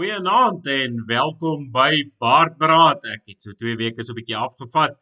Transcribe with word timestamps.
Goeienaand 0.00 0.64
en 0.72 0.94
welkom 1.04 1.66
by 1.74 1.90
Baardberaad. 2.24 3.02
Ek 3.12 3.26
het 3.28 3.44
so 3.44 3.52
2 3.52 3.74
weke 3.76 4.00
so 4.00 4.14
'n 4.14 4.16
bietjie 4.16 4.36
afgevat. 4.38 4.94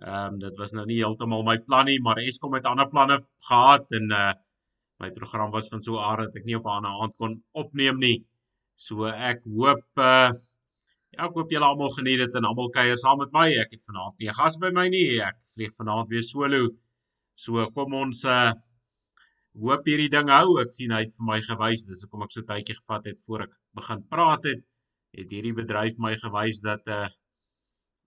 Ehm 0.00 0.30
um, 0.32 0.38
dit 0.40 0.54
was 0.60 0.72
nou 0.72 0.84
nie 0.88 0.96
heeltemal 1.02 1.42
my 1.48 1.56
plan 1.66 1.84
nie, 1.84 1.98
maar 2.00 2.16
Eskom 2.22 2.56
het 2.56 2.64
ander 2.70 2.88
planne 2.88 3.18
gehad 3.48 3.92
en 3.98 4.06
uh 4.20 4.32
my 5.04 5.10
program 5.18 5.50
was 5.56 5.68
van 5.68 5.82
so 5.84 5.98
'n 5.98 6.04
aard 6.10 6.24
dat 6.24 6.38
ek 6.40 6.46
nie 6.46 6.56
op 6.56 6.64
'n 6.64 6.76
ander 6.78 6.96
aand 7.02 7.16
kon 7.20 7.34
opneem 7.52 7.98
nie. 7.98 8.24
So 8.76 9.04
ek 9.04 9.44
hoop 9.44 9.84
uh 9.98 10.32
ja, 11.12 11.26
ek 11.28 11.36
hoop 11.36 11.52
julle 11.52 11.68
almal 11.68 11.92
geniet 11.98 12.24
dit 12.24 12.34
en 12.34 12.48
almal 12.48 12.72
kuier 12.78 12.96
saam 12.96 13.18
met 13.18 13.32
my. 13.32 13.48
Ek 13.64 13.70
het 13.76 13.84
vanaand 13.88 14.18
nie 14.18 14.28
'n 14.28 14.38
gas 14.40 14.56
by 14.56 14.70
my 14.72 14.88
nie. 14.88 15.20
Ek 15.20 15.36
vlieg 15.54 15.76
vanaand 15.76 16.08
weer 16.08 16.22
solo. 16.22 16.62
So 17.34 17.70
kom 17.76 17.92
ons 17.92 18.24
uh 18.24 18.52
hoop 19.58 19.86
hierdie 19.88 20.10
ding 20.12 20.30
hou. 20.30 20.58
Ek 20.62 20.72
sien 20.74 20.92
hy 20.94 21.04
het 21.04 21.14
vir 21.16 21.26
my 21.26 21.40
gewys, 21.46 21.86
dis 21.88 22.04
hoekom 22.04 22.26
ek 22.26 22.34
so 22.34 22.46
tydjie 22.46 22.76
gevat 22.78 23.08
het 23.10 23.22
voor 23.26 23.46
ek 23.46 23.56
begin 23.78 24.04
praat 24.12 24.46
het. 24.50 24.62
Het 25.16 25.32
hierdie 25.34 25.56
bedryf 25.56 25.98
my 25.98 26.14
gewys 26.20 26.62
dat 26.66 26.86
uh 26.88 27.08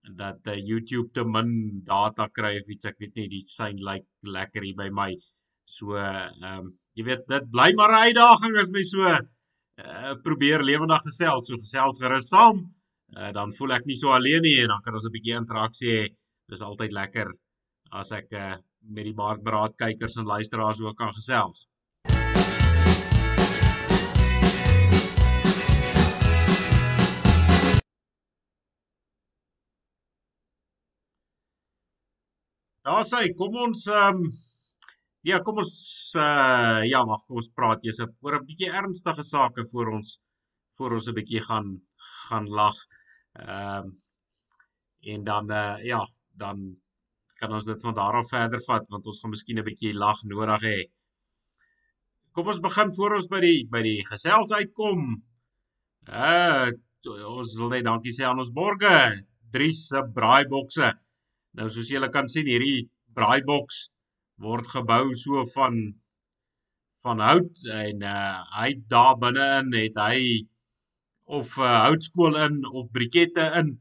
dat 0.04 0.48
uh, 0.52 0.54
YouTube 0.60 1.14
te 1.16 1.22
min 1.24 1.80
data 1.84 2.26
kry 2.28 2.58
of 2.60 2.66
iets, 2.68 2.84
ek 2.90 2.98
weet 3.00 3.14
nie, 3.16 3.28
die 3.32 3.40
sein 3.48 3.78
lyk 3.80 4.02
like 4.04 4.32
lekker 4.36 4.66
hier 4.66 4.76
by 4.76 4.90
my. 4.92 5.10
So 5.64 5.96
ehm 5.96 6.44
um, 6.50 6.66
jy 6.94 7.06
weet 7.08 7.24
dit 7.28 7.46
bly 7.50 7.70
maar 7.78 7.92
'n 7.92 8.10
uitdaging 8.10 8.58
as 8.60 8.70
my 8.70 8.82
so 8.84 9.00
uh 9.08 10.14
probeer 10.26 10.62
lewendig 10.62 11.02
gesels, 11.08 11.48
so 11.48 11.56
gesels 11.56 12.00
gerus 12.02 12.28
saam. 12.28 12.60
Uh 13.16 13.32
dan 13.32 13.52
voel 13.56 13.72
ek 13.78 13.86
nie 13.86 13.96
so 13.96 14.12
alleen 14.12 14.42
nie 14.42 14.58
en 14.62 14.68
dan 14.74 14.82
kan 14.84 14.94
ons 14.94 15.06
'n 15.08 15.16
bietjie 15.16 15.38
interaksie 15.40 15.90
hê. 15.96 16.04
Dis 16.48 16.60
altyd 16.60 16.92
lekker 16.92 17.32
as 17.92 18.12
ek 18.12 18.28
uh 18.32 18.56
met 18.86 19.04
die 19.04 19.14
baardberaad 19.14 19.76
kykers 19.76 20.16
en 20.16 20.26
luisteraars 20.28 20.80
ook 20.80 20.96
kan 20.96 21.12
gesels. 21.14 21.64
Daar 32.84 33.04
sê, 33.08 33.30
kom 33.32 33.54
ons 33.56 33.86
ehm 33.88 34.18
um, 34.20 34.26
ja, 35.24 35.38
kom 35.40 35.56
ons 35.62 35.72
uh 36.20 36.82
ja, 36.84 37.00
wag, 37.08 37.22
kom 37.24 37.38
ons 37.40 37.48
praat 37.56 37.84
eers 37.86 38.02
oor 38.04 38.36
'n 38.36 38.46
bietjie 38.48 38.68
ernstige 38.80 39.24
sake 39.24 39.64
voor 39.70 39.94
ons 39.96 40.18
voor 40.76 40.92
ons 40.96 41.08
'n 41.08 41.16
bietjie 41.16 41.40
gaan 41.48 41.68
gaan 42.28 42.46
lag. 42.60 42.76
Ehm 43.40 43.88
um, 43.88 43.94
en 45.12 45.24
dan 45.24 45.50
uh 45.50 45.76
ja, 45.84 46.02
dan 46.42 46.83
kan 47.44 47.52
ons 47.58 47.66
dit 47.68 47.82
van 47.84 47.96
daar 47.96 48.16
af 48.22 48.30
verder 48.32 48.62
vat 48.64 48.86
want 48.92 49.08
ons 49.10 49.20
gaan 49.20 49.32
miskien 49.34 49.58
'n 49.60 49.68
bietjie 49.68 49.92
lag 49.92 50.22
nodig 50.24 50.62
hê. 50.68 50.78
Kom 52.32 52.48
ons 52.48 52.60
begin 52.68 52.92
voor 52.96 53.16
ons 53.18 53.28
by 53.28 53.40
die 53.44 53.60
by 53.74 53.82
die 53.84 54.00
gesels 54.08 54.52
uitkom. 54.60 55.02
Uh 56.08 56.72
ons 57.28 57.52
wil 57.60 57.68
net 57.74 57.84
dankie 57.84 58.14
sê 58.16 58.24
aan 58.24 58.40
ons 58.40 58.54
borge, 58.60 58.96
drie 59.52 59.72
se 59.72 60.00
braaibokse. 60.16 60.88
Nou 61.56 61.68
soos 61.68 61.92
julle 61.92 62.08
kan 62.16 62.28
sien 62.32 62.48
hierdie 62.48 62.88
braaiboks 63.18 63.90
word 64.40 64.66
gebou 64.76 65.12
so 65.24 65.44
van 65.54 65.76
van 67.04 67.20
hout 67.20 67.62
en 67.84 68.02
uh 68.16 68.40
hy 68.56 68.70
daar 68.88 69.16
binne-in 69.20 69.72
het 69.76 70.00
hy 70.06 70.18
of 71.24 71.56
uh, 71.58 71.84
houtskool 71.86 72.36
in 72.46 72.64
of 72.64 72.90
brikette 72.92 73.44
in 73.60 73.76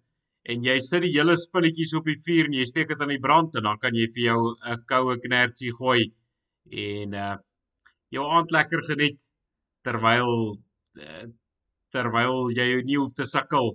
en 0.51 0.65
jy 0.67 0.75
sit 0.83 1.05
die 1.05 1.13
hele 1.13 1.35
spulletjies 1.39 1.93
op 1.99 2.07
die 2.09 2.19
vuur 2.25 2.49
en 2.49 2.57
jy 2.57 2.65
steek 2.67 2.89
dit 2.91 3.03
aan 3.03 3.13
die 3.13 3.21
brand 3.23 3.55
en 3.59 3.67
dan 3.69 3.79
kan 3.83 3.95
jy 3.95 4.07
vir 4.15 4.23
jou 4.23 4.41
'n 4.71 4.83
koue 4.89 5.15
knertsie 5.25 5.71
gooi. 5.79 6.11
En 6.71 7.13
uh 7.13 7.35
jou 8.13 8.25
aand 8.37 8.51
lekker 8.51 8.83
geniet 8.89 9.23
terwyl 9.85 10.57
uh, 11.05 11.25
terwyl 11.93 12.51
jy 12.57 12.67
nie 12.85 12.99
hoef 12.99 13.13
te 13.17 13.25
sukkel 13.25 13.73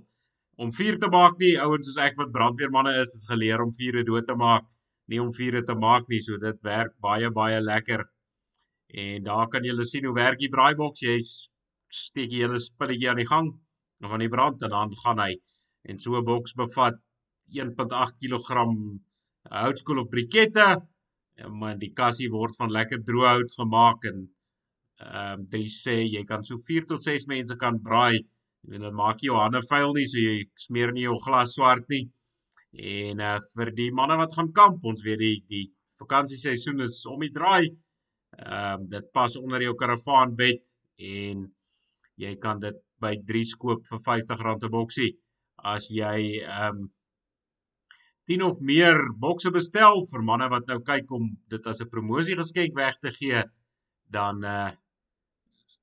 om 0.57 0.71
vuur 0.71 0.97
te 0.99 1.09
maak 1.11 1.39
nie. 1.39 1.57
Ouens 1.57 1.87
soos 1.87 1.97
ek 2.07 2.15
wat 2.21 2.31
brandweermanne 2.37 2.93
is 3.01 3.15
is 3.17 3.25
geleer 3.31 3.61
om 3.65 3.73
vure 3.79 4.03
dood 4.03 4.27
te 4.27 4.35
maak 4.35 4.67
nie 5.09 5.19
om 5.21 5.31
vure 5.33 5.63
te 5.65 5.75
maak 5.75 6.07
nie. 6.09 6.21
So 6.21 6.37
dit 6.37 6.63
werk 6.63 6.93
baie 7.01 7.29
baie 7.33 7.59
lekker. 7.61 8.05
En 9.05 9.23
daar 9.23 9.49
kan 9.49 9.65
jy 9.65 9.75
sien 9.83 10.05
hoe 10.05 10.15
werk 10.15 10.39
die 10.39 10.53
braaiboks. 10.53 11.01
Jy 11.01 11.17
steek 11.89 12.29
die 12.29 12.43
hele 12.43 12.59
spulletjie 12.61 13.09
aan 13.09 13.21
die 13.21 13.29
gang 13.29 13.49
of 14.05 14.11
aan 14.13 14.23
die 14.25 14.31
brand 14.31 14.61
en 14.63 14.69
dan 14.75 14.93
gaan 15.03 15.19
hy 15.25 15.33
en 15.87 15.99
so 15.99 16.17
'n 16.17 16.25
boks 16.25 16.53
bevat 16.53 16.95
1.8 17.51 18.17
kg 18.19 18.49
houtskool 19.49 19.99
of 20.03 20.09
brikette. 20.09 20.67
En 21.39 21.57
maar 21.57 21.77
die 21.79 21.93
kassie 21.95 22.29
word 22.31 22.55
van 22.59 22.71
lekker 22.71 23.01
droë 23.07 23.33
hout 23.33 23.55
gemaak 23.61 24.05
en 24.11 24.27
ehm 24.99 25.39
um, 25.39 25.45
dit 25.47 25.71
sê 25.71 25.95
jy 26.03 26.25
kan 26.27 26.43
so 26.43 26.59
4 26.69 26.85
tot 26.85 27.03
6 27.03 27.27
mense 27.31 27.55
kan 27.55 27.79
braai. 27.81 28.19
En 28.67 28.81
dit 28.83 28.95
maak 29.01 29.21
jou 29.23 29.37
hande 29.39 29.61
vuil 29.69 29.93
nie 29.95 30.07
so 30.11 30.19
jy 30.19 30.41
smeer 30.65 30.91
nie 30.91 31.05
jou 31.07 31.15
glas 31.23 31.53
swart 31.55 31.87
nie. 31.89 32.09
En 32.73 33.21
uh, 33.23 33.37
vir 33.55 33.71
die 33.77 33.91
manne 33.95 34.17
wat 34.19 34.35
gaan 34.35 34.51
kamp 34.51 34.83
ons 34.91 35.05
weet 35.05 35.23
die 35.23 35.37
die 35.53 35.67
vakansieseisoen 36.03 36.83
is 36.87 36.99
om 37.05 37.23
die 37.23 37.31
draai. 37.39 37.71
Ehm 38.35 38.83
um, 38.83 38.89
dit 38.91 39.07
pas 39.15 39.39
onder 39.39 39.63
jou 39.63 39.73
karavaanbed 39.79 40.75
en 41.15 41.47
jy 42.19 42.35
kan 42.43 42.59
dit 42.59 42.75
by 42.99 43.15
3 43.31 43.45
skoop 43.47 43.87
vir 43.87 43.99
R50 43.99 44.67
'n 44.67 44.75
boksie 44.75 45.11
as 45.63 45.89
jy 45.89 46.41
ehm 46.41 46.85
um, 46.85 46.89
10 48.29 48.43
of 48.45 48.59
meer 48.61 48.99
bokse 49.17 49.49
bestel 49.49 50.03
vir 50.11 50.21
manne 50.21 50.45
wat 50.53 50.67
nou 50.69 50.77
kyk 50.85 51.09
om 51.17 51.31
dit 51.49 51.67
as 51.67 51.81
'n 51.81 51.89
promosie 51.89 52.35
geskenk 52.37 52.75
weg 52.75 52.99
te 53.01 53.11
gee, 53.11 53.41
dan 54.05 54.43
eh 54.43 54.67
uh, 54.67 54.71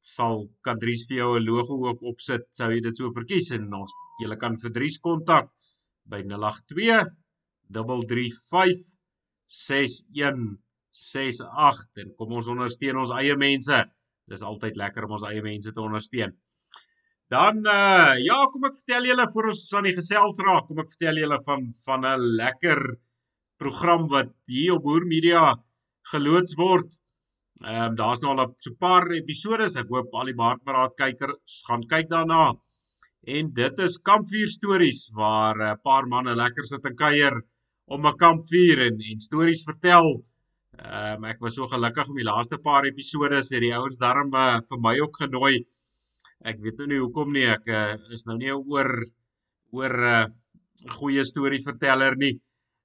sal 0.07 0.47
Kadries 0.63 1.03
vir 1.09 1.17
jou 1.19 1.39
'n 1.39 1.47
logo 1.47 1.75
ook 1.89 2.03
opsit 2.03 2.43
sou 2.53 2.71
jy 2.71 2.81
dit 2.81 2.97
so 2.97 3.13
verkies 3.13 3.51
en 3.57 3.75
ons 3.75 3.93
jy 4.21 4.37
kan 4.37 4.57
vir 4.57 4.71
Dries 4.71 4.99
kontak 4.99 5.51
by 6.05 6.23
082 6.23 7.07
335 7.71 8.97
6168 9.47 11.99
en 12.03 12.15
kom 12.19 12.33
ons 12.33 12.49
ondersteun 12.55 12.97
ons 13.03 13.13
eie 13.19 13.37
mense. 13.37 13.85
Dis 14.27 14.43
altyd 14.43 14.77
lekker 14.77 15.05
om 15.07 15.13
ons 15.19 15.29
eie 15.29 15.43
mense 15.43 15.73
te 15.73 15.81
ondersteun. 15.81 16.33
Dan 17.33 17.57
uh 17.67 18.15
ja, 18.23 18.37
kom 18.53 18.69
ek 18.69 18.77
vertel 18.79 19.09
julle 19.09 19.25
voor 19.33 19.49
ons 19.51 19.63
aan 19.75 19.89
die 19.89 19.97
gesels 19.97 20.37
raak, 20.47 20.69
kom 20.69 20.79
ek 20.79 20.93
vertel 20.93 21.19
julle 21.19 21.39
van 21.43 21.65
van 21.87 22.07
'n 22.07 22.29
lekker 22.39 22.81
program 23.59 24.07
wat 24.13 24.31
hier 24.47 24.77
op 24.77 24.85
Boer 24.85 25.07
Media 25.11 25.43
geloods 26.13 26.55
word. 26.55 27.01
Ehm 27.65 27.91
um, 27.91 27.97
daar's 27.99 28.23
nou 28.23 28.31
al 28.31 28.45
'n 28.45 28.55
so 28.63 28.79
paar 28.79 29.11
episode, 29.11 29.67
ek 29.67 29.91
hoop 29.91 30.15
al 30.15 30.31
die 30.31 30.39
Baardberaad 30.39 30.95
kykers 30.95 31.65
gaan 31.67 31.83
kyk 31.93 32.09
daarna. 32.15 32.55
En 33.27 33.53
dit 33.53 33.79
is 33.79 33.99
kampvuur 33.99 34.49
stories 34.49 35.11
waar 35.13 35.57
'n 35.59 35.83
paar 35.83 36.07
manne 36.07 36.35
lekker 36.37 36.65
sit 36.65 36.85
en 36.85 36.95
kuier 36.95 37.43
om 37.87 38.07
'n 38.07 38.17
kampvuur 38.17 38.79
en 38.87 39.01
en 39.11 39.21
stories 39.21 39.65
vertel. 39.65 40.23
Ehm 40.79 41.25
um, 41.25 41.25
ek 41.25 41.41
was 41.41 41.55
so 41.55 41.67
gelukkig 41.67 42.09
om 42.09 42.17
die 42.17 42.31
laaste 42.33 42.59
paar 42.59 42.85
episode 42.85 43.43
se 43.43 43.59
die 43.59 43.75
ouens 43.75 43.99
daarom 43.99 44.31
uh, 44.35 44.61
vir 44.69 44.79
my 44.79 45.01
ook 45.01 45.17
genooi 45.17 45.67
ek 46.47 46.63
weet 46.65 46.81
nou 46.81 46.89
nie 46.91 47.03
hoekom 47.03 47.33
nie 47.35 47.47
ek 47.51 47.71
uh, 47.73 47.95
is 48.15 48.27
nou 48.27 48.37
nie 48.41 48.53
oor 48.55 48.91
oor 49.77 49.95
'n 50.01 50.11
uh, 50.17 50.27
goeie 50.99 51.25
storie 51.25 51.63
verteller 51.65 52.15
nie 52.17 52.37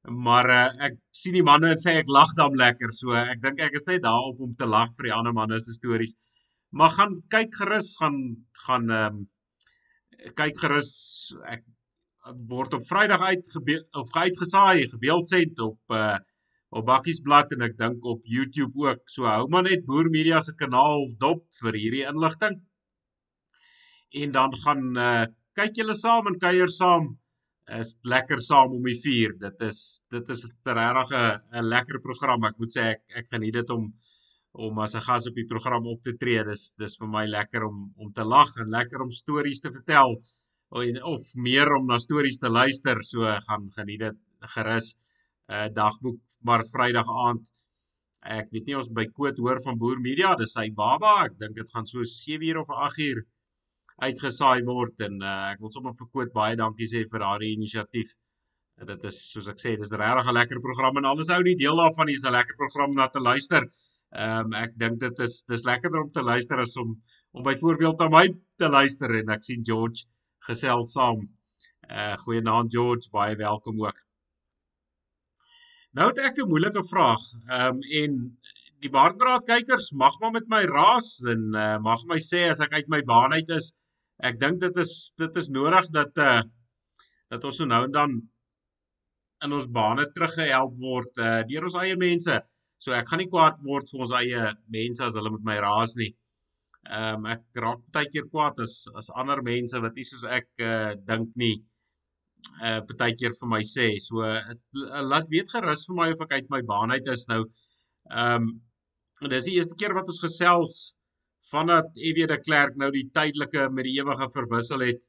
maar 0.09 0.49
uh, 0.49 0.69
ek 0.87 0.97
sien 1.13 1.35
die 1.37 1.45
manne 1.45 1.73
en 1.75 1.81
sê 1.81 1.93
ek 1.99 2.09
lag 2.09 2.31
dan 2.37 2.57
lekker 2.57 2.93
so 2.95 3.13
ek 3.17 3.41
dink 3.43 3.61
ek 3.61 3.75
is 3.77 3.85
net 3.87 4.01
daarop 4.05 4.39
om 4.41 4.55
te 4.57 4.65
lag 4.65 4.89
vir 4.97 5.09
die 5.09 5.13
ander 5.13 5.33
manne 5.33 5.59
se 5.61 5.75
stories. 5.77 6.15
Maar 6.73 6.89
gaan 6.95 7.13
kyk 7.29 7.53
gerus 7.59 7.93
gaan 7.99 8.17
gaan 8.65 8.89
um, 8.89 9.21
kyk 10.37 10.57
gerus 10.63 10.91
ek 11.45 11.63
word 12.49 12.73
op 12.77 12.85
Vrydag 12.85 13.21
uit 13.21 13.45
of 13.97 14.09
uitgesaai 14.15 14.89
gebeeldset 14.89 15.59
op 15.59 15.79
uh, 15.93 16.17
op 16.71 16.85
Bakkiesblad 16.87 17.51
en 17.51 17.65
ek 17.67 17.75
dink 17.77 18.05
op 18.07 18.21
YouTube 18.23 18.73
ook. 18.87 19.03
So 19.11 19.27
hou 19.29 19.47
maar 19.51 19.67
net 19.67 19.85
Boer 19.85 20.09
Media 20.09 20.41
se 20.41 20.55
kanaal 20.57 21.09
dop 21.19 21.45
vir 21.61 21.77
hierdie 21.77 22.05
inligting 22.09 22.57
en 24.11 24.31
dan 24.31 24.55
gaan 24.63 24.83
uh, 24.97 25.25
kyk 25.55 25.81
julle 25.81 25.95
saam 25.95 26.27
en 26.31 26.39
kuier 26.39 26.71
saam. 26.71 27.11
Is 27.71 27.93
lekker 28.03 28.41
saam 28.43 28.73
om 28.75 28.83
die 28.83 28.97
vuur 28.99 29.37
dit 29.39 29.61
is 29.63 29.79
dit 30.11 30.29
is 30.33 30.41
regtig 30.65 31.11
'n 31.59 31.67
lekker 31.73 32.01
program. 32.03 32.43
Ek 32.49 32.57
moet 32.59 32.73
sê 32.75 32.87
ek 32.95 33.01
ek 33.21 33.27
geniet 33.31 33.53
dit 33.53 33.69
om 33.69 33.93
om 34.51 34.79
as 34.79 34.95
'n 34.95 35.05
gas 35.07 35.27
op 35.27 35.35
die 35.35 35.47
program 35.47 35.87
op 35.87 36.01
te 36.01 36.13
tree. 36.17 36.43
Dis 36.43 36.73
dis 36.77 36.97
vir 36.99 37.07
my 37.07 37.25
lekker 37.25 37.63
om 37.63 37.93
om 37.97 38.11
te 38.11 38.23
lag 38.23 38.51
en 38.57 38.69
lekker 38.77 39.01
om 39.01 39.11
stories 39.11 39.61
te 39.61 39.71
vertel. 39.71 40.21
Of, 40.69 40.83
of 41.03 41.21
meer 41.35 41.73
om 41.75 41.85
na 41.87 41.97
stories 41.97 42.39
te 42.39 42.49
luister. 42.49 43.03
So 43.03 43.23
gaan 43.47 43.71
geniet 43.77 43.99
dit 43.99 44.17
gerus 44.55 44.95
'n 45.49 45.53
uh, 45.53 45.67
dagboek 45.73 46.19
maar 46.43 46.63
Vrydag 46.65 47.07
aand. 47.07 47.51
Ek 48.21 48.51
weet 48.51 48.65
nie 48.65 48.77
ons 48.77 48.89
by 48.89 49.05
Koot 49.05 49.37
hoor 49.37 49.61
van 49.61 49.77
Boer 49.77 49.99
Media 49.99 50.35
dis 50.35 50.53
sy 50.53 50.69
baba. 50.71 51.25
Ek 51.25 51.39
dink 51.39 51.55
dit 51.55 51.69
gaan 51.73 51.85
so 51.85 52.03
7 52.03 52.47
uur 52.47 52.57
of 52.57 52.69
8 52.69 52.99
uur 52.99 53.25
uitgesaai 54.05 54.63
word 54.65 55.03
en 55.07 55.21
uh, 55.21 55.51
ek 55.53 55.61
wil 55.61 55.71
sommer 55.73 55.93
vir 55.97 56.09
Koot 56.13 56.33
baie 56.33 56.57
dankie 56.57 56.89
sê 56.89 57.03
vir 57.11 57.23
daardie 57.23 57.53
inisiatief. 57.55 58.15
En 58.81 58.89
dit 58.89 59.03
is 59.09 59.17
soos 59.33 59.49
ek 59.51 59.59
sê, 59.61 59.75
dis 59.77 59.93
regtig 60.01 60.27
'n 60.29 60.37
lekker 60.39 60.61
program 60.63 60.97
en 60.97 61.09
alles 61.11 61.29
ou 61.29 61.41
die 61.45 61.57
deel 61.59 61.77
daarvan 61.77 62.09
is 62.09 62.25
'n 62.25 62.33
lekker 62.37 62.57
program 62.61 62.95
na 62.97 63.07
te 63.07 63.19
luister. 63.19 63.67
Ehm 64.11 64.45
um, 64.45 64.53
ek 64.63 64.73
dink 64.83 64.99
dit 64.99 65.19
is 65.25 65.43
dis 65.47 65.63
lekkerder 65.63 66.01
om 66.03 66.09
te 66.09 66.23
luister 66.23 66.59
as 66.59 66.75
om 66.77 66.95
om 67.31 67.43
byvoorbeeld 67.43 67.99
na 67.99 68.07
my 68.09 68.25
te 68.57 68.67
luister 68.69 69.13
en 69.19 69.29
ek 69.29 69.43
sien 69.43 69.61
George 69.63 70.07
gesels 70.47 70.91
saam. 70.97 71.29
Uh 71.89 72.15
goeienaand 72.23 72.71
George, 72.73 73.09
baie 73.11 73.35
welkom 73.35 73.79
ook. 73.85 74.01
Nou 75.93 76.07
het 76.09 76.19
ek 76.19 76.41
'n 76.41 76.49
moeilike 76.49 76.83
vraag. 76.89 77.23
Ehm 77.49 77.75
um, 77.75 77.79
en 78.01 78.17
die 78.81 78.89
Baardbraad 78.89 79.45
kykers 79.45 79.91
mag 79.91 80.19
maar 80.19 80.31
met 80.31 80.47
my 80.49 80.63
raas 80.65 81.21
en 81.33 81.53
uh, 81.53 81.77
mag 81.77 82.03
my 82.09 82.17
sê 82.17 82.49
as 82.49 82.59
ek 82.65 82.73
uit 82.73 82.87
my 82.89 83.01
baan 83.03 83.33
uit 83.33 83.49
is. 83.49 83.73
Ek 84.21 84.37
dink 84.41 84.61
dit 84.61 84.77
is 84.83 84.93
dit 85.17 85.37
is 85.41 85.49
nodig 85.53 85.87
dat 85.95 86.17
uh 86.21 86.41
dat 87.31 87.45
ons 87.47 87.59
nou 87.63 87.83
en 87.87 87.93
dan 87.95 88.15
in 89.45 89.53
ons 89.57 89.67
bane 89.77 90.05
teruggehelp 90.13 90.73
word 90.77 91.21
uh 91.21 91.41
deur 91.49 91.67
ons 91.69 91.77
eie 91.81 91.97
mense. 91.97 92.37
So 92.81 92.93
ek 92.97 93.09
gaan 93.09 93.21
nie 93.23 93.29
kwaad 93.31 93.61
word 93.65 93.89
vir 93.89 94.03
ons 94.05 94.13
eie 94.19 94.51
mense 94.75 95.05
as 95.05 95.17
hulle 95.17 95.33
met 95.33 95.47
my 95.49 95.57
raas 95.65 95.97
nie. 95.97 96.11
Ehm 96.89 97.25
um, 97.25 97.27
ek 97.33 97.61
raak 97.65 97.81
baie 97.93 98.09
keer 98.13 98.29
kwaad 98.29 98.61
as 98.65 98.77
as 98.97 99.11
ander 99.23 99.41
mense 99.45 99.81
wat 99.81 99.97
nie 99.97 100.05
soos 100.05 100.25
ek 100.37 100.49
uh 100.69 100.93
dink 101.09 101.33
nie 101.43 101.55
uh 102.61 102.79
baie 102.93 103.17
keer 103.17 103.33
vir 103.41 103.51
my 103.55 103.61
sê. 103.73 103.93
So 104.01 104.25
is, 104.25 104.65
uh, 104.77 105.03
laat 105.05 105.29
weet 105.33 105.49
gerus 105.53 105.87
vir 105.89 105.97
my 105.97 106.09
of 106.13 106.25
ek 106.25 106.37
uit 106.37 106.49
my 106.53 106.61
baan 106.73 106.93
uit 106.93 107.13
is 107.17 107.27
nou. 107.33 107.43
Ehm 108.09 108.49
um, 108.49 109.29
dis 109.29 109.49
die 109.49 109.57
eerste 109.59 109.77
keer 109.77 109.93
wat 109.97 110.09
ons 110.09 110.21
gesels 110.21 110.79
vandat 111.51 111.91
EW 111.95 112.27
de 112.31 112.39
Klerk 112.39 112.77
nou 112.79 112.91
die 112.91 113.07
tydelike 113.13 113.69
met 113.75 113.87
die 113.87 113.97
ewige 113.99 114.29
verwissel 114.33 114.85
het. 114.87 115.07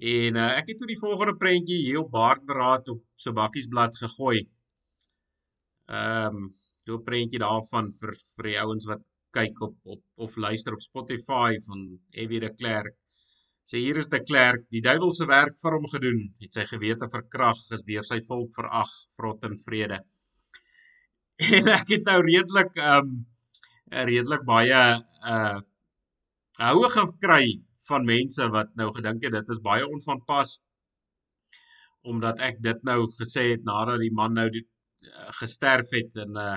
En 0.00 0.36
uh, 0.40 0.48
ek 0.60 0.72
het 0.72 0.80
toe 0.80 0.88
die 0.88 1.00
volgende 1.00 1.36
prentjie 1.40 1.78
hier 1.82 2.00
op 2.02 2.12
Baardberaad 2.14 2.88
op 2.92 3.02
se 3.16 3.32
bakkiesblad 3.36 3.96
gegooi. 4.00 4.40
Ehm 5.90 6.42
um, 6.42 6.50
'n 6.90 7.04
prentjie 7.06 7.38
daarvan 7.38 7.92
vir 8.00 8.10
vir 8.36 8.46
die 8.48 8.58
ouens 8.58 8.86
wat 8.88 9.02
kyk 9.36 9.60
op 9.66 9.76
op 9.94 10.00
of 10.26 10.36
luister 10.36 10.74
op 10.74 10.82
Spotify 10.82 11.58
van 11.66 11.84
Evie 12.10 12.40
de 12.40 12.50
Klerk. 12.54 12.96
Sê 13.70 13.78
hier 13.78 14.00
is 14.00 14.08
de 14.08 14.22
Klerk, 14.22 14.64
die 14.74 14.82
duiwel 14.82 15.12
se 15.14 15.26
werk 15.30 15.58
vir 15.62 15.76
hom 15.76 15.86
gedoen, 15.92 16.22
het 16.42 16.56
sy 16.56 16.64
gewete 16.66 17.06
verkrag, 17.12 17.60
is 17.76 17.84
deur 17.86 18.06
sy 18.08 18.18
volk 18.26 18.54
verag, 18.56 18.90
vrot 19.16 19.44
en 19.46 19.56
vrede. 19.66 20.00
En 21.58 21.68
ek 21.72 21.88
het 21.94 22.08
nou 22.08 22.18
redelik 22.26 22.74
um 22.96 23.12
redelik 24.10 24.42
baie 24.48 24.80
uh 25.34 25.60
houe 26.60 26.90
gekry 26.92 27.60
van 27.88 28.04
mense 28.04 28.48
wat 28.54 28.74
nou 28.76 28.90
gedink 28.96 29.24
het 29.24 29.32
dit 29.38 29.54
is 29.54 29.62
baie 29.64 29.86
onvanpas 29.86 30.58
omdat 32.02 32.40
ek 32.40 32.60
dit 32.64 32.84
nou 32.88 33.00
gesê 33.18 33.50
het 33.52 33.64
nadat 33.64 34.00
die 34.00 34.12
man 34.12 34.34
nou 34.34 34.48
die, 34.52 34.64
uh, 35.04 35.30
gesterf 35.40 35.92
het 35.96 36.16
en 36.24 36.36
uh 36.36 36.56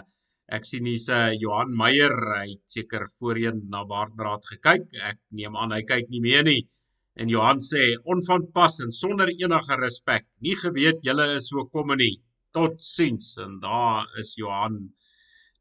Ek 0.55 0.65
sien 0.67 0.85
hier's 0.85 1.07
'n 1.09 1.15
uh, 1.15 1.35
Johan 1.41 1.71
Meyer, 1.81 2.13
hy 2.37 2.47
het 2.49 2.73
seker 2.73 3.05
voorheen 3.17 3.61
na 3.71 3.85
Baardbraad 3.91 4.43
gekyk. 4.51 4.83
Ek 5.09 5.19
neem 5.31 5.55
aan 5.55 5.71
hy 5.71 5.81
kyk 5.91 6.09
nie 6.11 6.19
meer 6.25 6.43
nie. 6.43 6.67
En 7.15 7.29
Johan 7.31 7.61
sê 7.61 7.95
onvanpas 8.13 8.81
en 8.83 8.91
sonder 8.91 9.31
enige 9.31 9.75
respek. 9.79 10.27
Nie 10.41 10.55
geweet 10.59 10.99
julle 11.07 11.27
is 11.37 11.47
so 11.49 11.65
kom 11.73 11.95
nie. 11.95 12.19
Totsiens. 12.53 13.37
En 13.37 13.59
daar 13.63 14.05
is 14.19 14.35
Johan 14.35 14.93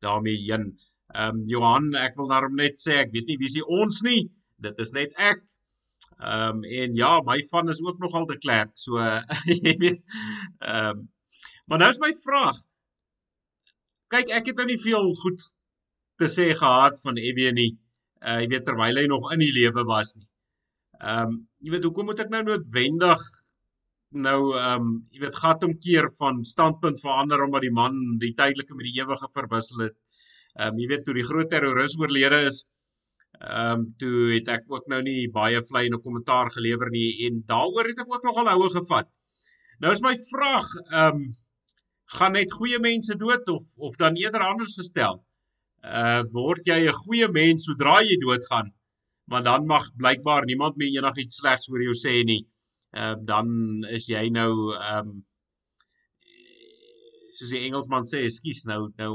daarmee 0.00 0.36
heen. 0.48 0.66
Ehm 1.12 1.42
um, 1.42 1.46
Johan, 1.48 1.92
ek 2.00 2.16
wil 2.16 2.30
daarom 2.30 2.54
net 2.56 2.80
sê 2.80 3.02
ek 3.04 3.12
weet 3.12 3.28
nie 3.28 3.38
wie 3.40 3.52
se 3.52 3.64
ons 3.66 4.02
nie. 4.06 4.22
Dit 4.62 4.78
is 4.80 4.92
net 4.96 5.12
ek. 5.20 5.44
Ehm 6.18 6.62
um, 6.62 6.66
en 6.82 6.98
ja, 6.98 7.14
my 7.26 7.38
van 7.50 7.68
is 7.68 7.82
ook 7.84 8.00
nogal 8.00 8.26
te 8.26 8.38
klerk. 8.38 8.72
So 8.74 9.00
jy 9.64 9.78
weet 9.86 10.02
ehm 10.60 10.92
um, 10.92 11.08
maar 11.66 11.78
nou 11.78 11.88
is 11.92 12.00
my 12.02 12.10
vraag 12.24 12.58
kyk 14.12 14.32
ek 14.38 14.50
het 14.50 14.58
nou 14.60 14.68
nie 14.68 14.80
veel 14.80 15.14
goed 15.22 15.44
te 16.20 16.28
sê 16.32 16.50
gehad 16.58 16.98
van 17.04 17.20
EW 17.20 17.48
nie. 17.56 17.70
Uh 18.22 18.40
jy 18.42 18.50
weet 18.54 18.66
terwyl 18.68 19.00
hy 19.00 19.06
nog 19.10 19.30
in 19.34 19.42
die 19.42 19.54
lewe 19.56 19.86
was 19.88 20.16
nie. 20.18 20.28
Ehm 21.00 21.32
um, 21.32 21.38
jy 21.64 21.72
weet 21.76 21.88
hoekom 21.88 22.10
moet 22.10 22.20
ek 22.24 22.32
nou 22.34 22.42
noodwendig 22.48 23.24
nou 24.26 24.38
ehm 24.52 24.88
um, 24.88 24.90
jy 25.14 25.22
weet 25.24 25.40
gat 25.44 25.64
omkeer 25.68 26.10
van 26.20 26.42
standpunt 26.48 27.00
verander 27.04 27.44
omdat 27.46 27.64
die 27.66 27.74
man 27.80 27.96
die 28.20 28.34
tydelike 28.36 28.76
met 28.76 28.90
die 28.90 28.98
ewige 29.00 29.30
verwissel 29.38 29.86
het. 29.86 29.96
Ehm 30.60 30.74
um, 30.74 30.78
jy 30.78 30.86
weet 30.88 31.04
toe 31.04 31.14
die 31.16 31.24
groot 31.24 31.48
terroris 31.50 31.96
oorlede 32.00 32.42
is 32.50 32.64
ehm 33.40 33.80
um, 33.80 33.84
toe 33.98 34.32
het 34.34 34.48
ek 34.54 34.66
ook 34.68 34.88
nou 34.92 35.00
nie 35.02 35.30
baie 35.32 35.62
vlei 35.68 35.86
in 35.88 35.94
'n 35.96 36.02
kommentaar 36.02 36.50
gelewer 36.56 36.90
nie 36.90 37.26
en 37.26 37.42
daaroor 37.46 37.88
het 37.88 38.02
ek 38.04 38.12
ook 38.12 38.26
nogal 38.28 38.50
houe 38.50 38.70
gevat. 38.70 39.08
Nou 39.80 39.92
is 39.92 40.02
my 40.04 40.14
vraag 40.30 40.68
ehm 40.90 41.16
um, 41.16 41.22
gaan 42.18 42.32
net 42.32 42.52
goeie 42.52 42.78
mense 42.78 43.14
dood 43.16 43.48
of 43.48 43.64
of 43.78 43.96
dan 43.96 44.16
eerder 44.16 44.44
anders 44.44 44.76
gestel. 44.76 45.24
Uh 45.82 46.22
word 46.36 46.66
jy 46.66 46.78
'n 46.84 47.00
goeie 47.04 47.28
mens 47.28 47.64
sodra 47.64 47.96
jy 48.02 48.16
doodgaan, 48.20 48.68
want 49.26 49.44
dan 49.44 49.66
mag 49.66 49.88
blykbaar 49.96 50.44
niemand 50.44 50.76
meer 50.76 50.92
enigiets 51.00 51.36
slegs 51.40 51.68
oor 51.70 51.82
jou 51.82 51.96
sê 52.04 52.22
nie. 52.24 52.42
Ehm 52.92 53.18
uh, 53.18 53.24
dan 53.32 53.46
is 53.88 54.06
jy 54.06 54.28
nou 54.28 54.52
ehm 54.76 55.08
um, 55.08 55.24
soos 57.32 57.50
die 57.50 57.64
Engelsman 57.66 58.04
sê, 58.04 58.26
ekskuus 58.28 58.64
nou 58.70 58.92
nou 58.98 59.12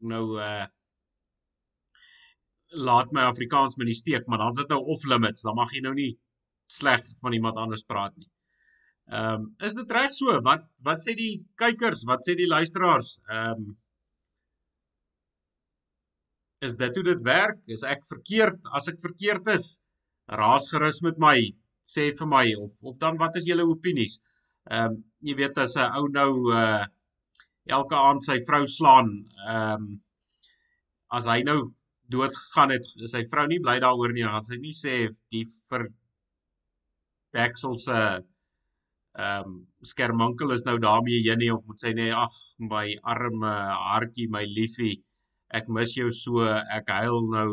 nou 0.00 0.24
uh 0.40 0.66
laat 2.70 3.12
my 3.12 3.22
Afrikaans 3.26 3.76
met 3.76 3.90
die 3.90 3.98
steek, 3.98 4.26
maar 4.26 4.38
dan's 4.38 4.58
dit 4.60 4.68
nou 4.68 4.80
off 4.92 5.04
limits, 5.04 5.42
dan 5.42 5.56
mag 5.58 5.72
jy 5.74 5.82
nou 5.84 5.94
nie 5.94 6.12
sleg 6.70 7.02
van 7.20 7.34
iemand 7.34 7.58
anders 7.58 7.82
praat 7.82 8.16
nie. 8.16 8.30
Ehm 9.10 9.42
um, 9.42 9.46
is 9.66 9.74
dit 9.74 9.90
reg 9.90 10.12
so? 10.14 10.38
Wat 10.46 10.66
wat 10.86 11.02
sê 11.02 11.16
die 11.18 11.32
kykers? 11.58 12.04
Wat 12.06 12.22
sê 12.26 12.36
die 12.38 12.50
luisteraars? 12.50 13.18
Ehm 13.28 13.64
um, 13.64 13.78
Is 16.60 16.74
dit 16.76 16.96
hoe 16.96 17.04
dit 17.04 17.22
werk? 17.24 17.60
Is 17.72 17.82
ek 17.88 18.02
verkeerd? 18.08 18.58
As 18.76 18.86
ek 18.92 18.98
verkeerd 19.00 19.46
is, 19.48 19.78
raas 20.28 20.66
gerus 20.68 20.98
met 21.06 21.16
my, 21.16 21.38
sê 21.80 22.10
vir 22.18 22.28
my 22.28 22.42
of 22.60 22.74
of 22.84 22.98
dan 23.00 23.16
wat 23.22 23.38
is 23.40 23.48
julle 23.48 23.64
opinies? 23.66 24.18
Ehm 24.70 24.92
um, 24.92 24.98
jy 25.26 25.34
weet 25.40 25.58
as 25.58 25.76
'n 25.76 25.96
ou 25.98 26.06
nou 26.20 26.32
uh 26.54 26.84
elke 27.76 27.96
aand 27.96 28.24
sy 28.26 28.38
vrou 28.46 28.62
slaan, 28.66 29.10
ehm 29.46 29.88
um, 29.88 29.90
as 31.18 31.26
hy 31.32 31.40
nou 31.50 31.58
dood 32.12 32.34
gegaan 32.36 32.74
het, 32.74 32.86
is 33.04 33.14
sy 33.14 33.22
vrou 33.30 33.46
nie 33.50 33.60
bly 33.64 33.78
daaroor 33.82 34.12
nie. 34.16 34.26
As 34.26 34.50
hy 34.52 34.58
nie 34.62 34.76
sê 34.76 34.94
die 35.32 35.44
vir 35.70 35.88
Deksel 37.36 37.76
se 37.78 37.98
ehm 39.18 39.46
um, 39.46 39.54
skermankel 39.82 40.52
is 40.54 40.64
nou 40.66 40.76
daarmee 40.78 41.22
heen 41.26 41.40
nie 41.42 41.50
of 41.50 41.64
moet 41.66 41.80
sy 41.82 41.90
nee 41.98 42.12
ag 42.24 42.34
my 42.72 42.84
arme 43.12 43.54
hartjie 43.90 44.28
my 44.30 44.44
liefie 44.58 45.02
ek 45.58 45.66
mis 45.76 45.94
jou 45.98 46.10
so 46.14 46.44
ek 46.78 46.92
huil 46.94 47.26
nou 47.32 47.48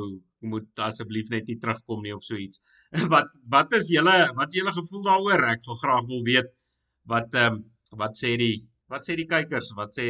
moet 0.51 0.83
asseblief 0.87 1.31
net 1.33 1.49
nie 1.49 1.57
terugkom 1.63 2.03
nie 2.05 2.13
of 2.13 2.21
so 2.27 2.37
iets 2.37 2.61
wat 3.13 3.33
wat 3.55 3.73
is 3.79 3.89
julle 3.95 4.15
wat 4.37 4.53
is 4.53 4.59
julle 4.59 4.75
gevoel 4.75 5.03
daaroor 5.09 5.47
ek 5.53 5.65
sal 5.65 5.81
graag 5.81 6.05
wil 6.11 6.21
weet 6.29 6.53
wat 7.13 7.33
ehm 7.33 7.57
um, 7.57 7.63
wat 8.03 8.21
sê 8.21 8.35
die 8.43 8.55
wat 8.93 9.09
sê 9.09 9.17
die 9.17 9.29
kykers 9.33 9.73
wat 9.81 9.97
sê 9.97 10.07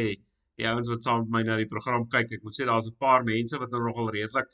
die 0.58 0.66
ouens 0.68 0.88
wat 0.90 1.02
saam 1.02 1.20
met 1.24 1.34
my 1.36 1.42
na 1.46 1.56
die 1.56 1.70
program 1.70 2.08
kyk 2.14 2.32
ek 2.38 2.46
moet 2.46 2.56
sê 2.56 2.66
daar's 2.66 2.88
'n 2.90 2.98
paar 2.98 3.24
mense 3.24 3.58
wat 3.58 3.70
nou 3.70 3.82
nogal 3.84 4.10
redelik 4.10 4.50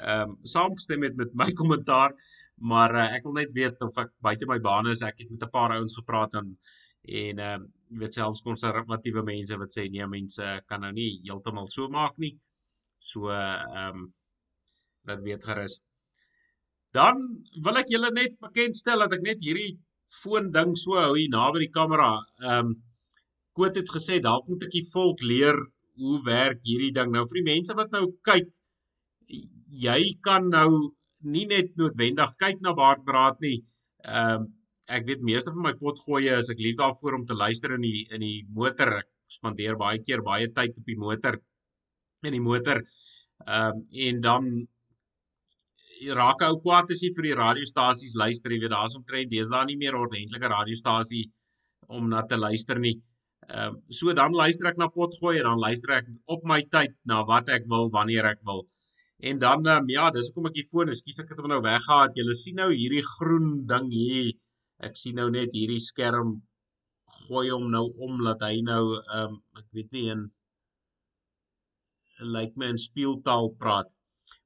ehm 0.00 0.30
um, 0.30 0.38
saamgestem 0.54 1.02
het 1.08 1.16
met 1.16 1.34
my 1.34 1.52
kommentaar 1.60 2.16
Maar 2.62 2.94
uh, 2.94 3.08
ek 3.16 3.24
wil 3.26 3.34
net 3.40 3.52
weet 3.56 3.80
of 3.82 3.96
ek 3.98 4.12
buite 4.22 4.46
my 4.46 4.58
baan 4.62 4.88
is. 4.92 5.02
Ek 5.02 5.18
het 5.18 5.30
met 5.30 5.42
'n 5.42 5.50
paar 5.50 5.74
ouens 5.76 5.94
gepraat 5.98 6.34
en 6.40 6.56
en 7.02 7.38
ehm 7.38 7.62
uh, 7.62 7.68
jy 7.92 7.98
weet 7.98 8.14
selfs 8.14 8.44
konservatiewe 8.46 9.22
mense 9.26 9.56
wat 9.58 9.72
sê 9.74 9.88
nee, 9.90 10.06
mense 10.06 10.44
kan 10.66 10.80
nou 10.80 10.92
nie 10.92 11.20
heeltemal 11.26 11.66
so 11.68 11.88
maak 11.88 12.14
nie. 12.18 12.36
So 12.98 13.30
ehm 13.30 13.96
um, 13.96 14.12
dat 15.04 15.20
weet 15.26 15.44
gerus. 15.44 15.80
Dan 16.92 17.18
wil 17.64 17.76
ek 17.82 17.90
julle 17.90 18.12
net 18.12 18.38
bekendstel 18.38 18.98
dat 18.98 19.12
ek 19.18 19.26
net 19.26 19.42
hierdie 19.42 19.80
foon 20.22 20.52
ding 20.52 20.76
so 20.76 20.94
hou 21.00 21.16
hier 21.16 21.34
naby 21.34 21.66
die 21.66 21.74
kamera. 21.78 22.12
Ehm 22.40 22.66
um, 22.66 22.74
Koot 23.56 23.76
het 23.76 23.90
gesê 23.92 24.18
dalk 24.24 24.48
moet 24.48 24.64
ek 24.66 24.74
die 24.78 24.88
volk 24.92 25.22
leer 25.22 25.58
hoe 26.00 26.18
werk 26.24 26.62
hierdie 26.64 26.92
ding. 26.96 27.12
Nou 27.12 27.26
vir 27.28 27.40
die 27.40 27.48
mense 27.50 27.76
wat 27.76 27.92
nou 27.92 28.06
kyk, 28.28 28.48
jy 29.86 30.00
kan 30.24 30.48
nou 30.52 30.68
nie 31.22 31.44
net 31.50 31.76
noodwendig 31.78 32.34
kyk 32.40 32.62
na 32.64 32.74
baardbraad 32.78 33.40
nie. 33.44 33.60
Ehm 34.04 34.42
um, 34.42 34.50
ek 34.92 35.06
weet 35.08 35.22
meeste 35.24 35.52
van 35.54 35.62
my 35.64 35.70
potgoeie 35.78 36.34
is 36.42 36.50
ek 36.52 36.58
lief 36.60 36.74
daarvoor 36.76 37.14
om 37.20 37.22
te 37.24 37.36
luister 37.38 37.76
in 37.76 37.84
die 37.86 38.02
in 38.10 38.24
die 38.24 38.42
motor. 38.56 38.98
Ek 38.98 39.08
spandeer 39.30 39.78
baie 39.80 40.02
keer 40.02 40.24
baie 40.26 40.50
tyd 40.52 40.76
op 40.80 40.90
die 40.90 40.98
motor 40.98 41.38
in 42.26 42.36
die 42.36 42.42
motor. 42.42 42.82
Ehm 43.46 43.78
um, 43.78 43.84
en 44.08 44.20
dan 44.26 44.50
raak 46.18 46.42
ou 46.48 46.56
kwaad 46.64 46.90
as 46.90 47.02
jy 47.04 47.12
vir 47.14 47.28
die 47.28 47.38
radiostasies 47.38 48.16
luister, 48.18 48.50
jy 48.50 48.64
weet 48.64 48.74
daar's 48.74 48.96
omtrent 48.98 49.30
deesdae 49.30 49.68
nie 49.68 49.78
meer 49.78 49.96
ordentlike 49.98 50.50
radiostasie 50.50 51.24
om 51.88 52.08
na 52.10 52.24
te 52.26 52.36
luister 52.36 52.80
nie. 52.82 52.96
Ehm 53.48 53.74
um, 53.74 53.80
so 53.90 54.12
dan 54.14 54.36
luister 54.38 54.68
ek 54.70 54.78
na 54.78 54.88
potgooi 54.88 55.38
en 55.38 55.48
dan 55.48 55.62
luister 55.62 55.96
ek 55.98 56.12
op 56.30 56.44
my 56.46 56.60
tyd 56.74 56.94
na 57.10 57.24
wat 57.26 57.48
ek 57.50 57.66
wil 57.72 57.90
wanneer 57.96 58.28
ek 58.30 58.40
wil. 58.46 58.62
En 59.30 59.38
dan 59.38 59.66
um, 59.66 59.88
ja, 59.90 60.10
dis 60.14 60.30
hoekom 60.30 60.48
ek 60.50 60.58
die 60.60 60.68
foon, 60.70 60.92
ekskuus 60.92 61.18
ek 61.22 61.32
het 61.32 61.42
hom 61.42 61.50
nou 61.50 61.60
weggehaal. 61.64 62.14
Jy 62.14 62.36
sien 62.38 62.56
nou 62.58 62.70
hierdie 62.70 63.04
groen 63.16 63.50
ding 63.70 63.90
hier. 63.94 64.30
Ek 64.82 64.96
sien 64.98 65.18
nou 65.18 65.28
net 65.30 65.50
hierdie 65.54 65.82
skerm 65.82 66.40
gooi 67.26 67.48
hom 67.50 67.68
nou 67.70 67.84
om 68.06 68.22
dat 68.26 68.42
hy 68.46 68.62
nou 68.66 68.84
ehm 69.00 69.34
um, 69.34 69.36
ek 69.58 69.66
weet 69.74 69.92
nie 69.96 70.06
in 70.14 70.30
lyk 72.22 72.32
like 72.34 72.58
my 72.60 72.70
in 72.70 72.78
speeltaal 72.78 73.50
praat. 73.58 73.90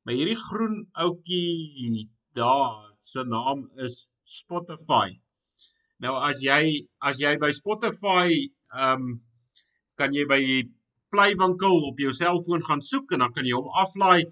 Maar 0.05 0.17
hierdie 0.17 0.41
groen 0.41 0.77
ouetjie 1.05 2.09
daar 2.37 2.93
se 2.99 3.25
naam 3.25 3.67
is 3.87 4.07
Spotify. 4.25 5.09
Nou 6.05 6.17
as 6.29 6.41
jy 6.45 6.87
as 7.11 7.21
jy 7.21 7.37
by 7.41 7.53
Spotify 7.57 8.29
ehm 8.75 9.03
um, 9.03 9.21
kan 9.97 10.13
jy 10.13 10.27
by 10.29 10.41
die 10.45 10.65
playwinkel 11.11 11.87
op 11.89 12.01
jou 12.03 12.13
selfoon 12.13 12.65
gaan 12.65 12.83
soek 12.83 13.13
en 13.13 13.23
dan 13.25 13.33
kan 13.33 13.47
jy 13.49 13.55
hom 13.57 13.71
aflaai 13.83 14.27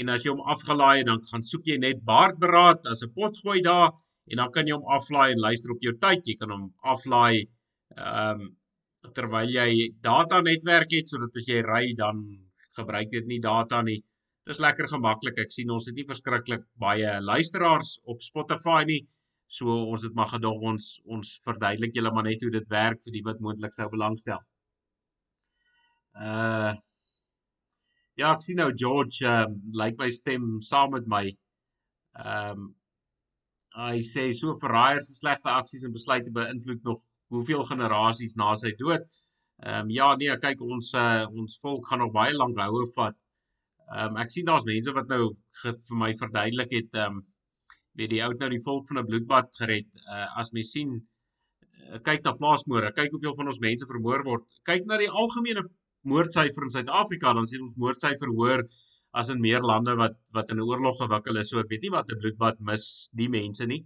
en 0.00 0.10
as 0.12 0.24
jy 0.24 0.34
hom 0.34 0.42
afgelaai 0.54 0.98
het 0.98 1.08
dan 1.08 1.22
gaan 1.30 1.44
soek 1.50 1.70
jy 1.70 1.78
net 1.80 2.02
baardberaad 2.10 2.84
as 2.92 3.02
'n 3.02 3.14
pot 3.16 3.38
gooi 3.44 3.60
daar 3.68 3.94
en 4.30 4.42
dan 4.42 4.52
kan 4.54 4.66
jy 4.68 4.74
hom 4.76 4.88
aflaai 4.98 5.32
en 5.32 5.44
luister 5.46 5.72
op 5.72 5.82
jou 5.86 5.94
tyd. 6.02 6.26
Jy 6.26 6.36
kan 6.40 6.50
hom 6.54 6.64
aflaai 6.94 7.46
ehm 7.96 8.40
um, 8.40 8.54
terwyl 9.16 9.50
jy 9.54 9.70
data 10.02 10.40
netwerk 10.42 10.90
het 10.90 11.08
sodat 11.08 11.36
as 11.38 11.46
jy 11.46 11.60
ry 11.62 11.84
dan 11.94 12.24
gebruik 12.78 13.12
dit 13.12 13.26
nie 13.30 13.38
data 13.40 13.82
nie. 13.82 14.00
Dis 14.46 14.58
lekker 14.62 14.88
gemaklik 14.90 15.38
ek 15.44 15.52
sien 15.54 15.70
ons 15.70 15.86
het 15.86 15.94
nie 15.94 16.06
verskriklik 16.08 16.64
baie 16.86 17.12
luisteraars 17.22 17.92
op 18.12 18.24
Spotify 18.26 18.82
nie 18.90 19.00
so 19.46 19.70
ons 19.92 20.02
het 20.02 20.14
maar 20.18 20.32
gedog 20.34 20.60
ons 20.72 20.90
ons 21.04 21.36
verduidelik 21.44 21.94
julle 21.94 22.12
maar 22.14 22.26
net 22.26 22.42
hoe 22.42 22.50
dit 22.58 22.68
werk 22.72 23.02
vir 23.04 23.16
die 23.18 23.24
wat 23.28 23.40
moontlik 23.40 23.74
sou 23.74 23.88
belangstel 23.92 24.42
uh 26.16 26.74
Ja, 28.16 28.30
ek 28.32 28.44
sien 28.46 28.56
nou 28.56 28.70
George 28.80 29.26
ehm 29.28 29.50
um, 29.52 29.56
lyk 29.76 29.98
my 30.00 30.06
stem 30.18 30.44
saam 30.64 30.94
met 30.96 31.08
my. 31.14 31.24
Ehm 32.24 32.62
um, 32.62 32.68
hy 33.76 33.98
sê 34.10 34.22
so 34.38 34.54
verraaier 34.62 35.02
se 35.04 35.12
slegte 35.18 35.52
aksies 35.52 35.84
en 35.84 35.92
besluite 35.92 36.32
beïnvloed 36.38 36.86
nog 36.88 37.02
hoeveel 37.34 37.66
generasies 37.70 38.36
na 38.40 38.54
sy 38.62 38.72
dood. 38.78 39.04
Ehm 39.64 39.82
um, 39.82 39.90
ja, 39.98 40.08
nee, 40.22 40.38
kyk 40.46 40.64
ons 40.64 40.94
uh, 40.96 41.26
ons 41.42 41.58
volk 41.64 41.90
gaan 41.90 42.00
nog 42.04 42.14
baie 42.16 42.32
lank 42.38 42.56
houe 42.62 42.86
vat. 42.96 43.20
Ehm 43.90 44.16
um, 44.16 44.20
ek 44.24 44.32
sien 44.32 44.48
daar's 44.48 44.64
mense 44.70 44.96
wat 45.00 45.12
nou 45.12 45.22
vir 45.66 46.00
my 46.04 46.10
verduidelik 46.22 46.72
het 46.78 46.96
ehm 47.02 47.20
um, 47.20 47.24
weet 47.96 48.12
die 48.12 48.22
oud 48.24 48.40
nou 48.40 48.50
die 48.52 48.62
volk 48.64 48.88
van 48.88 48.98
'n 49.02 49.06
bloedbad 49.10 49.52
gered. 49.60 49.88
Uh, 50.06 50.26
as 50.40 50.52
mens 50.52 50.72
sien 50.76 50.90
uh, 50.96 51.98
kyk 52.08 52.24
na 52.24 52.36
plaasmoorde, 52.40 52.92
kyk 52.92 53.14
hoeveel 53.14 53.36
van 53.38 53.52
ons 53.52 53.62
mense 53.62 53.86
vermoor 53.92 54.24
word. 54.24 54.44
Kyk 54.68 54.86
na 54.86 54.98
die 55.00 55.12
algemene 55.22 55.64
moordsyfer 56.06 56.66
in 56.66 56.74
Suid-Afrika, 56.74 57.32
dan 57.34 57.48
sien 57.50 57.62
ons 57.62 57.78
moordsyfer 57.80 58.30
hoër 58.30 58.66
as 59.16 59.30
in 59.32 59.40
meer 59.40 59.64
lande 59.64 59.96
wat 59.96 60.18
wat 60.36 60.50
in 60.52 60.60
'n 60.60 60.68
oorlog 60.68 60.98
gewikkel 61.00 61.40
is. 61.40 61.50
So 61.50 61.58
ek 61.58 61.70
weet 61.70 61.82
nie 61.82 61.94
wat 61.96 62.10
'n 62.10 62.20
bloedbad 62.20 62.60
mis 62.60 63.10
die 63.12 63.28
mense 63.28 63.66
nie. 63.66 63.82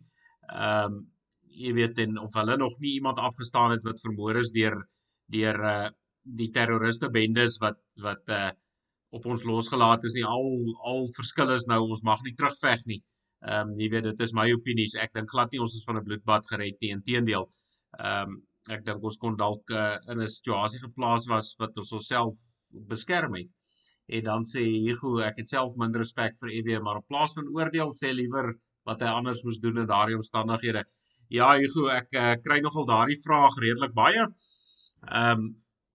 Ehm 0.51 0.93
um, 0.93 1.07
jy 1.51 1.73
weet 1.75 1.99
en 1.99 2.19
of 2.19 2.35
hulle 2.39 2.57
nog 2.57 2.79
nie 2.81 2.95
iemand 2.99 3.19
afgestaan 3.19 3.73
het 3.75 3.85
wat 3.85 4.01
vermoor 4.01 4.37
is 4.43 4.51
deur 4.55 4.77
deur 5.35 5.59
uh 5.75 5.89
die 6.41 6.51
terroriste 6.55 7.09
bendes 7.11 7.59
wat 7.59 7.79
wat 8.07 8.29
uh 8.29 8.51
op 9.11 9.25
ons 9.27 9.45
losgelaat 9.45 10.05
is 10.05 10.15
nie 10.15 10.25
al 10.25 10.51
al 10.93 11.09
verskil 11.17 11.51
is 11.57 11.67
nou 11.67 11.81
ons 11.89 12.03
mag 12.03 12.23
nie 12.23 12.35
terugveg 12.35 12.85
nie. 12.87 13.01
Ehm 13.41 13.71
um, 13.71 13.75
jy 13.81 13.89
weet 13.93 14.05
dit 14.05 14.21
is 14.21 14.33
my 14.37 14.47
opinie. 14.53 14.87
Ek 15.01 15.15
dink 15.17 15.31
glad 15.33 15.53
nie 15.53 15.61
ons 15.65 15.75
is 15.77 15.85
van 15.89 15.97
'n 15.97 16.05
bloedbad 16.05 16.47
gered 16.53 16.77
nie. 16.81 16.91
Inteendeel. 16.97 17.47
Ehm 17.99 18.35
um, 18.35 18.41
ek 18.69 18.85
dink 18.85 19.05
ons 19.11 19.17
kon 19.17 19.37
dalk 19.37 19.71
uh, 19.73 19.97
in 20.13 20.21
'n 20.21 20.29
situasie 20.29 20.81
geplaas 20.83 21.27
was 21.31 21.55
wat 21.63 21.77
ons 21.77 21.93
onsself 21.99 22.37
beskerm 22.93 23.35
het. 23.41 23.49
En 24.17 24.25
dan 24.25 24.45
sê 24.45 24.63
Hugo, 24.87 25.19
ek 25.25 25.41
het 25.41 25.49
self 25.49 25.77
minder 25.77 26.03
respek 26.05 26.37
vir 26.41 26.51
EW, 26.59 26.83
maar 26.83 27.01
in 27.01 27.07
plaas 27.09 27.33
van 27.39 27.49
oordeel 27.57 27.93
sê 27.95 28.13
liewer 28.13 28.53
wat 28.89 29.01
hy 29.01 29.11
anders 29.21 29.43
moes 29.45 29.59
doen 29.65 29.79
in 29.79 29.87
daardie 29.87 30.19
omstandighede. 30.19 30.85
Ja, 31.31 31.55
Hugo, 31.57 31.87
ek 31.95 32.13
uh, 32.13 32.35
kry 32.45 32.61
nogal 32.61 32.87
daardie 32.87 33.21
vraag 33.25 33.59
redelik 33.65 33.95
baie. 33.95 34.27
Ehm 35.09 35.41
um, 35.41 35.51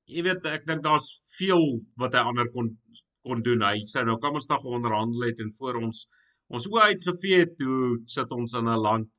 jy 0.08 0.22
weet 0.22 0.46
ek 0.46 0.66
dink 0.70 0.84
daar's 0.86 1.08
veel 1.38 1.64
wat 2.02 2.14
hy 2.14 2.22
ander 2.30 2.50
kon 2.54 2.78
kon 3.26 3.42
doen. 3.46 3.64
Hy 3.66 3.82
sou 3.90 4.04
nou 4.06 4.20
kom 4.22 4.38
ons 4.38 4.50
dag 4.50 4.66
onderhandel 4.78 5.24
het 5.26 5.40
en 5.42 5.50
voor 5.60 5.80
ons 5.82 6.06
ons 6.54 6.68
oë 6.72 6.90
uitgevee 6.92 7.40
het 7.44 7.56
toe 7.58 8.00
sit 8.16 8.32
ons 8.32 8.54
in 8.54 8.68
'n 8.70 8.82
land 8.88 9.10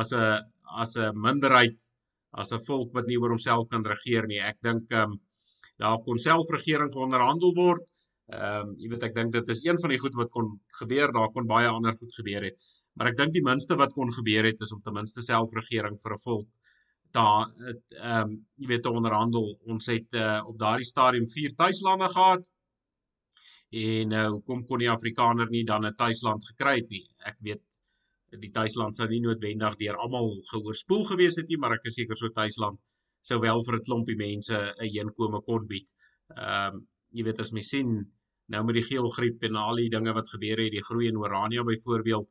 as 0.00 0.12
'n 0.12 0.42
as 0.82 0.96
'n 0.96 1.12
minderheid 1.26 1.78
as 2.32 2.52
'n 2.52 2.64
volk 2.68 2.92
wat 2.94 3.06
nie 3.06 3.18
oor 3.18 3.30
homself 3.30 3.68
kan 3.68 3.84
regeer 3.84 4.26
nie. 4.26 4.40
Ek 4.40 4.58
dink 4.62 4.90
ehm 4.90 5.12
um, 5.12 5.20
daar 5.78 5.98
kon 6.06 6.18
selfregering 6.18 6.94
onderhandel 6.94 7.54
word. 7.54 7.84
Ehm 8.32 8.68
um, 8.68 8.74
jy 8.78 8.88
weet 8.88 9.02
ek 9.08 9.14
dink 9.14 9.32
dit 9.32 9.48
is 9.48 9.64
een 9.64 9.78
van 9.78 9.90
die 9.90 9.98
goed 9.98 10.14
wat 10.14 10.30
kon 10.30 10.60
gebeur. 10.80 11.12
Daar 11.12 11.32
kon 11.32 11.46
baie 11.46 11.68
ander 11.68 11.96
goed 11.96 12.14
gebeur 12.14 12.42
het. 12.42 12.56
Maar 12.94 13.08
ek 13.08 13.16
dink 13.16 13.32
die 13.32 13.42
minste 13.42 13.76
wat 13.76 13.92
kon 13.92 14.12
gebeur 14.12 14.44
het 14.44 14.60
is 14.60 14.72
om 14.72 14.82
ten 14.82 14.94
minste 14.94 15.22
selfregering 15.22 15.98
vir 16.02 16.12
'n 16.14 16.24
volk 16.26 16.48
daar 17.14 17.46
ehm 17.54 18.20
um, 18.20 18.46
jy 18.58 18.66
weet 18.66 18.82
te 18.82 18.90
onderhandel. 18.90 19.46
Ons 19.70 19.86
het 19.86 20.14
uh, 20.18 20.40
op 20.46 20.58
daardie 20.58 20.86
stadium 20.86 21.28
vier 21.28 21.54
tuislande 21.54 22.08
gehad. 22.08 22.42
En 23.74 24.08
nou 24.12 24.24
uh, 24.26 24.32
hoekom 24.36 24.60
kon 24.68 24.82
die 24.82 24.90
Afrikaner 24.90 25.48
nie 25.50 25.64
dan 25.66 25.86
'n 25.86 25.96
tuisland 25.98 26.44
gekry 26.50 26.76
het 26.76 26.90
nie? 26.90 27.04
Ek 27.26 27.38
weet 27.40 27.80
die 28.42 28.50
tuisland 28.50 28.96
sou 28.96 29.06
nie 29.08 29.20
noodwendig 29.22 29.76
deur 29.80 29.96
almal 29.96 30.30
gehoorspoel 30.50 31.04
gewees 31.10 31.36
het 31.40 31.48
nie, 31.48 31.58
maar 31.58 31.74
ek 31.78 31.88
is 31.90 31.96
seker 31.98 32.16
so 32.16 32.28
tuisland 32.28 32.78
sou 33.28 33.38
wel 33.40 33.62
vir 33.66 33.76
'n 33.76 33.86
klompie 33.88 34.16
mense 34.16 34.54
'n 34.54 34.90
heenkome 34.94 35.40
kon 35.48 35.66
bied. 35.66 35.88
Ehm 36.36 36.74
um, 36.74 36.86
jy 37.14 37.24
weet 37.24 37.40
as 37.40 37.52
mens 37.52 37.68
sien 37.68 37.90
nou 38.52 38.62
met 38.64 38.74
die 38.74 38.88
geelgriep 38.90 39.42
en 39.48 39.56
al 39.56 39.76
die 39.76 39.90
dinge 39.90 40.12
wat 40.14 40.28
gebeur 40.28 40.58
het, 40.58 40.72
die 40.72 40.86
groei 40.88 41.08
in 41.08 41.16
Orania 41.16 41.62
byvoorbeeld, 41.64 42.28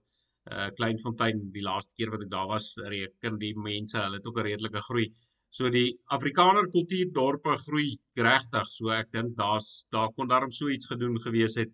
uh 0.52 0.70
Kleinfontein 0.78 1.52
die 1.56 1.64
laaste 1.64 1.96
keer 1.98 2.12
wat 2.12 2.26
ek 2.26 2.32
daar 2.32 2.48
was, 2.48 2.76
reken 2.78 3.40
die 3.40 3.54
mense, 3.56 3.98
hulle 3.98 4.20
het 4.20 4.28
ook 4.28 4.40
'n 4.40 4.48
redelike 4.50 4.82
groei. 4.90 5.08
So 5.54 5.70
die 5.70 5.92
Afrikaner 6.16 6.66
kultuurdorpe 6.74 7.54
groei 7.62 7.92
regtig. 8.18 8.70
So 8.74 8.90
ek 8.96 9.12
dink 9.14 9.36
daar's 9.38 9.86
daar 9.94 10.10
kon 10.18 10.32
daarom 10.32 10.52
so 10.52 10.72
iets 10.74 10.90
gedoen 10.90 11.20
gewees 11.22 11.60
het. 11.62 11.74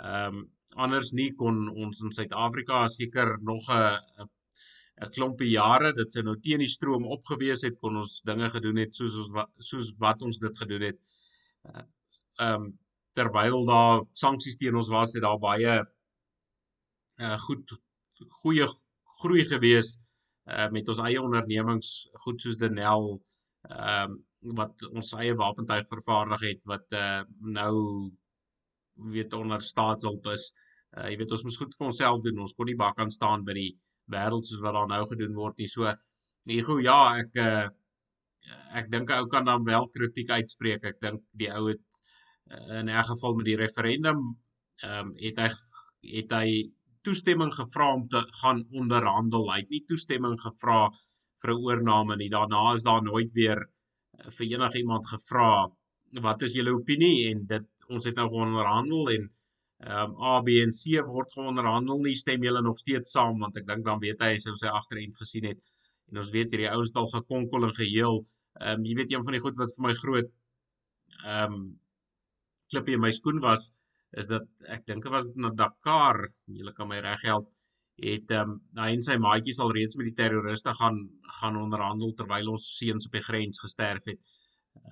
Ehm 0.00 0.42
um, 0.42 0.42
anders 0.72 1.10
nie 1.12 1.28
kon 1.36 1.66
ons 1.68 1.98
in 2.00 2.14
Suid-Afrika 2.16 2.86
seker 2.88 3.34
nog 3.44 3.68
'n 3.68 4.26
'n 5.04 5.10
klompie 5.14 5.50
jare 5.50 5.92
dit 5.92 6.12
sou 6.12 6.22
nou 6.24 6.36
teen 6.40 6.64
die 6.64 6.74
stroom 6.74 7.04
opgewees 7.16 7.62
het 7.62 7.78
kon 7.80 7.96
ons 8.02 8.20
dinge 8.24 8.48
gedoen 8.50 8.78
het 8.82 8.94
soos 8.94 9.16
ons 9.22 9.32
soos 9.70 9.92
wat 9.98 10.22
ons 10.22 10.38
dit 10.38 10.58
gedoen 10.62 10.86
het. 10.88 10.98
Ehm 11.66 11.86
um, 12.48 12.70
terwyl 13.14 13.64
daar 13.68 14.02
sanksies 14.12 14.56
teen 14.56 14.76
ons 14.76 14.88
was 14.88 15.12
het 15.14 15.22
daar 15.22 15.38
baie 15.38 15.74
uh 17.20 17.38
goed 17.46 17.78
goeie 18.42 18.66
groei 19.20 19.44
gewees 19.44 19.98
uh 20.50 20.68
met 20.74 20.88
ons 20.88 20.98
eie 21.06 21.22
ondernemings 21.22 21.92
goed 22.24 22.40
soos 22.42 22.58
Denel 22.58 23.20
ehm 23.70 24.10
um, 24.10 24.20
wat 24.58 24.82
ons 24.90 25.12
eie 25.22 25.34
wapentuig 25.38 25.86
vervaardig 25.86 26.40
het 26.48 26.64
wat 26.66 26.96
uh 26.98 27.22
nou 27.58 27.74
weet 28.94 29.32
onder 29.32 29.60
staatshulp 29.60 30.26
is. 30.32 30.50
Uh, 30.96 31.08
jy 31.08 31.16
weet 31.20 31.30
ons 31.36 31.44
moet 31.46 31.58
goed 31.60 31.76
vir 31.78 31.86
onsself 31.86 32.24
doen. 32.24 32.42
Ons 32.44 32.54
kon 32.56 32.68
nie 32.68 32.78
bak 32.78 32.98
aan 33.00 33.10
staan 33.10 33.44
by 33.46 33.54
die 33.56 33.70
wêreld 34.12 34.48
soos 34.48 34.60
wat 34.64 34.74
daar 34.76 34.90
nou 34.90 35.04
gedoen 35.08 35.38
word 35.38 35.62
nie. 35.62 35.68
So 35.70 35.92
Ego 36.50 36.78
ja, 36.82 36.98
ek 37.22 37.38
uh, 37.38 37.68
ek 38.74 38.90
dink 38.90 39.10
'n 39.10 39.22
ou 39.22 39.28
kan 39.30 39.46
dan 39.46 39.64
wel 39.64 39.86
kritiek 39.94 40.30
uitspreek. 40.30 40.84
Ek 40.84 41.00
dink 41.00 41.22
die 41.38 41.50
ou 41.54 41.68
het 41.70 42.00
uh, 42.50 42.80
in 42.80 42.90
'n 42.90 43.04
geval 43.10 43.34
met 43.38 43.46
die 43.46 43.60
referendum 43.64 44.22
ehm 44.82 45.06
um, 45.06 45.14
het 45.22 45.38
hy 45.38 45.50
het 46.18 46.32
hy 46.34 46.48
toestemming 47.06 47.52
gevra 47.54 47.92
om 47.94 48.08
te 48.08 48.22
gaan 48.40 48.64
onderhandel. 48.70 49.50
Hy 49.52 49.60
het 49.62 49.70
nie 49.74 49.84
toestemming 49.88 50.38
gevra 50.40 50.80
vir 51.42 51.52
'n 51.52 51.62
oorneem 51.66 52.16
nie. 52.18 52.30
Daarna 52.30 52.74
is 52.74 52.82
daar 52.82 53.02
nooit 53.02 53.32
weer 53.32 53.58
uh, 53.62 54.30
vir 54.30 54.46
enigiemand 54.46 55.06
gevra 55.06 55.70
wat 56.20 56.42
is 56.42 56.52
julle 56.52 56.74
opinie? 56.74 57.30
En 57.30 57.46
dit 57.46 57.68
ons 57.88 58.04
het 58.04 58.16
nou 58.16 58.28
onderhandel 58.30 59.14
en 59.16 59.30
ehm 59.82 60.12
um, 60.12 60.22
A, 60.22 60.40
B 60.46 60.48
en 60.62 60.70
C 60.70 61.02
word 61.06 61.32
geonderhandel 61.32 61.98
nie. 62.04 62.14
Stem 62.16 62.44
julle 62.46 62.62
nog 62.62 62.78
steeds 62.78 63.10
saam? 63.10 63.40
Want 63.40 63.56
ek 63.56 63.66
dink 63.66 63.84
dan 63.84 63.98
weet 63.98 64.20
hy 64.22 64.36
sou 64.38 64.54
sy 64.56 64.70
agterend 64.70 65.16
gesien 65.16 65.48
het. 65.50 65.58
En 66.10 66.20
ons 66.22 66.30
weet 66.30 66.52
hierdie 66.52 66.70
ouens 66.70 66.92
het 66.92 67.00
al 67.00 67.08
gekonkel 67.08 67.66
en 67.68 67.74
geheel. 67.74 68.22
Ehm 68.60 68.78
um, 68.78 68.84
jy 68.86 68.94
weet 69.00 69.12
een 69.12 69.24
van 69.24 69.32
die 69.32 69.42
goed 69.42 69.58
wat 69.58 69.74
vir 69.76 69.86
my 69.88 69.94
groot 69.94 70.30
ehm 71.24 71.54
um, 71.54 71.62
klippie 72.72 72.94
in 72.96 73.02
my 73.02 73.10
skoen 73.12 73.40
was 73.42 73.72
is 74.20 74.28
dat 74.28 74.46
ek 74.76 74.86
dink 74.86 75.02
dit 75.06 75.12
was 75.12 75.30
na 75.36 75.50
Dakar 75.62 76.28
julle 76.58 76.72
kan 76.76 76.88
my 76.88 77.00
reg 77.00 77.22
help 77.30 77.48
het 78.02 78.30
ehm 78.30 78.50
um, 78.50 78.60
hy 78.82 78.90
en 78.96 79.02
sy 79.08 79.16
maatjies 79.26 79.60
al 79.60 79.72
reeds 79.78 79.96
met 79.96 80.10
die 80.10 80.18
terroriste 80.20 80.74
gaan 80.80 81.00
gaan 81.40 81.56
onderhandel 81.64 82.14
terwyl 82.18 82.54
ons 82.54 82.68
seuns 82.78 83.08
op 83.08 83.18
die 83.18 83.26
grens 83.30 83.64
gesterf 83.64 84.04
het 84.12 84.20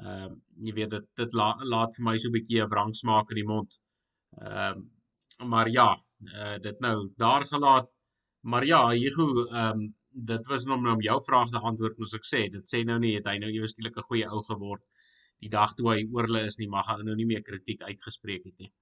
ehm 0.07 0.27
um, 0.31 0.41
jy 0.67 0.75
weet 0.81 0.91
dit 0.97 1.07
dit 1.23 1.39
la, 1.43 1.53
laat 1.75 1.95
vir 1.97 2.05
my 2.11 2.17
so 2.19 2.29
'n 2.29 2.37
bietjie 2.39 2.61
'n 2.65 2.73
wrangsmaak 2.75 3.31
in 3.33 3.41
die 3.43 3.51
mond 3.55 3.81
Ehm 4.39 4.79
um, 5.39 5.49
maar 5.49 5.71
ja, 5.71 6.03
uh, 6.21 6.59
dit 6.59 6.79
nou 6.81 7.11
daar 7.17 7.47
gelaat. 7.47 7.89
Maar 8.41 8.65
ja, 8.67 8.89
Hugo, 8.91 9.47
ehm 9.47 9.81
um, 9.81 9.95
dit 10.11 10.47
was 10.47 10.65
nou 10.65 10.79
om 10.95 11.01
jou 11.03 11.23
vraag 11.23 11.51
te 11.51 11.59
antwoord, 11.59 11.99
moes 11.99 12.15
ek 12.19 12.27
sê. 12.29 12.41
Dit 12.51 12.69
sê 12.75 12.83
nou 12.85 12.99
nie 12.99 13.15
het 13.15 13.27
hy 13.31 13.37
nou 13.39 13.51
ewe 13.51 13.69
skielik 13.71 13.97
'n 13.99 14.09
goeie 14.11 14.29
ou 14.29 14.43
geword 14.51 14.83
die 15.41 15.49
dag 15.49 15.75
toe 15.75 15.89
hy 15.93 16.01
oor 16.13 16.27
hulle 16.29 16.45
is 16.47 16.59
nie, 16.59 16.69
mag 16.69 16.87
hy 16.87 16.97
nou 17.03 17.15
nie 17.17 17.27
meer 17.27 17.43
kritiek 17.43 17.83
uitgespreek 17.83 18.45
het 18.45 18.59
nie. 18.59 18.73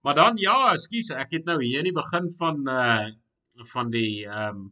Maar 0.00 0.14
dan 0.14 0.36
ja, 0.40 0.72
ekskuus, 0.72 1.10
ek 1.12 1.34
het 1.36 1.48
nou 1.48 1.58
hier 1.62 1.82
in 1.82 1.90
die 1.90 1.96
begin 1.96 2.30
van 2.38 2.62
uh 2.68 3.08
van 3.72 3.90
die 3.92 4.24
ehm 4.24 4.56
um, 4.56 4.68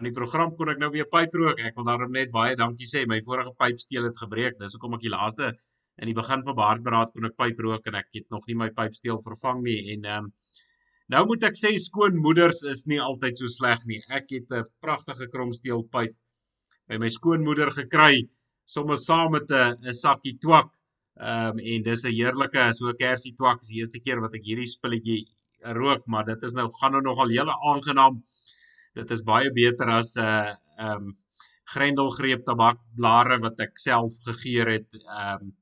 aan 0.00 0.08
die 0.08 0.14
program 0.16 0.56
kon 0.58 0.72
ek 0.72 0.80
nou 0.82 0.90
weer 0.90 1.06
pyp 1.06 1.36
rook. 1.38 1.60
Ek 1.62 1.76
wil 1.78 1.86
daarom 1.86 2.10
net 2.10 2.32
baie 2.34 2.56
dankie 2.58 2.88
sê. 2.90 3.04
My 3.06 3.20
vorige 3.22 3.52
pypsteel 3.54 4.08
het 4.08 4.18
gebreek. 4.18 4.58
Dis 4.58 4.74
hoekom 4.74 4.96
ek 4.98 5.04
die 5.04 5.12
laaste 5.12 5.52
in 6.02 6.10
die 6.10 6.16
begin 6.18 6.42
van 6.42 6.58
baardberaad 6.58 7.12
kon 7.14 7.28
ek 7.30 7.36
pyp 7.38 7.60
rook 7.62 7.86
en 7.86 8.00
ek 8.00 8.10
het 8.18 8.26
nog 8.34 8.48
nie 8.50 8.58
my 8.58 8.72
pypsteel 8.74 9.22
vervang 9.22 9.62
nie 9.62 9.78
en 9.94 10.10
ehm 10.10 10.26
um, 10.26 10.32
Nou 11.12 11.26
moet 11.28 11.42
ek 11.44 11.58
sê 11.60 11.74
skoonmoeders 11.76 12.62
is 12.70 12.86
nie 12.88 12.96
altyd 13.06 13.36
so 13.36 13.50
sleg 13.52 13.82
nie. 13.88 14.00
Ek 14.08 14.30
het 14.32 14.52
'n 14.52 14.64
pragtige 14.80 15.26
kromsteelpyp 15.28 16.14
by 16.88 16.98
my 16.98 17.10
skoonmoeder 17.12 17.70
gekry 17.76 18.24
sommer 18.64 18.96
saam 18.96 19.32
met 19.32 19.50
'n 19.50 19.92
sakkie 19.92 20.38
twak. 20.40 20.70
Ehm 21.14 21.58
um, 21.58 21.58
en 21.72 21.82
dis 21.82 22.04
'n 22.04 22.12
heerlike 22.18 22.62
so 22.74 22.92
kersie 22.92 23.34
twak. 23.38 23.60
Dis 23.60 23.70
die 23.72 23.80
eerste 23.80 24.00
keer 24.04 24.20
wat 24.20 24.34
ek 24.34 24.46
hierdie 24.48 24.66
spulletjie 24.66 25.20
rook, 25.78 26.06
maar 26.06 26.24
dit 26.24 26.42
is 26.42 26.54
nou 26.54 26.68
gaan 26.80 26.92
nou 26.92 27.02
nogal 27.02 27.28
hele 27.30 27.54
aangenaam. 27.70 28.22
Dit 28.94 29.10
is 29.10 29.22
baie 29.22 29.50
beter 29.50 29.90
as 29.98 30.16
'n 30.16 30.24
uh, 30.24 30.54
ehm 30.78 31.04
um, 31.04 31.14
grendelgreep 31.74 32.44
tabakblare 32.44 33.38
wat 33.40 33.60
ek 33.60 33.78
self 33.78 34.12
gegeur 34.26 34.72
het. 34.74 34.90
Ehm 34.94 35.42
um, 35.42 35.54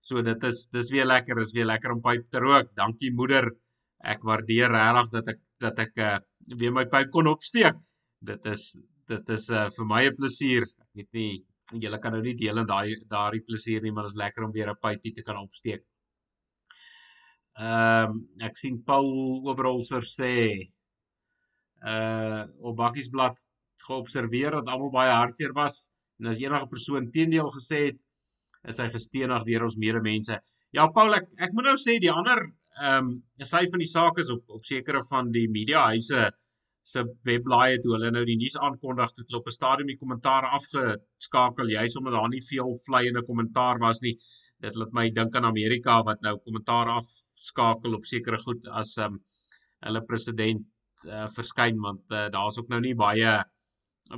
so 0.00 0.22
dit 0.22 0.44
is 0.44 0.68
dis 0.72 0.90
weer 0.90 1.06
lekker, 1.06 1.40
is 1.40 1.52
weer 1.56 1.66
lekker 1.66 1.92
om 1.92 2.02
pyp 2.04 2.28
te 2.30 2.38
rook. 2.38 2.74
Dankie 2.76 3.12
moeder. 3.12 3.50
Ek 4.04 4.20
waardeer 4.22 4.68
regtig 4.68 5.10
dat 5.16 5.28
ek 5.34 5.40
dat 5.60 5.78
ek 5.78 5.96
uh, 5.96 6.18
weer 6.60 6.72
my 6.72 6.84
pyp 6.84 7.10
kon 7.10 7.26
opsteek. 7.26 7.80
Dit 8.20 8.46
is 8.46 8.76
dit 9.08 9.28
is 9.28 9.48
uh, 9.50 9.70
vir 9.76 9.86
my 9.86 10.04
'n 10.10 10.16
plesier. 10.16 10.68
Ek 10.84 10.90
weet 10.94 11.12
nie 11.14 11.44
julle 11.82 11.98
kan 12.02 12.12
nou 12.12 12.22
nie 12.22 12.36
deel 12.38 12.60
in 12.62 12.68
daai 12.68 12.94
daardie 13.10 13.42
plesier 13.46 13.82
nie, 13.82 13.92
maar 13.92 14.08
dit 14.08 14.14
is 14.14 14.20
lekker 14.20 14.44
om 14.44 14.52
weer 14.52 14.70
'n 14.70 14.80
pypie 14.82 15.12
te 15.14 15.22
kan 15.22 15.36
opsteek. 15.36 15.84
Ehm 17.54 18.10
um, 18.10 18.22
ek 18.42 18.56
sien 18.58 18.82
Paul 18.82 19.10
Oberholzer 19.46 20.02
sê 20.02 20.32
uh 21.84 22.42
op 22.60 22.76
bakkiesblad 22.76 23.38
geobserveer 23.86 24.56
dat 24.58 24.68
almal 24.72 24.90
baie 24.90 25.12
hartseer 25.12 25.52
was 25.52 25.90
en 26.18 26.30
as 26.32 26.40
enige 26.40 26.66
persoon 26.66 27.10
teendeel 27.14 27.50
gesê 27.54 27.80
het 27.90 28.00
is 28.72 28.80
hy 28.80 28.88
gestenig 28.88 29.44
deur 29.44 29.66
ons 29.68 29.76
medemense. 29.76 30.38
Ja 30.72 30.88
Paul 30.88 31.14
ek 31.14 31.28
ek 31.38 31.52
moet 31.52 31.68
nou 31.70 31.76
sê 31.78 31.98
die 32.02 32.12
ander 32.12 32.42
ehm 32.80 33.12
um, 33.12 33.12
sy 33.44 33.66
van 33.70 33.82
die 33.84 33.90
sake 33.90 34.24
is 34.24 34.30
op 34.34 34.58
op 34.58 34.64
sekere 34.64 35.04
van 35.10 35.30
die 35.30 35.46
media 35.48 35.84
huise 35.92 36.30
se 36.84 37.02
webblaaie 37.24 37.78
toe 37.80 37.94
hulle 37.94 38.10
nou 38.12 38.22
die 38.28 38.36
nuus 38.36 38.56
aankondig 38.60 39.12
toe 39.14 39.24
hulle 39.24 39.40
op 39.40 39.46
'n 39.48 39.56
stadium 39.56 39.88
die 39.88 40.00
kommentaar 40.00 40.48
afgeskakel. 40.58 41.72
Juis 41.72 41.96
omdat 41.96 42.16
daar 42.18 42.28
nie 42.28 42.44
veel 42.48 42.74
vleiende 42.86 43.22
kommentaar 43.28 43.78
was 43.78 44.00
nie. 44.00 44.18
Dit 44.60 44.76
laat 44.76 44.92
my 44.92 45.08
dink 45.10 45.34
aan 45.34 45.48
Amerika 45.48 46.02
wat 46.02 46.20
nou 46.20 46.36
kommentaar 46.44 46.92
afskakel 46.98 47.94
op 47.94 48.04
sekere 48.04 48.38
goed 48.42 48.68
as 48.68 48.96
um, 48.98 49.18
hulle 49.86 50.04
president 50.04 50.62
uh, 51.06 51.26
verskyn 51.38 51.80
want 51.80 52.04
uh, 52.12 52.28
daar's 52.36 52.58
ook 52.58 52.68
nou 52.68 52.80
nie 52.80 52.94
baie 52.94 53.32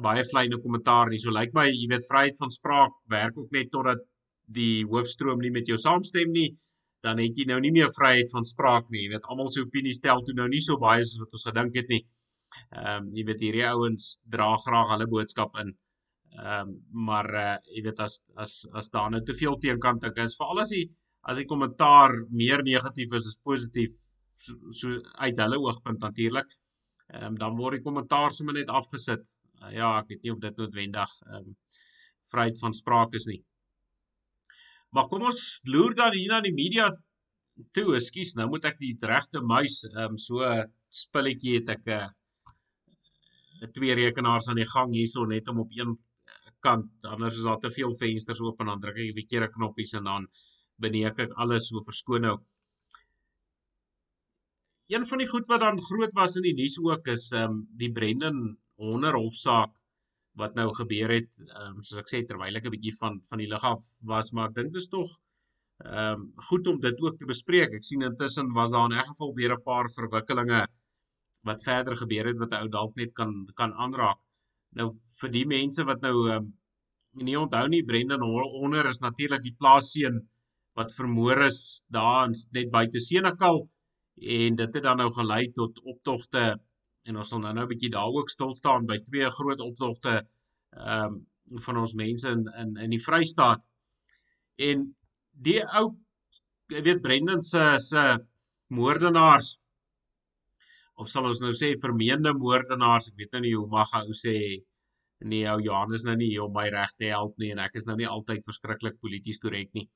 baie 0.03 0.25
vleiende 0.25 0.59
kommentaar 0.59 1.09
nie. 1.11 1.23
So 1.23 1.31
lyk 1.31 1.55
my 1.55 1.69
jy 1.71 1.87
weet 1.95 2.11
vryheid 2.11 2.37
van 2.43 2.51
spraak 2.51 2.93
werk 3.09 3.39
ook 3.39 3.53
net 3.53 3.71
totdat 3.71 4.03
die 4.47 4.85
hoofstroom 4.85 5.39
nie 5.41 5.55
met 5.55 5.67
jou 5.67 5.79
saamstem 5.79 6.33
nie 6.33 6.51
dan 7.03 7.19
het 7.23 7.39
jy 7.39 7.47
nou 7.47 7.61
nie 7.61 7.71
meer 7.71 7.95
vryheid 7.95 8.31
van 8.35 8.45
spraak 8.45 8.91
nie. 8.91 9.07
Jy 9.07 9.15
weet 9.15 9.27
almal 9.31 9.51
se 9.55 9.63
opinies 9.63 10.03
tel 10.03 10.23
toe 10.27 10.35
nou 10.35 10.49
nie 10.49 10.61
so 10.61 10.83
baie 10.83 11.05
soos 11.05 11.23
wat 11.23 11.39
ons 11.39 11.47
gedink 11.47 11.79
het 11.79 11.89
nie 11.95 12.03
Ehm 12.75 13.07
um, 13.07 13.11
jy 13.17 13.25
weet 13.29 13.43
hierdie 13.47 13.67
ouens 13.71 14.07
dra 14.37 14.49
graag 14.65 14.93
hulle 14.95 15.09
boodskap 15.11 15.59
in. 15.63 15.75
Ehm 16.37 16.69
um, 16.69 16.77
maar 17.09 17.29
uh, 17.43 17.57
jy 17.75 17.83
weet 17.89 18.01
as 18.07 18.17
as 18.45 18.55
as 18.81 18.91
daar 18.95 19.11
nou 19.11 19.23
te 19.25 19.37
veel 19.41 19.59
teenkant 19.67 20.05
ek 20.09 20.19
is 20.25 20.37
veral 20.41 20.63
as 20.65 20.75
die 20.75 20.87
as 21.31 21.41
die 21.41 21.49
kommentaar 21.53 22.15
meer 22.43 22.63
negatief 22.67 23.15
is 23.19 23.31
as 23.31 23.41
positief 23.51 23.95
so, 24.45 24.55
so 24.81 25.01
uit 25.27 25.43
hulle 25.45 25.61
oogpunt 25.65 26.03
natuurlik. 26.09 26.55
Ehm 27.15 27.33
um, 27.33 27.41
dan 27.43 27.59
word 27.61 27.79
die 27.79 27.87
kommentaar 27.89 28.35
sommer 28.35 28.59
net 28.59 28.73
afgesit. 28.81 29.27
Uh, 29.63 29.73
ja, 29.73 29.91
ek 30.01 30.13
weet 30.13 30.23
nie 30.25 30.35
of 30.35 30.41
dit 30.45 30.63
noodwendig 30.63 31.19
ehm 31.27 31.43
um, 31.43 31.57
vryheid 32.33 32.59
van 32.59 32.75
spraak 32.75 33.15
is 33.15 33.29
nie. 33.31 33.41
Maar 34.91 35.07
kom 35.11 35.27
ons 35.29 35.43
loer 35.71 35.95
dan 35.95 36.15
hier 36.17 36.33
na 36.33 36.41
die 36.43 36.55
media 36.55 36.91
toe. 37.77 37.95
Ekskuus, 37.99 38.35
nou 38.39 38.49
moet 38.51 38.67
ek 38.73 38.81
die 38.83 38.95
regte 39.13 39.43
muis 39.55 39.83
ehm 39.93 40.17
um, 40.17 40.19
so 40.29 40.43
spulletjie 41.03 41.61
het 41.61 41.75
ek 41.77 41.87
'n 41.87 41.99
uh, 41.99 42.09
twee 43.79 43.95
rekenaars 43.95 44.49
aan 44.49 44.61
die 44.61 44.71
gang 44.71 44.93
hierso 44.95 45.25
net 45.25 45.49
om 45.49 45.61
op 45.65 45.71
een 45.77 45.97
kant 46.67 47.07
anders 47.15 47.39
is 47.39 47.47
daar 47.47 47.61
te 47.63 47.71
veel 47.71 47.95
vensters 48.03 48.43
oop 48.45 48.61
en 48.61 48.73
dan 48.73 48.83
druk 48.83 49.01
ek 49.05 49.17
verkeerde 49.21 49.49
knoppies 49.55 49.95
en 49.99 50.05
dan 50.11 50.29
beneek 50.83 51.19
ek 51.25 51.35
alles 51.43 51.69
so 51.71 51.83
verskoon 51.89 52.27
nou. 52.27 52.37
Een 54.93 55.07
van 55.11 55.23
die 55.23 55.29
goed 55.31 55.49
wat 55.51 55.65
dan 55.65 55.83
groot 55.83 56.15
was 56.15 56.37
in 56.39 56.47
die 56.47 56.55
nuus 56.61 56.79
ook 56.83 57.09
is 57.15 57.27
ehm 57.33 57.51
um, 57.51 57.61
die 57.83 57.93
Brendan 57.93 58.41
Honder 58.83 59.17
hofsaak 59.19 59.73
wat 60.41 60.55
nou 60.59 60.69
gebeur 60.81 61.15
het 61.17 61.41
ehm 61.47 61.77
um, 61.77 61.83
soos 61.83 62.03
ek 62.03 62.13
sê 62.13 62.23
terwyl 62.27 62.61
ek 62.61 62.67
'n 62.67 62.75
bietjie 62.77 62.97
van 63.01 63.21
van 63.29 63.43
die 63.43 63.51
lig 63.53 63.65
af 63.75 63.87
was 64.13 64.33
maar 64.33 64.51
ek 64.51 64.59
dink 64.59 64.73
dit 64.73 64.83
is 64.83 64.93
tog 64.97 65.17
ehm 65.85 66.21
um, 66.21 66.27
goed 66.51 66.69
om 66.73 66.81
dit 66.81 67.01
ook 67.05 67.19
te 67.19 67.27
bespreek. 67.33 67.75
Ek 67.79 67.85
sien 67.85 68.03
intussen 68.11 68.53
was 68.59 68.71
daar 68.71 68.87
in 68.91 68.99
'n 68.99 69.09
geval 69.13 69.35
weer 69.35 69.53
'n 69.57 69.63
paar 69.71 69.91
verwikkelinge 69.99 70.67
wat 71.47 71.63
verder 71.63 71.97
gebeur 71.97 72.27
het 72.31 72.39
wat 72.43 72.53
'n 72.53 72.63
ou 72.63 72.69
dalk 72.69 72.97
net 72.97 73.13
kan 73.15 73.33
kan 73.55 73.73
aanraak. 73.75 74.19
Nou 74.79 74.91
vir 75.21 75.31
die 75.31 75.47
mense 75.47 75.85
wat 75.85 76.01
nou 76.03 76.17
um, 76.35 76.53
nie 77.13 77.39
onthou 77.39 77.67
nie 77.69 77.85
Brendan 77.85 78.23
onder 78.23 78.89
is 78.89 79.01
natuurlik 79.01 79.43
die 79.43 79.57
plaasseun 79.59 80.21
wat 80.77 80.93
vermoor 80.93 81.47
is 81.47 81.83
daar 81.89 82.29
net 82.53 82.71
buite 82.71 83.01
Senekal 83.01 83.69
en 84.17 84.57
dit 84.57 84.75
het 84.75 84.83
dan 84.83 84.97
nou 84.97 85.11
gelei 85.13 85.53
tot 85.53 85.81
optogte 85.85 86.59
en 87.07 87.17
ons 87.17 87.29
sal 87.29 87.41
nou 87.41 87.53
nou 87.55 87.65
'n 87.65 87.73
bietjie 87.73 87.91
daar 87.91 88.13
ook 88.19 88.31
stil 88.31 88.55
staan 88.55 88.87
by 88.87 88.99
twee 88.99 89.31
groot 89.31 89.61
optogte 89.61 90.15
ehm 90.73 91.05
um, 91.05 91.25
van 91.63 91.77
ons 91.77 91.95
mense 91.95 92.29
in 92.29 92.43
in 92.61 92.77
in 92.77 92.91
die 92.91 93.03
Vrystaat. 93.03 93.63
En 94.57 94.97
die 95.33 95.61
ou 95.81 95.95
jy 96.69 96.83
weet 96.83 97.03
Brendan 97.03 97.43
se 97.43 97.77
se 97.79 98.03
moordenaars 98.69 99.59
of 100.97 101.11
sal 101.13 101.29
ons 101.29 101.43
nou 101.45 101.53
sê 101.57 101.75
vermeende 101.83 102.33
moordenaars, 102.37 103.11
ek 103.11 103.21
weet 103.21 103.37
nou 103.37 103.43
nie 103.45 103.55
hoe 103.55 103.69
mag 103.73 103.93
ou 104.01 104.17
sê 104.17 104.37
nee, 105.25 105.45
ou 105.49 105.61
Johannes 105.65 106.05
nou 106.05 106.17
nie 106.17 106.31
hier 106.33 106.45
om 106.45 106.53
my 106.53 106.67
reg 106.73 106.93
te 107.01 107.11
help 107.13 107.37
nie 107.41 107.53
en 107.55 107.63
ek 107.65 107.79
is 107.81 107.87
nou 107.89 107.97
nie 107.97 108.09
altyd 108.09 108.45
verskriklik 108.45 108.99
polities 109.01 109.41
korrek 109.43 109.71
nie. 109.77 109.87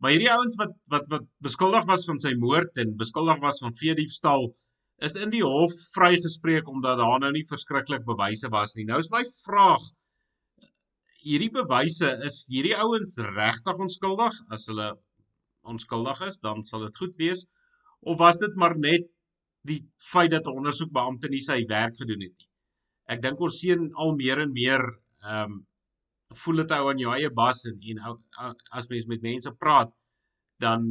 Maar 0.00 0.14
hierdie 0.14 0.30
ouens 0.32 0.56
wat 0.60 0.72
wat 0.92 1.08
wat 1.12 1.26
beskuldig 1.44 1.88
was 1.88 2.06
van 2.08 2.20
sy 2.20 2.34
moord 2.40 2.80
en 2.82 2.96
beskuldig 3.00 3.40
was 3.44 3.60
van 3.64 3.76
veediefstal 3.80 4.50
is 5.04 5.16
in 5.20 5.32
die 5.32 5.42
hof 5.44 5.74
vrygespreek 5.94 6.68
omdat 6.70 7.00
daar 7.00 7.20
nou 7.20 7.32
nie 7.34 7.44
verskriklik 7.48 8.04
bewyse 8.08 8.50
was 8.52 8.76
nie. 8.76 8.86
Nou 8.88 9.00
is 9.02 9.12
my 9.12 9.24
vraag 9.44 9.84
hierdie 11.24 11.52
bewyse 11.52 12.10
is 12.28 12.42
hierdie 12.52 12.76
ouens 12.76 13.16
regtig 13.36 13.80
onskuldig 13.86 14.36
as 14.52 14.68
hulle 14.68 14.90
onskuldig 15.64 16.20
is 16.28 16.40
dan 16.44 16.60
sal 16.68 16.84
dit 16.84 17.00
goed 17.00 17.14
wees 17.20 17.46
of 18.04 18.18
was 18.20 18.40
dit 18.42 18.60
maar 18.60 18.76
net 18.76 19.08
die 19.68 19.80
feit 20.12 20.30
dat 20.30 20.46
'n 20.46 20.58
ondersoekbeampte 20.60 21.28
nie 21.28 21.40
sy 21.40 21.64
werk 21.68 21.96
gedoen 21.96 22.22
het 22.26 22.36
nie. 22.38 22.50
Ek 23.08 23.22
dink 23.22 23.40
ons 23.40 23.58
sien 23.60 23.90
al 23.94 24.14
meer 24.16 24.40
en 24.44 24.52
meer 24.52 24.82
ehm 25.24 25.52
um, 25.52 25.66
voel 26.34 26.56
dit 26.62 26.72
ou 26.74 26.88
aan 26.90 26.98
jou 26.98 27.12
eie 27.14 27.30
bas 27.30 27.64
en 27.68 27.76
en 27.90 27.98
as 28.78 28.88
mens 28.90 29.06
met 29.06 29.22
mense 29.22 29.50
praat 29.64 29.92
dan 30.64 30.82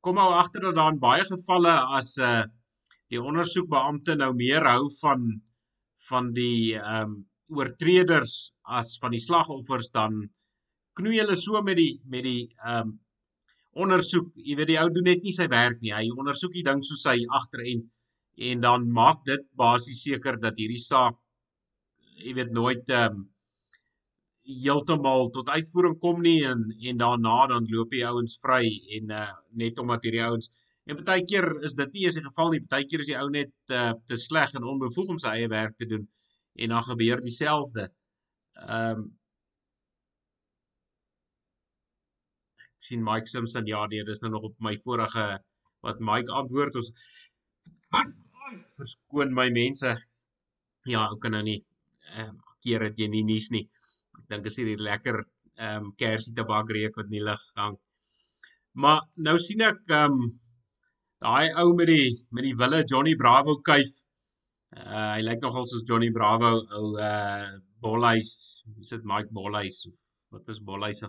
kom 0.00 0.18
ou 0.18 0.32
agter 0.34 0.60
dat 0.66 0.74
daar 0.74 0.92
in 0.92 0.98
baie 0.98 1.24
gevalle 1.24 1.74
as 1.98 2.16
'n 2.18 2.22
uh, 2.22 2.44
die 3.12 3.22
ondersoekbeampte 3.22 4.16
nou 4.16 4.32
meer 4.34 4.64
hou 4.72 4.88
van 5.00 5.20
van 6.08 6.32
die 6.32 6.74
ehm 6.76 7.02
um, 7.02 7.28
oortreders 7.58 8.52
as 8.78 8.96
van 9.00 9.14
die 9.16 9.24
slagoffers 9.28 9.90
dan 9.90 10.12
knoei 10.98 11.20
hulle 11.20 11.36
so 11.36 11.62
met 11.62 11.76
die 11.76 12.00
met 12.04 12.24
die 12.24 12.42
ehm 12.64 12.88
um, 12.88 12.96
ondersoek, 13.78 14.32
jy 14.42 14.56
weet 14.58 14.72
die 14.72 14.80
ou 14.82 14.88
doen 14.92 15.06
net 15.10 15.24
nie 15.24 15.34
sy 15.36 15.46
werk 15.52 15.80
nie. 15.82 15.94
Hy 15.94 16.10
ondersoek 16.10 16.54
die 16.56 16.66
ding 16.66 16.82
soos 16.86 17.04
hy 17.06 17.22
agterend 17.38 17.86
en 18.50 18.62
dan 18.62 18.86
maak 18.94 19.24
dit 19.26 19.42
basies 19.58 20.02
seker 20.06 20.38
dat 20.42 20.58
hierdie 20.58 20.82
saak 20.82 21.18
jy 22.22 22.34
weet 22.38 22.54
nooit 22.54 22.94
ehm 22.94 23.18
um, 23.18 23.26
heeltemal 24.48 25.26
tot 25.28 25.50
uitvoering 25.52 25.98
kom 26.00 26.22
nie 26.24 26.38
en 26.48 26.62
en 26.90 27.00
daarna 27.02 27.34
dan 27.50 27.66
loop 27.68 27.90
die 27.92 28.04
ouens 28.08 28.38
vry 28.40 28.62
en 28.96 29.10
uh, 29.12 29.26
net 29.62 29.78
omdat 29.82 30.06
hierdie 30.06 30.22
ouens 30.24 30.48
en 30.88 31.02
baie 31.10 31.24
keer 31.28 31.46
is 31.68 31.74
dit 31.76 31.92
nie 31.92 32.06
eens 32.06 32.16
die 32.16 32.24
geval 32.24 32.54
nie. 32.54 32.62
Baie 32.64 32.86
keer 32.88 33.02
is 33.04 33.10
die 33.10 33.18
ou 33.20 33.28
net 33.34 33.52
uh, 33.76 33.92
te 34.08 34.16
sleg 34.16 34.54
en 34.56 34.64
onbevoeg 34.72 35.12
om 35.14 35.20
sy 35.20 35.34
eie 35.36 35.50
werk 35.52 35.76
te 35.76 35.88
doen 35.90 36.06
en 36.58 36.74
dan 36.74 36.86
gebeur 36.90 37.20
dieselfde. 37.24 37.90
Ehm 38.64 39.04
um, 39.04 39.08
sien 42.78 43.02
Mike 43.04 43.30
Simpson 43.30 43.66
ja 43.66 43.86
nee 43.86 44.04
dis 44.06 44.22
nou 44.22 44.32
nog 44.32 44.50
op 44.50 44.56
my 44.64 44.74
vorige 44.84 45.26
wat 45.86 46.02
Mike 46.02 46.32
antwoord 46.40 46.78
ons 46.80 46.92
verskoon 48.78 49.34
my 49.34 49.48
mense. 49.54 49.94
Ja 50.88 51.06
ou 51.10 51.18
kan 51.22 51.34
nou 51.36 51.44
nie 51.46 51.58
ehm 52.14 52.30
um, 52.30 52.44
keer 52.64 52.82
dat 52.88 52.98
jy 52.98 53.06
nie 53.10 53.24
nuus 53.26 53.50
nie. 53.54 53.66
Ek 54.18 54.24
dink 54.32 54.48
is 54.50 54.58
hier 54.58 54.82
lekker 54.90 55.20
ehm 55.20 55.88
um, 55.88 55.92
kersie 56.00 56.34
tabak 56.34 56.70
reuk 56.74 56.98
wat 57.00 57.10
nie 57.12 57.22
lig 57.22 57.44
hang. 57.60 57.78
Maar 58.82 59.00
nou 59.28 59.36
sien 59.42 59.64
ek 59.68 59.80
ehm 59.88 60.18
um, 60.18 60.28
daai 61.24 61.54
ou 61.62 61.72
met 61.78 61.90
die 61.90 62.12
met 62.30 62.46
die 62.46 62.56
wille 62.62 62.84
Johnny 62.90 63.16
Bravo 63.22 63.58
kuif. 63.70 64.02
Uh, 64.76 65.16
hy 65.16 65.22
lyk 65.24 65.42
nogal 65.42 65.66
soos 65.66 65.86
Johnny 65.88 66.10
Bravo 66.14 66.54
ou 66.78 66.94
uh 67.00 67.48
Bolhuis. 67.82 68.30
Is 68.82 68.90
dit 68.94 69.04
Mike 69.06 69.30
Bolhuis? 69.34 69.84
Wat 70.34 70.48
is 70.54 70.58
Bolhuis 70.70 71.04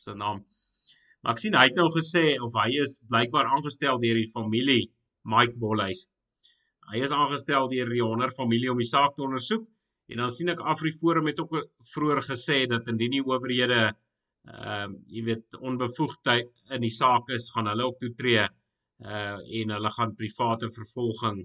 se 0.00 0.14
naam 0.14 0.44
Maar 1.20 1.36
ek 1.36 1.42
sien 1.42 1.56
hy 1.56 1.66
het 1.68 1.76
nou 1.76 1.88
gesê 1.94 2.24
of 2.40 2.56
hy 2.56 2.70
is 2.84 2.96
blykbaar 3.12 3.50
aangestel 3.54 4.00
deur 4.02 4.20
die 4.20 4.30
familie 4.30 4.82
Mike 5.28 5.58
Bolhuis. 5.60 6.06
hy 6.90 7.02
is 7.06 7.12
aangestel 7.14 7.68
deur 7.70 7.90
die 7.92 8.02
Honor 8.02 8.32
familie 8.34 8.70
om 8.72 8.80
die 8.80 8.88
saak 8.88 9.12
te 9.14 9.22
ondersoek 9.22 9.66
en 10.10 10.22
dan 10.22 10.32
sien 10.34 10.50
ek 10.50 10.62
Afriforum 10.72 11.28
het 11.30 11.38
ook 11.42 11.52
vroeër 11.92 12.22
gesê 12.26 12.64
dat 12.70 12.88
indien 12.90 13.14
die 13.18 13.26
owerhede 13.26 13.82
ehm 14.48 14.88
um, 14.88 14.96
jy 15.14 15.22
weet 15.28 15.56
onbevoegdheid 15.60 16.62
in 16.74 16.82
die 16.86 16.94
saak 16.94 17.28
is, 17.36 17.50
gaan 17.54 17.68
hulle 17.68 17.86
ook 17.90 18.00
toetree 18.00 18.46
uh 19.04 19.38
en 19.60 19.74
hulle 19.76 19.90
gaan 19.96 20.16
private 20.16 20.70
vervolging 20.76 21.44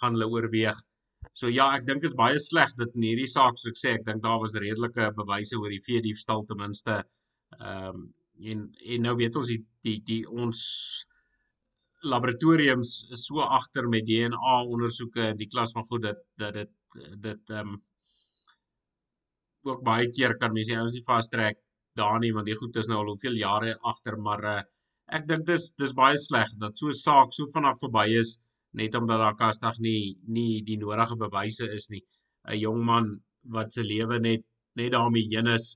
gaan 0.00 0.14
hulle 0.14 0.28
oorweeg. 0.30 0.78
So 1.34 1.50
ja, 1.50 1.66
ek 1.76 1.86
dink 1.86 2.02
dit 2.02 2.10
is 2.10 2.18
baie 2.18 2.38
sleg 2.42 2.72
dat 2.78 2.94
in 2.94 3.06
hierdie 3.08 3.30
saak 3.30 3.58
soos 3.58 3.72
ek 3.72 3.80
sê, 3.80 3.94
ek 3.98 4.06
dink 4.06 4.22
daar 4.22 4.38
was 4.42 4.54
redelike 4.54 5.10
bewyse 5.18 5.58
oor 5.58 5.74
die 5.74 5.82
veediefstal 5.82 6.44
ten 6.46 6.62
minste. 6.62 7.02
Ehm 7.56 7.94
um, 7.94 8.06
en 8.50 8.58
en 8.94 9.02
nou 9.02 9.14
weet 9.18 9.36
ons 9.36 9.48
die 9.50 9.62
die, 9.82 9.96
die 10.10 10.22
ons 10.44 10.58
laboratoriums 12.12 12.92
is 13.16 13.24
so 13.26 13.42
agter 13.42 13.88
met 13.94 14.06
DNA 14.06 14.58
ondersoeke 14.74 15.24
in 15.32 15.40
die 15.40 15.48
klas 15.54 15.72
van 15.74 15.86
goed 15.90 16.04
dat 16.06 16.20
dat 16.42 16.54
dit 16.54 16.70
dit 17.28 17.54
ehm 17.56 17.72
um, 17.74 17.80
ook 19.68 19.82
baie 19.84 20.06
keer 20.16 20.36
kan 20.40 20.54
mense 20.54 20.76
ons 20.80 20.94
nie 20.94 21.06
vastrek 21.06 21.58
daar 21.98 22.20
nie 22.22 22.32
want 22.36 22.46
die 22.46 22.58
goed 22.60 22.76
is 22.76 22.86
nou 22.88 23.00
al 23.00 23.10
hoeveel 23.12 23.40
jare 23.40 23.74
agter 23.92 24.16
maar 24.26 24.44
uh, 24.52 24.60
ek 25.18 25.26
dink 25.30 25.46
dis 25.48 25.72
dis 25.82 25.96
baie 26.02 26.20
sleg 26.26 26.52
dat 26.62 26.78
so 26.78 26.92
'n 26.92 27.00
saak 27.00 27.34
so 27.34 27.50
vinnig 27.56 27.80
verby 27.82 28.06
is 28.22 28.38
net 28.80 28.94
omdat 28.94 29.18
daar 29.24 29.36
kastig 29.42 29.78
nie 29.86 30.02
nie 30.36 30.62
die 30.62 30.78
nodige 30.84 31.16
bewyse 31.24 31.66
is 31.78 31.88
nie. 31.90 32.04
'n 32.48 32.58
jong 32.64 32.84
man 32.90 33.06
wat 33.56 33.72
se 33.72 33.82
lewe 33.82 34.18
net 34.20 34.42
net 34.76 34.92
daarmee 34.92 35.28
heen 35.32 35.48
is 35.58 35.66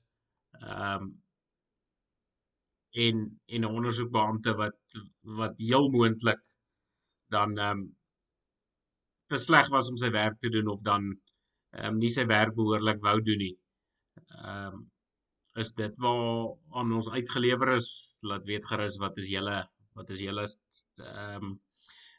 ehm 0.61 1.03
um, 1.03 1.22
en 2.93 3.41
en 3.45 3.61
'n 3.61 3.75
ondersoekbeampte 3.77 4.53
wat 4.55 4.77
wat 5.39 5.57
heel 5.57 5.89
moontlik 5.89 6.41
dan 7.35 7.57
ehm 7.57 7.79
um, 7.79 7.83
te 9.27 9.37
sleg 9.37 9.69
was 9.75 9.89
om 9.89 9.97
sy 9.97 10.09
werk 10.13 10.39
te 10.39 10.49
doen 10.49 10.67
of 10.67 10.81
dan 10.81 11.03
ehm 11.71 11.93
um, 11.93 11.97
nie 11.97 12.11
sy 12.13 12.25
werk 12.25 12.55
behoorlik 12.55 13.01
wou 13.01 13.17
doen 13.21 13.41
nie. 13.45 13.55
Ehm 14.37 14.73
um, 14.73 14.89
is 15.61 15.73
dit 15.77 15.93
waar 16.01 16.53
aan 16.79 16.93
ons 16.97 17.09
uitgelewer 17.09 17.75
is, 17.75 17.89
laat 18.21 18.45
weet 18.45 18.65
gerus 18.65 18.97
wat 19.01 19.17
is 19.21 19.27
julle 19.29 19.57
wat 19.97 20.09
is 20.09 20.21
julle 20.27 20.45
ehm 20.45 21.43
um, 21.43 21.59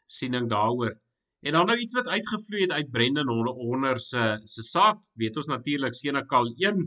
siening 0.06 0.50
daaroor. 0.50 0.94
En 1.46 1.52
dan 1.52 1.66
nou 1.66 1.78
iets 1.78 1.94
wat 1.94 2.08
uitgevloei 2.08 2.62
het 2.62 2.72
uit 2.72 2.90
Brendan 2.90 3.28
Horner 3.28 4.00
se 4.00 4.24
se 4.44 4.62
saak, 4.62 5.00
weet 5.22 5.36
ons 5.36 5.46
natuurlik 5.46 5.94
Senekal 5.94 6.52
1 6.56 6.84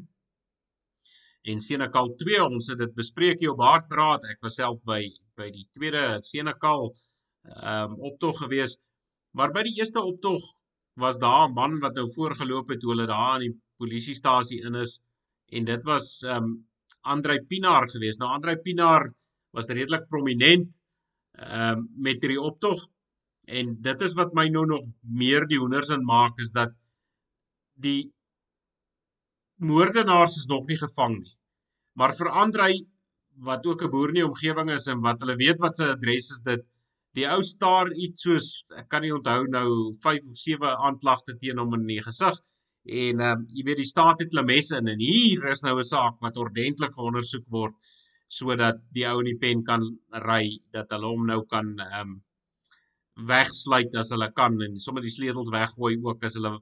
en 1.47 1.61
Senekal 1.63 2.09
2 2.19 2.43
ons 2.43 2.67
het 2.71 2.79
dit 2.81 2.93
bespreek 2.95 3.39
hier 3.39 3.53
op 3.53 3.63
Hartpraat. 3.63 4.25
Ek 4.33 4.41
was 4.43 4.57
self 4.59 4.79
by 4.87 5.01
by 5.37 5.47
die 5.53 5.67
tweede 5.77 6.17
Senekal 6.25 6.89
ehm 7.47 7.93
um, 7.93 7.99
optog 8.09 8.41
gewees. 8.43 8.75
Maar 9.37 9.53
by 9.55 9.63
die 9.67 9.77
eerste 9.79 10.03
optog 10.03 10.43
was 10.99 11.19
daar 11.21 11.47
'n 11.47 11.53
man 11.53 11.79
wat 11.79 11.95
nou 11.95 12.07
voorgeloop 12.15 12.73
het 12.73 12.79
toe 12.81 12.91
hulle 12.91 13.05
daar 13.07 13.35
aan 13.35 13.45
die 13.45 13.53
polisiestasie 13.77 14.59
in 14.65 14.75
is. 14.75 14.99
En 15.51 15.63
dit 15.63 15.83
was 15.83 16.23
ehm 16.23 16.43
um, 16.43 16.67
Andrei 17.01 17.39
Pinaar 17.39 17.89
gewees. 17.89 18.17
Nou 18.17 18.31
Andrei 18.31 18.57
Pinaar 18.57 19.13
was 19.51 19.67
redelik 19.67 20.07
prominent 20.09 20.81
ehm 21.31 21.77
um, 21.77 21.87
met 21.95 22.21
hierdie 22.21 22.41
optog. 22.41 22.87
En 23.45 23.77
dit 23.81 24.01
is 24.01 24.13
wat 24.13 24.33
my 24.33 24.47
nou 24.49 24.65
nog 24.65 24.85
meer 25.01 25.47
die 25.47 25.59
hoenders 25.59 25.89
in 25.89 26.03
maak 26.03 26.39
is 26.39 26.51
dat 26.51 26.73
die 27.73 28.11
moordenaars 29.55 30.37
is 30.37 30.45
nog 30.45 30.65
nie 30.67 30.77
gevang 30.77 31.17
nie. 31.19 31.36
Maar 31.97 32.13
vir 32.17 32.29
Andrei 32.43 32.73
wat 33.47 33.65
ook 33.65 33.83
'n 33.83 33.91
boer 33.93 34.09
in 34.09 34.19
die 34.21 34.25
omgewing 34.25 34.69
is 34.73 34.87
en 34.87 35.01
wat 35.01 35.21
hulle 35.21 35.35
weet 35.35 35.59
wat 35.59 35.77
sy 35.77 35.89
adres 35.93 36.31
is 36.35 36.41
dit 36.45 36.63
die 37.17 37.25
ou 37.25 37.41
staar 37.41 37.91
iets 38.05 38.21
soos 38.25 38.47
ek 38.77 38.89
kan 38.89 39.01
nie 39.01 39.13
onthou 39.13 39.45
nou 39.49 39.69
5 40.05 40.27
of 40.29 40.37
7 40.37 40.73
aanklagte 40.87 41.37
teen 41.41 41.59
hom 41.61 41.73
in 41.77 41.87
die 41.87 42.01
gesig 42.01 42.39
en 42.87 43.21
ehm 43.21 43.39
um, 43.39 43.45
jy 43.53 43.63
weet 43.67 43.81
die 43.81 43.91
staat 43.93 44.21
het 44.23 44.33
hulle 44.33 44.45
messe 44.45 44.77
in 44.77 44.87
en 44.93 44.99
hier 44.99 45.45
is 45.51 45.63
nou 45.63 45.77
'n 45.79 45.89
saak 45.93 46.21
wat 46.21 46.37
ordentlik 46.37 46.97
ondersoek 46.97 47.45
word 47.57 47.75
sodat 48.27 48.79
die 48.93 49.05
ou 49.09 49.19
in 49.19 49.31
die 49.31 49.41
pen 49.43 49.63
kan 49.63 49.83
ry 50.29 50.45
dat 50.71 50.91
hulle 50.91 51.11
hom 51.13 51.25
nou 51.25 51.41
kan 51.45 51.75
ehm 51.79 52.01
um, 52.01 52.15
wegsluit 53.29 53.95
as 53.97 54.11
hulle 54.13 54.31
kan 54.39 54.61
en 54.61 54.79
sommer 54.79 55.01
die 55.01 55.13
sleutels 55.13 55.49
weggooi 55.53 55.97
ook 56.03 56.23
as 56.23 56.35
hulle 56.37 56.57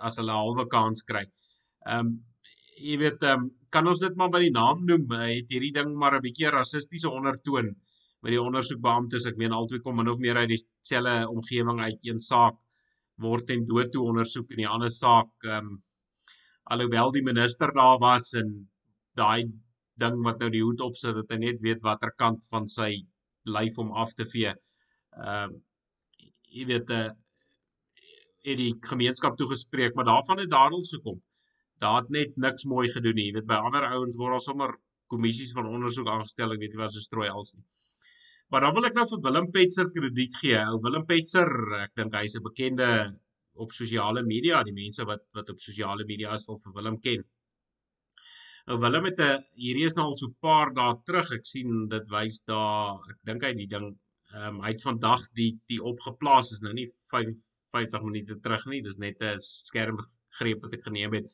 as 0.00 0.16
hulle 0.18 0.32
halwe 0.34 0.66
kans 0.68 1.04
kry. 1.10 1.24
Ehm 1.86 2.06
um, 2.06 2.14
jy 2.82 2.96
weet 2.98 3.22
ehm 3.22 3.44
um, 3.44 3.50
kan 3.74 3.90
ons 3.90 4.02
dit 4.02 4.18
maar 4.18 4.30
by 4.30 4.40
die 4.44 4.54
naam 4.54 4.84
noem, 4.88 5.08
het 5.18 5.50
hierdie 5.50 5.72
ding 5.74 5.96
maar 5.98 6.14
'n 6.18 6.24
bietjie 6.26 6.50
rassistiese 6.54 7.10
ondertoon 7.10 7.72
met 8.22 8.32
die 8.32 8.42
ondersoekbeamptes. 8.42 9.26
Ek 9.30 9.40
meen 9.40 9.56
albei 9.56 9.80
kom 9.82 9.96
min 9.98 10.12
of 10.12 10.20
meer 10.22 10.38
uit 10.42 10.52
dieselfde 10.52 11.16
omgewing 11.28 11.80
uit 11.80 11.98
een 12.10 12.20
saak 12.20 12.60
word 13.24 13.46
ten 13.46 13.66
dood 13.66 13.90
toe 13.92 14.04
ondersoek 14.10 14.50
en 14.50 14.62
die 14.62 14.70
ander 14.76 14.90
saak 14.90 15.48
ehm 15.48 15.66
um, 15.72 15.82
alhoewel 16.74 17.12
die 17.12 17.22
minister 17.22 17.72
daar 17.76 17.98
was 18.00 18.32
en 18.40 18.54
daai 19.20 19.50
ding 20.00 20.22
wat 20.24 20.38
nou 20.40 20.48
die 20.50 20.62
hoed 20.64 20.80
opsit 20.80 21.14
dat 21.18 21.34
hy 21.34 21.38
net 21.42 21.60
weet 21.66 21.82
watter 21.84 22.14
kant 22.22 22.46
van 22.52 22.66
sy 22.76 23.04
lyf 23.44 23.76
om 23.78 23.92
af 23.92 24.14
te 24.14 24.24
vee. 24.24 24.54
Ehm 25.18 25.50
um, 25.50 25.60
jy 26.54 26.64
weet 26.70 26.88
'n 26.90 26.92
uh, 26.92 27.04
eh, 27.04 27.12
het 28.44 28.58
die 28.58 28.74
gemeenskap 28.88 29.36
toegespreek, 29.36 29.94
maar 29.94 30.04
daarvan 30.04 30.38
het 30.38 30.50
dadels 30.50 30.90
gekom 30.94 31.20
daar 31.82 32.02
het 32.02 32.10
net 32.10 32.36
niks 32.36 32.64
mooi 32.70 32.88
gedoen 32.90 33.16
nie. 33.18 33.28
Jy 33.28 33.38
weet 33.38 33.48
by 33.50 33.58
ander 33.68 33.86
ouens 33.90 34.16
word 34.20 34.38
al 34.38 34.44
sommer 34.44 34.76
kommissies 35.12 35.52
van 35.56 35.68
ondersoek 35.68 36.08
aangestel, 36.08 36.54
ek 36.54 36.62
weet 36.62 36.74
nie 36.74 36.82
wat 36.82 36.94
so 36.94 37.02
strooi 37.02 37.28
als 37.28 37.54
nie. 37.56 37.64
Maar 38.52 38.66
dan 38.66 38.74
wil 38.76 38.88
ek 38.88 38.98
nou 38.98 39.04
vir 39.10 39.22
Willem 39.26 39.50
Petzer 39.54 39.90
krediet 39.92 40.36
gee. 40.40 40.58
Ou 40.70 40.78
Willem 40.84 41.06
Petzer, 41.08 41.48
ek 41.80 41.94
dink 41.98 42.14
hy's 42.14 42.36
'n 42.38 42.44
bekende 42.44 42.88
op 43.64 43.72
sosiale 43.72 44.22
media, 44.22 44.62
die 44.62 44.76
mense 44.76 45.06
wat 45.10 45.24
wat 45.34 45.50
op 45.50 45.58
sosiale 45.58 46.04
media 46.04 46.36
sal 46.36 46.60
vir 46.64 46.74
Willem 46.76 46.98
ken. 47.00 47.24
Nou 48.66 48.78
Willem 48.80 49.04
het 49.10 49.20
'n 49.20 49.42
hierdie 49.64 49.86
is 49.90 49.96
nou 49.96 50.06
al 50.06 50.16
so 50.16 50.26
'n 50.28 50.36
paar 50.40 50.72
dae 50.74 50.94
terug. 51.04 51.32
Ek 51.32 51.46
sien 51.46 51.88
dit 51.88 52.08
wys 52.08 52.42
daar, 52.42 53.00
ek 53.10 53.18
dink 53.24 53.42
hy 53.42 53.52
die 53.54 53.70
ding 53.74 53.86
ehm 54.34 54.56
um, 54.56 54.62
hy 54.64 54.70
het 54.72 54.82
vandag 54.82 55.22
die 55.40 55.52
die 55.68 55.82
opgeplaas 55.82 56.52
is 56.52 56.62
nou 56.62 56.72
nie 56.72 56.88
55 57.12 58.02
minute 58.02 58.40
terug 58.40 58.66
nie. 58.66 58.82
Dis 58.82 58.98
net 58.98 59.20
'n 59.20 59.38
skermgreep 59.38 60.62
wat 60.62 60.72
ek 60.74 60.84
geneem 60.84 61.12
het 61.12 61.26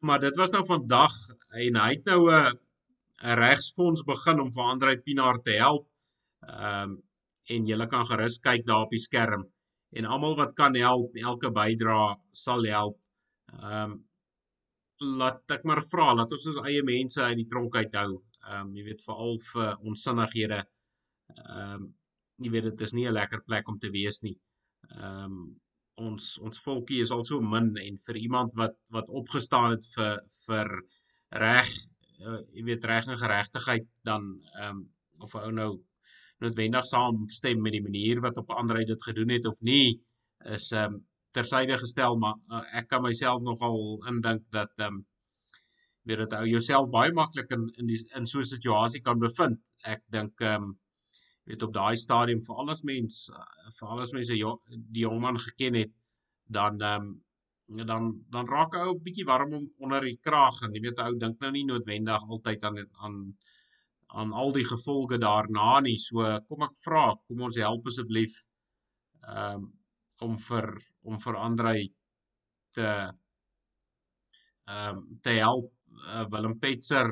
maar 0.00 0.20
dit 0.20 0.36
was 0.36 0.50
nou 0.54 0.64
vandag 0.66 1.14
en 1.64 1.76
hy 1.82 1.90
het 1.90 2.04
nou 2.06 2.20
'n 2.30 2.58
'n 3.22 3.38
regsfonds 3.44 4.02
begin 4.06 4.40
om 4.40 4.52
vir 4.52 4.62
Andrei 4.62 4.96
Pinaar 4.96 5.40
te 5.42 5.54
help. 5.64 5.88
Ehm 6.46 6.90
um, 6.90 7.02
en 7.48 7.66
jy 7.66 7.86
kan 7.86 8.06
gerus 8.06 8.38
kyk 8.38 8.66
daar 8.66 8.84
op 8.84 8.90
die 8.90 9.00
skerm 9.00 9.44
en 9.96 10.04
almal 10.04 10.36
wat 10.36 10.52
kan 10.52 10.74
help, 10.74 11.16
elke 11.16 11.50
bydrae 11.50 12.16
sal 12.32 12.64
help. 12.64 12.98
Ehm 13.52 13.92
um, 13.92 14.04
laat 14.98 15.50
ek 15.54 15.64
maar 15.64 15.82
vra, 15.86 16.12
laat 16.14 16.32
ons 16.34 16.46
ons 16.50 16.64
eie 16.66 16.82
mense 16.82 17.22
uit 17.22 17.36
die 17.38 17.48
tronk 17.52 17.76
uithou. 17.76 18.22
Ehm 18.48 18.66
um, 18.66 18.74
jy 18.76 18.84
weet 18.90 19.04
veral 19.06 19.38
vir 19.52 19.70
onsinnighede. 19.90 20.60
Ehm 21.36 21.74
um, 21.74 21.88
jy 22.44 22.50
weet 22.54 22.68
dit 22.70 22.80
is 22.86 22.92
nie 22.94 23.06
'n 23.08 23.16
lekker 23.20 23.42
plek 23.46 23.68
om 23.68 23.78
te 23.78 23.90
wees 23.90 24.22
nie. 24.22 24.36
Ehm 24.94 25.24
um, 25.24 25.38
ons 25.98 26.28
ons 26.46 26.62
volkie 26.64 27.00
is 27.04 27.12
al 27.14 27.24
so 27.26 27.40
min 27.54 27.72
en 27.82 27.98
vir 28.06 28.20
iemand 28.22 28.54
wat 28.60 28.76
wat 28.96 29.10
opgestaan 29.20 29.74
het 29.76 29.86
vir 29.96 30.22
vir 30.46 30.72
reg 31.42 31.70
uh, 32.26 32.40
jy 32.54 32.64
weet 32.70 32.88
reg 32.92 33.10
en 33.10 33.20
geregtigheid 33.24 33.90
dan 34.10 34.30
ehm 34.60 34.70
um, 34.70 34.86
of 35.26 35.34
'n 35.34 35.44
ou 35.48 35.52
nou 35.52 35.70
noodwendig 36.44 36.86
saamstem 36.86 37.62
met 37.62 37.74
die 37.74 37.82
manier 37.82 38.20
wat 38.22 38.36
op 38.38 38.50
ander 38.54 38.76
uit 38.76 38.86
dit 38.86 39.02
gedoen 39.02 39.34
het 39.34 39.46
of 39.46 39.60
nie 39.60 40.00
is 40.56 40.72
ehm 40.72 40.94
um, 40.94 41.04
tersyde 41.36 41.78
gestel 41.78 42.16
maar 42.16 42.36
uh, 42.50 42.64
ek 42.80 42.88
kan 42.88 43.02
myself 43.02 43.42
nogal 43.42 43.78
indink 44.12 44.44
dat 44.50 44.72
ehm 44.78 45.00
um, 45.00 45.06
weet 46.08 46.22
dit 46.24 46.34
ou 46.38 46.44
jouself 46.48 46.88
baie 46.92 47.12
maklik 47.12 47.50
in 47.56 47.66
in 47.80 47.90
die 47.90 47.98
in 48.16 48.26
so 48.26 48.40
'n 48.40 48.50
situasie 48.54 49.00
kan 49.00 49.18
bevind. 49.18 49.58
Ek 49.84 50.02
dink 50.16 50.40
ehm 50.40 50.62
um, 50.62 50.78
weet 51.48 51.62
op 51.64 51.72
daai 51.72 51.96
stadium 51.96 52.42
vir 52.44 52.60
alles 52.62 52.84
mens 52.84 53.22
vir 53.78 53.88
alles 53.88 54.12
mense 54.12 54.36
die 54.36 55.04
jong 55.04 55.20
man 55.20 55.40
geken 55.46 55.80
het 55.82 55.92
dan 56.58 56.80
ehm 56.80 57.08
um, 57.08 57.16
dan 57.68 58.24
dan 58.32 58.48
raak 58.48 58.74
ou 58.80 58.94
bietjie 59.04 59.26
warm 59.28 59.52
om 59.52 59.64
onder 59.84 60.00
die 60.00 60.18
kraag 60.24 60.62
en 60.64 60.74
jy 60.74 60.80
weet 60.86 61.00
ou 61.04 61.12
dink 61.20 61.40
nou 61.40 61.50
nie 61.52 61.66
noodwendig 61.68 62.28
altyd 62.36 62.64
aan 62.64 62.78
aan 63.04 63.16
aan 64.08 64.32
al 64.32 64.52
die 64.52 64.64
gevolge 64.64 65.18
daarna 65.20 65.80
nie. 65.84 65.98
So 66.00 66.24
kom 66.48 66.64
ek 66.64 66.76
vra 66.84 67.02
kom 67.26 67.42
ons 67.48 67.58
help 67.60 67.86
asseblief 67.92 68.38
ehm 69.26 69.54
um, 69.54 69.66
om 70.26 70.38
vir 70.48 70.66
om 71.06 71.18
vir 71.24 71.36
Andrei 71.36 71.80
te 72.74 72.88
ehm 74.68 74.96
um, 74.96 75.04
te 75.22 75.36
help 75.42 75.68
uh, 76.06 76.24
Willem 76.32 76.56
Petzer 76.58 77.08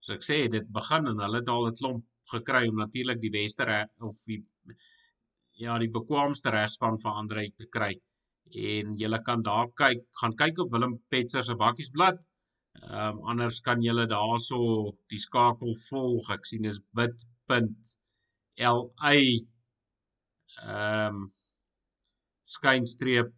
so 0.00 0.14
ek 0.14 0.24
sê 0.26 0.38
dit 0.52 0.68
begin 0.80 1.08
en 1.12 1.24
hulle 1.24 1.40
het 1.40 1.48
al 1.54 1.68
'n 1.70 1.78
klomp 1.80 2.04
gekry 2.32 2.68
om 2.68 2.76
natuurlik 2.82 3.20
die 3.20 3.34
beste 3.34 3.86
of 4.04 4.16
die 4.26 4.42
ja, 5.58 5.78
die 5.82 5.90
bekwaamste 5.90 6.52
regspan 6.54 6.98
van 7.02 7.22
Andre 7.24 7.48
te 7.56 7.66
kry. 7.66 7.92
En 8.68 8.94
jy 8.96 9.08
kan 9.26 9.42
daar 9.44 9.68
kyk, 9.76 10.04
gaan 10.20 10.34
kyk 10.38 10.58
op 10.64 10.72
Willem 10.72 10.94
Petzer 11.10 11.44
se 11.44 11.54
bakkiesblad. 11.58 12.18
Ehm 12.78 13.18
um, 13.18 13.24
anders 13.32 13.60
kan 13.66 13.82
jy 13.82 14.06
daarso 14.06 14.58
die 15.10 15.18
skakel 15.18 15.74
volg. 15.88 16.30
Ek 16.30 16.46
sien 16.46 16.64
is 16.64 16.80
bit.li 16.94 17.58
ehm 20.62 21.16
um, 21.16 21.18
skynstreep 22.54 23.34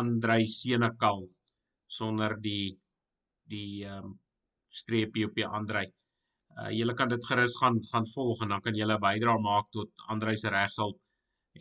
Andrei 0.00 0.46
Senekal 0.46 1.26
sonder 1.98 2.36
die 2.40 2.78
die 3.52 3.84
ehm 3.84 4.04
um, 4.04 4.18
streepie 4.80 5.26
op 5.26 5.34
die 5.34 5.46
Andrei. 5.60 5.86
Uh 6.58 6.70
julle 6.74 6.94
kan 6.98 7.10
dit 7.12 7.26
gerus 7.30 7.56
gaan 7.60 7.78
gaan 7.90 8.06
volg 8.14 8.42
en 8.42 8.54
dan 8.54 8.62
kan 8.62 8.74
julle 8.74 8.98
bydra 8.98 9.36
maak 9.38 9.68
tot 9.76 10.06
Andrei 10.14 10.36
se 10.36 10.50
regshulp. 10.50 10.98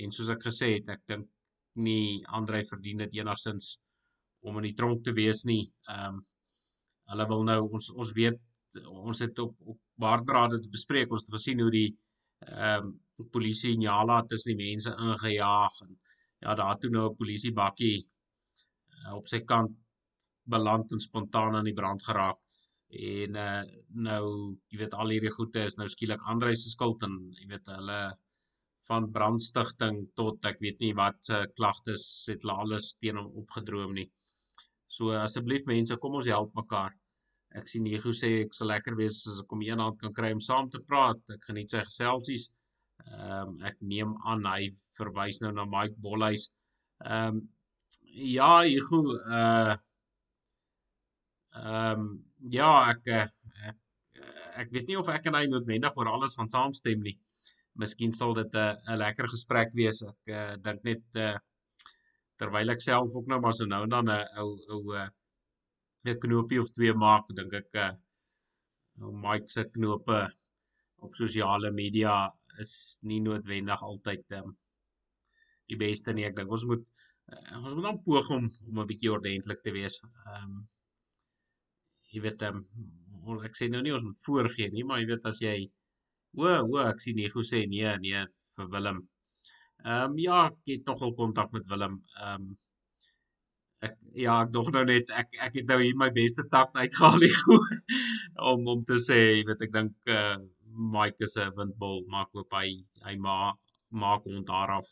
En 0.03 0.12
soos 0.12 0.31
ek 0.33 0.47
gesê 0.49 0.71
het, 0.77 0.89
ek 0.95 1.03
dink 1.12 1.27
nie 1.88 2.23
Andrei 2.39 2.63
verdien 2.65 3.03
dit 3.03 3.19
enigsins 3.19 3.75
om 4.41 4.57
in 4.60 4.69
die 4.69 4.77
tronk 4.79 5.03
te 5.05 5.13
wees 5.13 5.43
nie. 5.45 5.63
Ehm 5.93 6.17
um, 6.17 6.25
hulle 7.07 7.25
wil 7.27 7.43
nou 7.47 7.62
ons 7.77 7.86
ons 7.95 8.10
weet 8.15 8.39
ons 8.86 9.19
het 9.23 9.39
op 9.39 9.55
op 9.73 9.77
waardrade 10.03 10.60
te 10.60 10.69
bespreek. 10.69 11.12
Ons 11.12 11.27
het 11.27 11.38
gesien 11.38 11.62
hoe 11.63 11.71
die 11.71 11.89
ehm 12.47 12.89
um, 12.89 12.95
polisie 13.33 13.73
in 13.73 13.86
Jala 13.86 14.21
tussen 14.29 14.53
die 14.53 14.65
mense 14.65 14.91
ingejaag 14.93 15.81
en 15.86 15.95
ja, 16.43 16.53
daar 16.55 16.77
toe 16.77 16.89
nou 16.89 17.10
'n 17.10 17.15
polisie 17.21 17.53
bakkie 17.53 17.97
uh, 19.05 19.13
op 19.15 19.27
sy 19.27 19.39
kant 19.51 19.71
beland 20.43 20.91
en 20.91 20.99
spontaan 20.99 21.55
aan 21.55 21.69
die 21.69 21.73
brand 21.79 22.03
geraak. 22.03 22.38
En 22.89 23.36
uh 23.36 23.63
nou, 24.08 24.23
jy 24.71 24.80
weet 24.80 24.93
al 24.95 25.12
hierdie 25.12 25.34
goede 25.34 25.65
is 25.67 25.76
nou 25.78 25.88
skielik 25.91 26.23
Andrei 26.34 26.56
se 26.56 26.69
skuld 26.71 27.04
en 27.04 27.17
jy 27.36 27.47
weet 27.52 27.67
hulle 27.73 28.00
van 28.88 29.10
brandstigting 29.12 29.97
tot 30.15 30.45
ek 30.47 30.62
weet 30.63 30.80
nie 30.80 30.93
wat 30.95 31.17
se 31.30 31.41
uh, 31.43 31.50
klagtes 31.58 32.06
het 32.32 32.45
hulle 32.45 32.56
alles 32.63 32.93
teen 33.02 33.19
hom 33.19 33.34
opgedroom 33.41 33.97
nie. 33.97 34.08
So 34.88 35.12
asseblief 35.19 35.67
mense, 35.67 35.97
kom 36.00 36.15
ons 36.15 36.30
help 36.32 36.54
mekaar. 36.56 36.95
Ek 37.60 37.67
sien 37.67 37.84
Nego 37.84 38.13
sê 38.15 38.30
ek 38.45 38.56
sal 38.56 38.71
lekker 38.71 38.95
wees 39.00 39.19
as 39.32 39.41
ek 39.43 39.52
hom 39.52 39.65
eendag 39.65 39.97
kan 40.00 40.15
kry 40.15 40.32
om 40.36 40.43
saam 40.43 40.69
te 40.71 40.80
praat. 40.80 41.19
Ek 41.36 41.43
geniet 41.50 41.73
sy 41.73 41.84
geselsies. 41.89 42.47
Ehm 43.08 43.52
um, 43.52 43.60
ek 43.69 43.78
neem 43.91 44.15
aan 44.32 44.47
hy 44.47 44.71
verwys 44.97 45.41
nou 45.43 45.52
na 45.56 45.67
Mike 45.76 46.00
Bolhuis. 46.04 46.47
Ehm 47.04 47.41
um, 47.41 47.43
ja, 48.38 48.63
Nego 48.63 49.04
uh 49.12 49.76
ehm 51.57 51.99
um, 51.99 52.07
ja, 52.53 52.71
ek, 52.91 53.07
ek 53.67 53.77
ek 54.61 54.71
weet 54.73 54.89
nie 54.89 54.97
of 54.99 55.09
ek 55.13 55.27
en 55.29 55.37
hy 55.37 55.45
noodwendig 55.49 55.97
oor 55.99 56.09
alles 56.11 56.35
gaan 56.37 56.49
saamstem 56.51 57.03
nie. 57.05 57.15
Miskien 57.81 58.13
sal 58.19 58.33
dit 58.37 58.55
'n 58.55 58.77
'n 58.93 58.97
lekker 59.03 59.27
gesprek 59.33 59.73
wees. 59.79 60.01
Ek 60.11 60.33
uh, 60.39 60.55
dink 60.65 60.83
net 60.89 61.21
uh 61.27 61.35
terwyl 62.37 62.69
ek 62.73 62.81
self 62.85 63.15
ook 63.15 63.27
nou 63.31 63.39
maar 63.41 63.55
so 63.57 63.65
nou 63.65 63.83
en 63.83 63.93
dan 63.95 64.09
'n 64.09 64.25
ou 64.41 64.49
ou 64.75 64.83
'n 66.05 66.19
knoopie 66.23 66.61
of 66.61 66.69
twee 66.71 66.93
maak, 66.93 67.25
dink 67.39 67.53
ek 67.61 67.69
uh 67.85 67.93
nou 68.99 69.11
Mike 69.25 69.49
se 69.49 69.63
knope 69.77 70.19
op 71.05 71.15
sosiale 71.15 71.71
media 71.71 72.13
is 72.63 72.99
nie 73.03 73.19
noodwendig 73.21 73.81
altyd 73.89 74.31
um, 74.39 74.55
die 75.69 75.77
beste 75.77 76.13
nie. 76.13 76.25
Ek 76.25 76.35
dink 76.39 76.51
ons 76.51 76.65
moet 76.65 76.83
uh, 77.33 77.61
ons 77.61 77.75
moet 77.75 77.85
dan 77.89 78.01
poog 78.07 78.29
om 78.37 78.49
om 78.69 78.79
'n 78.81 78.89
bietjie 78.91 79.13
ordentlik 79.17 79.61
te 79.61 79.71
wees. 79.79 80.01
Ehm 80.01 80.43
um, 80.43 80.67
jy 82.17 82.23
weet 82.25 82.45
um, 82.49 82.63
ek 83.47 83.58
sê 83.60 83.67
nou 83.71 83.84
nie 83.86 83.93
ons 83.95 84.06
moet 84.08 84.23
voorgee 84.25 84.71
nie, 84.73 84.86
maar 84.88 85.01
jy 85.01 85.10
weet 85.12 85.27
as 85.30 85.41
jy 85.43 85.58
o, 86.38 86.47
o, 86.47 86.80
ek 86.84 87.01
sien 87.03 87.19
hoe 87.34 87.45
sê 87.45 87.65
nee, 87.69 87.93
nee 88.03 88.23
vir 88.56 88.71
Willem. 88.73 89.03
Ehm 89.86 90.12
um, 90.12 90.17
ja, 90.21 90.45
ek 90.51 90.71
het 90.73 90.89
nogal 90.89 91.13
kontak 91.19 91.53
met 91.56 91.67
Willem. 91.71 92.01
Ehm 92.17 92.47
um, 92.47 92.56
ek 93.86 93.97
ja, 94.17 94.36
ek 94.43 94.53
dog 94.53 94.71
nou 94.73 94.84
net 94.89 95.12
ek 95.21 95.36
ek 95.47 95.60
het 95.60 95.67
nou 95.71 95.77
hier 95.84 95.97
my 96.01 96.10
beste 96.13 96.47
takt 96.53 96.80
uitgehaal 96.82 97.21
hier 97.25 97.41
om 98.51 98.69
om 98.73 98.86
te 98.89 98.97
sê, 99.08 99.19
jy 99.38 99.43
weet 99.49 99.67
ek 99.67 99.75
dink 99.75 100.13
uh 100.19 100.38
Mike 100.93 101.23
is 101.25 101.36
'n 101.41 101.53
windbol, 101.58 102.03
maak 102.13 102.30
hoop 102.38 102.53
hy 102.53 102.67
hy 103.06 103.15
ma 103.27 103.38
maak 104.03 104.25
hom 104.30 104.43
daar 104.49 104.73
af. 104.80 104.89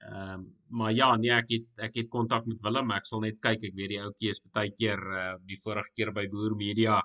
Ehm 0.00 0.34
um, 0.34 0.44
maar 0.78 0.92
ja, 0.92 1.08
nee, 1.16 1.32
ek 1.34 1.48
het 1.52 1.80
ek 1.86 1.96
het 1.98 2.08
kontak 2.08 2.46
met 2.46 2.60
Willem. 2.64 2.92
Ek 2.96 3.06
sal 3.08 3.20
net 3.24 3.40
kyk. 3.46 3.64
Ek 3.68 3.74
weet 3.76 3.90
die 3.92 4.00
ouetjie 4.00 4.30
is 4.32 4.40
baie 4.54 4.70
keer 4.80 5.00
uh 5.22 5.34
die 5.50 5.58
vorige 5.64 5.92
keer 5.96 6.12
by 6.16 6.24
Boer 6.32 6.54
Media 6.56 7.00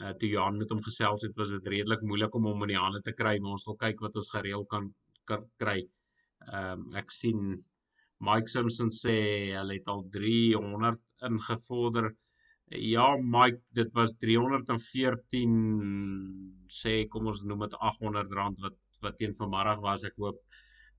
uh 0.00 0.12
toe 0.22 0.30
Johan 0.32 0.58
met 0.58 0.72
hom 0.74 0.80
gesels 0.86 1.22
het, 1.26 1.36
was 1.38 1.52
dit 1.54 1.68
redelik 1.74 2.02
moeilik 2.02 2.34
om 2.34 2.48
hom 2.50 2.64
in 2.66 2.72
die 2.74 2.80
hande 2.84 3.02
te 3.06 3.14
kry, 3.20 3.34
maar 3.38 3.54
ons 3.58 3.66
sal 3.68 3.76
kyk 3.84 4.02
wat 4.06 4.16
ons 4.22 4.30
gereël 4.34 4.64
kan 4.74 4.88
kan 5.30 5.44
kry. 5.62 5.78
Ehm 6.48 6.80
um, 6.80 6.96
ek 7.02 7.14
sien 7.14 7.44
Mike 8.30 8.50
Simpson 8.52 8.90
sê 8.92 9.16
hulle 9.58 9.78
het 9.78 9.86
al 9.88 10.02
300 10.16 10.98
ingevorder. 11.28 12.10
Ja, 12.70 13.06
Mike, 13.36 13.62
dit 13.74 13.94
was 13.98 14.12
314 14.24 15.54
sê 16.80 16.92
kom 17.12 17.30
ons 17.32 17.42
noem 17.46 17.64
dit 17.66 17.78
800 17.92 18.36
rand 18.40 18.60
wat 18.66 18.76
wat 19.04 19.16
teen 19.16 19.32
vanmiddag 19.38 19.80
was. 19.86 20.04
Ek 20.10 20.18
hoop 20.20 20.42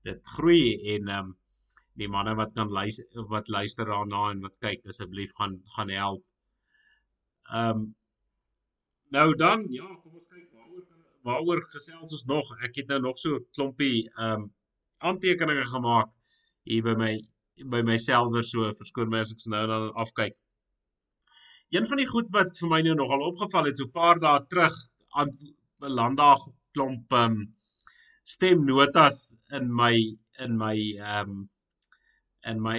dit 0.08 0.34
groei 0.36 0.66
en 0.94 1.08
ehm 1.08 1.30
um, 1.30 1.38
die 2.00 2.08
manne 2.08 2.32
wat 2.34 2.54
kan 2.56 2.70
luister 2.72 3.26
wat 3.28 3.48
luister 3.52 3.84
daarna 3.84 4.30
en 4.30 4.40
wat 4.40 4.54
kyk 4.64 4.86
asseblief 4.88 5.34
gaan 5.40 5.58
gaan 5.76 5.90
help. 5.90 6.24
Ehm 7.50 7.68
um, 7.68 7.82
nou 9.12 9.34
dan 9.36 9.66
ja, 9.68 9.88
kom 10.02 10.14
ons 10.14 10.28
kyk 10.28 10.48
waaroor 10.52 10.86
waaroor 11.22 11.66
gesels 11.74 12.14
ons 12.16 12.24
nog. 12.30 12.54
Ek 12.66 12.80
het 12.80 12.88
nou 12.88 13.00
nog 13.00 13.18
so 13.18 13.36
'n 13.36 13.46
klompie 13.56 14.08
ehm 14.16 14.42
um, 14.42 14.50
aantekeninge 14.98 15.66
gemaak 15.74 16.10
hier 16.64 16.82
by 16.82 16.94
my 16.94 17.12
by 17.74 17.82
myself 17.82 18.44
so 18.46 18.72
verskoon 18.78 19.10
my 19.10 19.20
as 19.20 19.32
ek 19.32 19.44
nou 19.46 19.66
dan 19.66 19.92
afkyk. 20.04 20.34
Een 21.72 21.86
van 21.86 21.96
die 21.96 22.06
goed 22.06 22.30
wat 22.30 22.58
vir 22.60 22.68
my 22.68 22.80
nou 22.82 22.94
nogal 22.94 23.26
opgeval 23.28 23.64
het 23.70 23.78
so 23.78 23.86
paar 23.86 24.20
dae 24.20 24.46
terug 24.48 24.74
aan 25.20 25.30
landdag 25.78 26.40
klomp 26.72 27.12
um, 27.12 27.54
stemnotas 28.24 29.34
in 29.52 29.72
my 29.72 29.96
in 30.40 30.56
my 30.58 30.76
ehm 30.98 31.30
um, 31.30 31.48
in 32.46 32.60
my 32.62 32.78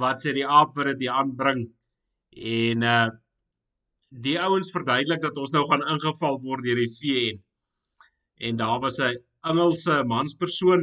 wat 0.00 0.22
sê 0.22 0.32
die 0.36 0.46
aap 0.46 0.74
wat 0.76 0.92
dit 0.92 1.08
aanbring 1.08 1.66
en 2.36 2.82
uh 2.82 3.08
die 4.26 4.36
ouens 4.40 4.70
verduidelik 4.72 5.20
dat 5.20 5.36
ons 5.36 5.52
nou 5.52 5.64
gaan 5.68 5.82
ingeval 5.92 6.38
word 6.40 6.62
deur 6.64 6.78
die 6.78 6.92
VN. 6.92 7.40
En 8.46 8.56
daar 8.56 8.80
was 8.80 8.98
'n 9.00 9.18
Engelse 9.50 10.04
manspersoon 10.04 10.82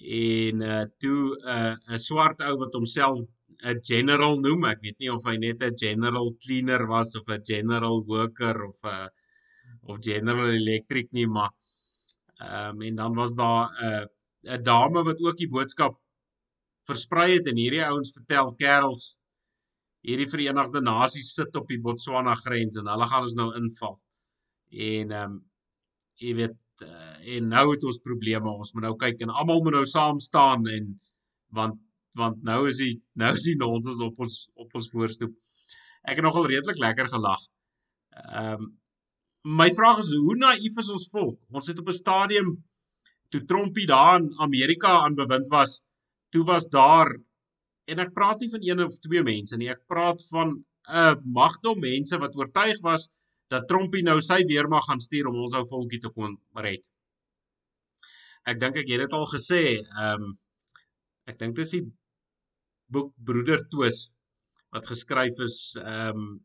en 0.00 0.62
uh 0.62 0.84
toe 1.00 1.36
'n 1.36 1.48
uh, 1.56 1.74
'n 1.94 1.98
swart 1.98 2.40
ou 2.40 2.54
wat 2.62 2.74
homself 2.74 3.18
'n 3.62 3.80
general 3.90 4.40
noem. 4.40 4.64
Ek 4.64 4.80
weet 4.82 4.98
nie 4.98 5.12
of 5.12 5.24
hy 5.24 5.36
net 5.36 5.62
'n 5.62 5.76
general 5.76 6.34
cleaner 6.42 6.86
was 6.86 7.14
of 7.16 7.28
'n 7.28 7.44
general 7.44 8.02
worker 8.04 8.56
of 8.70 8.78
'n 8.84 9.08
of 9.82 9.98
general 10.00 10.50
electric 10.50 11.12
nie, 11.12 11.26
maar 11.26 11.50
ehm 12.44 12.76
um, 12.76 12.82
en 12.88 12.94
dan 13.02 13.14
was 13.14 13.34
daar 13.34 13.68
'n 13.70 13.84
uh, 13.84 14.56
'n 14.56 14.62
dame 14.62 15.02
wat 15.02 15.20
ook 15.20 15.36
die 15.36 15.48
boodskap 15.48 16.00
versprei 16.88 17.32
het 17.32 17.46
en 17.46 17.56
hierdie 17.56 17.84
ouens 17.84 18.12
vertel 18.12 18.54
kerels 18.54 19.16
hierdie 20.04 20.28
Verenigde 20.28 20.82
Nasies 20.84 21.32
sit 21.34 21.56
op 21.56 21.70
die 21.70 21.80
Botswana 21.80 22.34
grens 22.42 22.76
en 22.80 22.90
hulle 22.92 23.08
gaan 23.08 23.24
ons 23.24 23.36
nou 23.38 23.48
inval. 23.60 23.96
En 24.70 25.16
ehm 25.16 25.32
um, 25.32 25.40
jy 26.22 26.34
weet 26.38 26.84
uh, 26.86 27.14
en 27.34 27.48
nou 27.50 27.64
het 27.72 27.84
ons 27.88 27.96
probleme. 28.02 28.46
Ons 28.46 28.70
moet 28.74 28.84
nou 28.86 28.92
kyk 29.00 29.24
en 29.24 29.32
almal 29.32 29.64
moet 29.64 29.74
nou 29.74 29.86
saam 29.90 30.20
staan 30.22 30.68
en 30.70 30.92
want 31.56 31.80
want 32.14 32.42
nou 32.46 32.60
is 32.70 32.78
die 32.78 33.00
nou 33.18 33.32
is 33.34 33.48
die 33.48 33.56
nonsens 33.58 34.02
op 34.04 34.20
ons 34.22 34.36
op 34.54 34.76
ons 34.78 34.90
voorstoep. 34.92 35.34
Ek 36.04 36.20
het 36.20 36.26
nogal 36.26 36.46
redelik 36.52 36.78
lekker 36.84 37.10
gelag. 37.16 37.42
Ehm 38.14 38.60
um, 38.60 38.72
my 39.44 39.68
vraag 39.76 40.00
is 40.00 40.08
hoe 40.16 40.36
naïef 40.40 40.78
is 40.80 40.88
ons 40.90 41.08
volk? 41.12 41.38
Ons 41.52 41.68
het 41.68 41.78
op 41.78 41.88
'n 41.88 41.92
stadium 41.92 42.64
toe 43.28 43.44
Trompie 43.44 43.86
daar 43.86 44.20
in 44.20 44.32
Amerika 44.38 45.00
aan 45.04 45.14
bewind 45.14 45.48
was, 45.48 45.82
toe 46.30 46.44
was 46.44 46.68
daar 46.68 47.12
en 47.84 47.98
ek 47.98 48.14
praat 48.14 48.40
nie 48.40 48.50
van 48.50 48.62
een 48.62 48.80
of 48.80 48.98
twee 48.98 49.22
mense 49.22 49.56
nie, 49.56 49.68
ek 49.68 49.86
praat 49.86 50.22
van 50.30 50.48
'n 50.48 50.64
uh, 50.88 51.14
magdom 51.24 51.80
mense 51.80 52.18
wat 52.18 52.36
oortuig 52.36 52.80
was 52.80 53.10
dat 53.48 53.68
Trompie 53.68 54.02
nou 54.02 54.20
sy 54.20 54.44
weermag 54.48 54.84
gaan 54.84 55.00
stuur 55.00 55.26
om 55.26 55.42
ons 55.44 55.54
ou 55.54 55.64
volkie 55.68 56.00
te 56.00 56.08
kon 56.08 56.38
red. 56.56 56.84
Ek 58.46 58.60
dink 58.60 58.76
ek 58.76 58.88
het 58.88 59.00
dit 59.00 59.12
al 59.12 59.26
gesê, 59.26 59.62
ehm 59.80 60.22
um, 60.22 60.38
ek 61.26 61.38
dink 61.38 61.56
dis 61.56 61.70
die 61.70 61.84
boek 62.92 63.12
Broeder 63.16 63.68
Twis 63.68 64.10
wat 64.72 64.86
geskryf 64.86 65.38
is 65.40 65.76
ehm 65.80 66.16
um, 66.16 66.44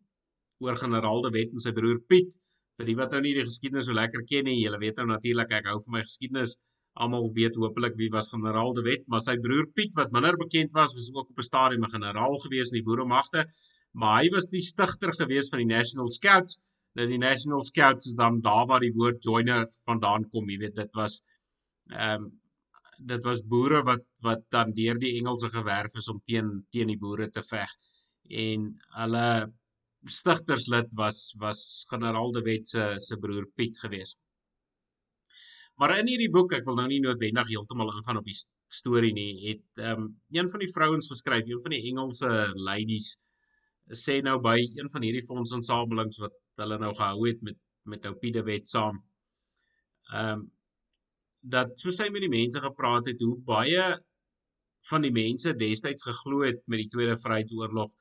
oor 0.59 0.75
generaal 0.75 1.21
De 1.23 1.31
Wet 1.31 1.51
en 1.55 1.59
sy 1.63 1.71
broer 1.71 1.99
Piet. 2.07 2.35
Vir 2.79 2.87
die 2.87 2.95
wat 2.95 3.11
nou 3.11 3.19
nie 3.25 3.35
die 3.35 3.43
geskiedenis 3.43 3.89
so 3.89 3.95
lekker 3.97 4.23
ken 4.27 4.45
nie, 4.47 4.61
julle 4.61 4.79
weet 4.79 5.01
nou 5.01 5.09
natuurlik 5.09 5.51
ek 5.57 5.65
hou 5.67 5.79
van 5.85 5.97
my 5.97 6.03
geskiedenis. 6.05 6.55
Almal 6.95 7.27
weet 7.35 7.57
hopelik 7.59 7.97
wie 7.99 8.07
was 8.13 8.31
generaal 8.31 8.71
De 8.77 8.83
Wet, 8.85 9.03
maar 9.11 9.21
sy 9.23 9.35
broer 9.43 9.67
Piet 9.75 9.97
wat 9.99 10.15
minder 10.15 10.37
bekend 10.39 10.71
was, 10.77 10.95
was 10.95 11.11
ook 11.13 11.29
op 11.29 11.39
'n 11.43 11.49
stadium 11.49 11.83
'n 11.83 11.95
generaal 11.95 12.37
gewees 12.45 12.71
in 12.71 12.79
die 12.79 12.87
boeremagte, 12.87 13.45
maar 13.93 14.21
hy 14.21 14.29
was 14.31 14.49
die 14.49 14.61
stigter 14.61 15.11
gewees 15.19 15.49
van 15.49 15.59
die 15.59 15.71
National 15.75 16.07
Scouts 16.07 16.59
dat 16.95 17.07
die 17.07 17.21
National 17.21 17.61
Scouts 17.63 18.07
is 18.07 18.15
dan 18.17 18.41
daar 18.41 18.65
waar 18.67 18.83
die 18.83 18.93
woord 18.93 19.23
joiner 19.23 19.67
vandaan 19.85 20.29
kom, 20.29 20.49
jy 20.49 20.57
weet 20.65 20.75
dit 20.75 20.93
was 20.93 21.21
ehm 21.89 22.23
um, 22.23 22.31
dit 22.99 23.23
was 23.23 23.45
boere 23.47 23.83
wat 23.87 24.03
wat 24.21 24.41
dan 24.51 24.73
deur 24.75 24.97
die 24.99 25.13
Engelse 25.19 25.49
gewerf 25.49 25.93
is 25.95 26.09
om 26.11 26.19
teen 26.19 26.49
teen 26.71 26.87
die 26.91 26.99
boere 26.99 27.29
te 27.29 27.43
veg. 27.43 27.71
En 28.27 28.65
hulle 28.97 29.27
stigterslid 30.05 30.91
was 30.95 31.33
was 31.39 31.85
generaal 31.89 32.31
De 32.31 32.41
Wet 32.41 32.67
se 32.67 32.93
se 32.97 33.17
broer 33.17 33.45
Piet 33.55 33.79
gewees. 33.79 34.15
Maar 35.79 35.97
in 35.99 36.07
hierdie 36.11 36.31
boek, 36.31 36.53
ek 36.57 36.65
wil 36.67 36.75
nou 36.75 36.87
nie 36.91 36.99
noodwendig 37.03 37.47
heeltemal 37.47 37.93
ingaan 37.93 38.19
op 38.19 38.27
die 38.27 38.37
storie 38.69 39.13
nie, 39.15 39.31
het 39.47 39.81
ehm 39.81 40.03
um, 40.03 40.09
een 40.35 40.49
van 40.51 40.59
die 40.63 40.71
vrouens 40.71 41.07
geskryf, 41.07 41.47
een 41.47 41.61
van 41.63 41.73
die 41.75 41.83
Engelse 41.91 42.29
ladies 42.55 43.15
sê 43.97 44.19
nou 44.21 44.37
by 44.43 44.57
een 44.77 44.89
van 44.93 45.05
hierdie 45.07 45.25
fondsinsamelings 45.25 46.19
wat 46.21 46.35
hulle 46.61 46.77
nou 46.77 46.93
gehou 46.95 47.25
het 47.27 47.41
met 47.41 47.57
met 47.89 48.05
Oupide 48.05 48.43
wet 48.45 48.67
saam. 48.69 49.01
Ehm 50.13 50.39
um, 50.39 50.47
dat 51.39 51.71
soos 51.79 52.01
hy 52.03 52.09
met 52.11 52.25
die 52.25 52.31
mense 52.31 52.59
gepraat 52.59 53.05
het 53.07 53.21
hoe 53.23 53.37
baie 53.47 53.83
van 54.89 55.05
die 55.05 55.13
mense 55.15 55.53
destyds 55.55 56.03
geglo 56.03 56.43
het 56.43 56.59
met 56.67 56.83
die 56.83 56.89
Tweede 56.91 57.15
Vryheidsoorlog 57.17 57.93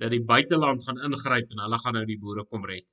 dat 0.00 0.12
die 0.14 0.22
buiteland 0.24 0.84
gaan 0.86 1.00
ingryp 1.06 1.50
en 1.52 1.64
hulle 1.64 1.78
gaan 1.82 1.98
nou 1.98 2.06
die 2.08 2.18
boere 2.20 2.46
kom 2.48 2.64
red. 2.68 2.88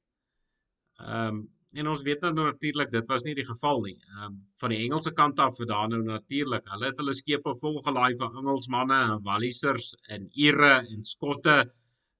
Ehm 1.03 1.37
um, 1.37 1.45
en 1.77 1.89
ons 1.91 1.99
weet 2.01 2.23
nou 2.23 2.31
natuurlik 2.33 2.89
dit 2.89 3.09
was 3.11 3.25
nie 3.27 3.35
die 3.37 3.45
geval 3.45 3.81
nie. 3.85 3.97
Ehm 3.97 4.23
um, 4.27 4.37
van 4.61 4.73
die 4.73 4.79
Engelse 4.85 5.13
kant 5.13 5.39
af 5.43 5.59
het 5.61 5.69
daar 5.69 5.89
nou 5.91 6.01
natuurlik, 6.03 6.65
hulle 6.73 6.89
het 6.89 7.01
hulle 7.01 7.13
skepe 7.13 7.53
vol 7.61 7.79
gelaai 7.85 8.15
van 8.21 8.37
Engelsmanne 8.41 8.99
en 9.13 9.23
Wallisers 9.27 9.91
en 10.15 10.29
Ire 10.47 10.73
en 10.79 11.03
Skotte, 11.03 11.57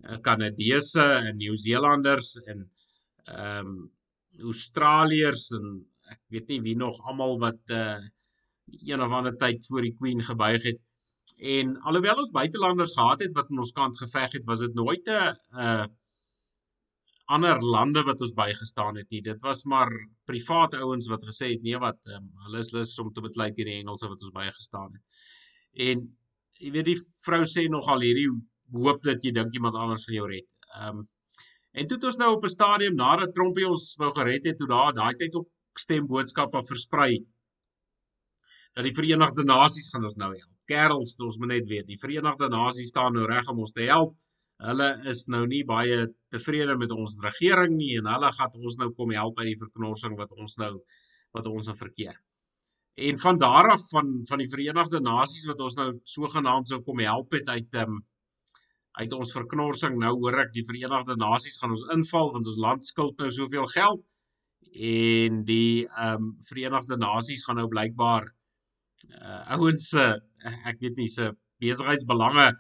eh, 0.04 0.20
Kanadese 0.22 1.08
en 1.28 1.40
Nieu-Seelanders 1.42 2.36
en 2.46 2.68
ehm 3.26 3.72
um, 3.72 3.78
Australiërs 4.38 5.50
en 5.58 5.72
ek 6.14 6.20
weet 6.32 6.52
nie 6.54 6.62
wie 6.68 6.76
nog 6.78 7.00
almal 7.10 7.40
wat 7.42 7.74
uh 7.74 7.98
een 8.68 9.02
of 9.02 9.12
ander 9.16 9.36
tyd 9.40 9.66
voor 9.66 9.82
die 9.82 9.96
Queen 9.96 10.22
gebuig 10.22 10.64
het. 10.64 10.80
En 11.38 11.78
alhoewel 11.82 12.18
ons 12.24 12.34
buitelanders 12.34 12.94
gehad 12.98 13.20
het 13.22 13.34
wat 13.38 13.50
aan 13.52 13.60
ons 13.62 13.72
kant 13.72 13.98
geveg 13.98 14.32
het, 14.32 14.46
was 14.46 14.60
dit 14.60 14.74
nooit 14.74 15.08
'n 15.08 15.36
uh 15.54 15.86
ander 17.28 17.60
lande 17.60 18.04
wat 18.08 18.22
ons 18.24 18.34
bygestaan 18.34 18.96
het 18.96 19.10
nie. 19.12 19.22
Dit 19.22 19.42
was 19.42 19.64
maar 19.64 19.90
private 20.26 20.78
ouens 20.78 21.10
wat 21.12 21.26
gesê 21.28 21.50
het 21.52 21.62
nee 21.66 21.78
wat 21.78 22.00
um, 22.16 22.30
hulle 22.46 22.62
is 22.64 22.72
lus 22.72 22.94
om 23.04 23.12
te 23.14 23.24
beklei 23.26 23.52
teen 23.52 23.68
die 23.68 23.80
Engelse 23.82 24.08
wat 24.08 24.24
ons 24.24 24.32
bygestaan 24.32 24.94
het. 24.94 25.04
En 25.90 26.06
jy 26.64 26.72
weet 26.72 26.86
die 26.86 26.98
vrou 27.26 27.44
sê 27.44 27.68
nogal 27.70 28.06
hierdie 28.08 28.30
hoop 28.72 29.04
dat 29.04 29.24
jy 29.24 29.34
dink 29.36 29.54
iemand 29.54 29.76
anders 29.76 30.08
gaan 30.08 30.20
jou 30.22 30.28
red. 30.32 30.50
Ehm 30.74 31.04
um, 31.04 31.08
en 31.78 31.86
toe 31.88 31.98
het 31.98 32.06
ons 32.10 32.18
nou 32.18 32.32
op 32.34 32.46
'n 32.48 32.50
stadium 32.50 32.96
nadat 32.96 33.34
Trompie 33.34 33.68
ons 33.68 33.96
wou 34.02 34.10
gered 34.16 34.46
het, 34.46 34.58
toe 34.58 34.68
daar 34.68 34.94
daai 34.94 35.14
tyd 35.16 35.36
op 35.36 35.48
stemboodskappe 35.78 36.64
versprei 36.66 37.20
dat 38.74 38.84
die 38.84 38.94
Verenigde 38.94 39.44
Nasies 39.44 39.90
gaan 39.94 40.04
ons 40.04 40.16
nou 40.16 40.32
help. 40.34 40.57
Kerels, 40.68 41.16
ons 41.24 41.38
moet 41.42 41.56
net 41.56 41.68
weet, 41.70 41.88
die 41.88 42.00
Verenigde 42.02 42.50
Nasies 42.52 42.92
staan 42.94 43.16
nou 43.18 43.26
reg 43.30 43.48
om 43.52 43.64
ons 43.66 43.74
te 43.76 43.88
help. 43.90 44.16
Hulle 44.68 44.88
is 45.12 45.28
nou 45.30 45.44
nie 45.46 45.64
baie 45.70 46.08
tevrede 46.34 46.78
met 46.82 46.94
ons 46.94 47.20
regering 47.24 47.76
nie 47.78 47.98
en 48.00 48.10
hulle 48.10 48.32
gaan 48.34 48.56
ons 48.58 48.80
nou 48.82 48.90
kom 48.98 49.14
help 49.14 49.36
by 49.38 49.46
die 49.52 49.60
verknorsing 49.60 50.18
wat 50.18 50.34
ons 50.34 50.58
nou 50.62 50.74
wat 51.36 51.50
ons 51.52 51.68
nou 51.70 51.76
verkeer. 51.78 52.16
En 52.98 53.20
van 53.22 53.38
daar 53.38 53.70
af 53.76 53.84
van 53.92 54.08
van 54.26 54.42
die 54.42 54.50
Verenigde 54.50 55.02
Nasies 55.06 55.46
wat 55.46 55.62
ons 55.62 55.78
nou 55.78 55.92
sogenaamd 56.16 56.72
sou 56.72 56.82
kom 56.86 57.04
help 57.06 57.38
het 57.38 57.50
uit 57.54 57.78
ehm 57.78 57.98
um, 57.98 58.06
uit 58.98 59.12
ons 59.14 59.32
verknorsing 59.36 60.00
nou 60.02 60.16
hoor 60.18 60.40
ek 60.42 60.56
die 60.56 60.66
Verenigde 60.66 61.14
Nasies 61.22 61.60
gaan 61.62 61.76
ons 61.76 61.86
inval 61.94 62.32
want 62.34 62.50
ons 62.50 62.58
land 62.64 62.86
skuld 62.86 63.20
nou 63.22 63.30
soveel 63.30 63.68
geld 63.76 64.02
en 64.74 65.44
die 65.46 65.86
ehm 65.86 66.24
um, 66.24 66.32
Verenigde 66.50 66.98
Nasies 66.98 67.46
gaan 67.46 67.62
nou 67.62 67.68
blykbaar 67.70 68.26
uh, 69.06 69.42
ouens 69.56 69.90
se 69.94 70.06
uh, 70.06 70.56
ek 70.70 70.80
weet 70.84 70.98
nie 71.02 71.10
se 71.12 71.32
besigheidsbelange 71.62 72.52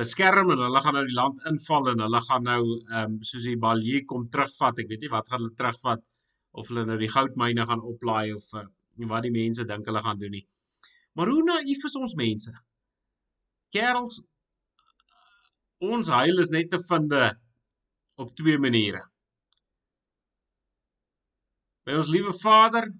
beskerm 0.00 0.52
en 0.54 0.62
hulle 0.64 0.80
gaan 0.84 0.96
nou 0.96 1.04
die 1.08 1.16
land 1.18 1.42
inval 1.50 1.90
en 1.92 2.02
hulle 2.06 2.22
gaan 2.28 2.46
nou 2.48 2.62
ehm 2.62 3.04
um, 3.04 3.18
soos 3.26 3.44
die 3.48 3.58
Balje 3.60 4.04
kom 4.08 4.28
terugvat. 4.32 4.80
Ek 4.82 4.88
weet 4.92 5.04
nie 5.04 5.12
wat 5.12 5.28
gaan 5.28 5.42
hulle 5.42 5.56
terugvat 5.58 6.04
of 6.52 6.70
hulle 6.70 6.86
nou 6.88 6.98
die 7.00 7.10
goudmyne 7.10 7.66
gaan 7.66 7.84
oplaai 7.92 8.32
of 8.34 8.46
uh, 8.54 8.66
wat 9.10 9.24
die 9.26 9.34
mense 9.34 9.64
dink 9.68 9.86
hulle 9.88 10.02
gaan 10.04 10.18
doen 10.20 10.34
nie. 10.36 10.46
Maar 11.18 11.30
hoe 11.32 11.44
naïef 11.46 11.84
is 11.88 11.96
ons 11.98 12.16
mense? 12.18 12.52
Kerels 13.74 14.20
ons 15.80 16.10
heil 16.12 16.42
is 16.42 16.50
net 16.52 16.68
te 16.70 16.78
vind 16.88 17.14
op 18.20 18.34
twee 18.36 18.58
maniere. 18.60 19.00
By 21.88 21.96
ons 21.96 22.10
liewe 22.12 22.34
Vader 22.36 22.90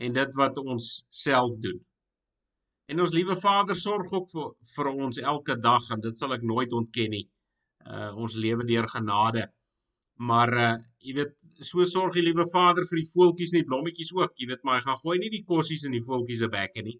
en 0.00 0.16
dit 0.16 0.38
wat 0.40 0.58
ons 0.62 0.86
self 1.12 1.58
doen. 1.60 1.80
En 2.90 2.98
ons 3.04 3.12
liewe 3.14 3.36
Vader 3.38 3.76
sorg 3.78 4.10
ook 4.10 4.30
vir, 4.32 4.46
vir 4.74 4.88
ons 4.90 5.18
elke 5.32 5.54
dag 5.62 5.84
en 5.94 6.00
dit 6.02 6.16
sal 6.18 6.34
ek 6.34 6.46
nooit 6.52 6.72
ontken 6.74 7.12
nie. 7.14 7.26
Uh 7.86 8.10
ons 8.24 8.34
lewe 8.44 8.66
deur 8.66 8.88
genade. 8.94 9.44
Maar 10.30 10.52
uh 10.62 10.72
jy 11.06 11.14
weet, 11.20 11.46
so 11.68 11.86
sorg 11.92 12.16
die 12.18 12.24
liewe 12.26 12.46
Vader 12.50 12.88
vir 12.90 13.00
die 13.00 13.10
voeltjies 13.12 13.54
en 13.54 13.60
die 13.60 13.68
blommetjies 13.68 14.10
ook. 14.16 14.34
Jy 14.42 14.50
weet, 14.50 14.64
maar 14.66 14.80
hy 14.80 14.86
gaan 14.88 14.98
gooi 15.04 15.16
nie 15.22 15.30
die 15.36 15.44
kossies 15.52 15.86
in 15.86 15.94
die 15.96 16.02
voeltjies 16.08 16.42
se 16.42 16.50
bekke 16.56 16.84
nie. 16.88 16.96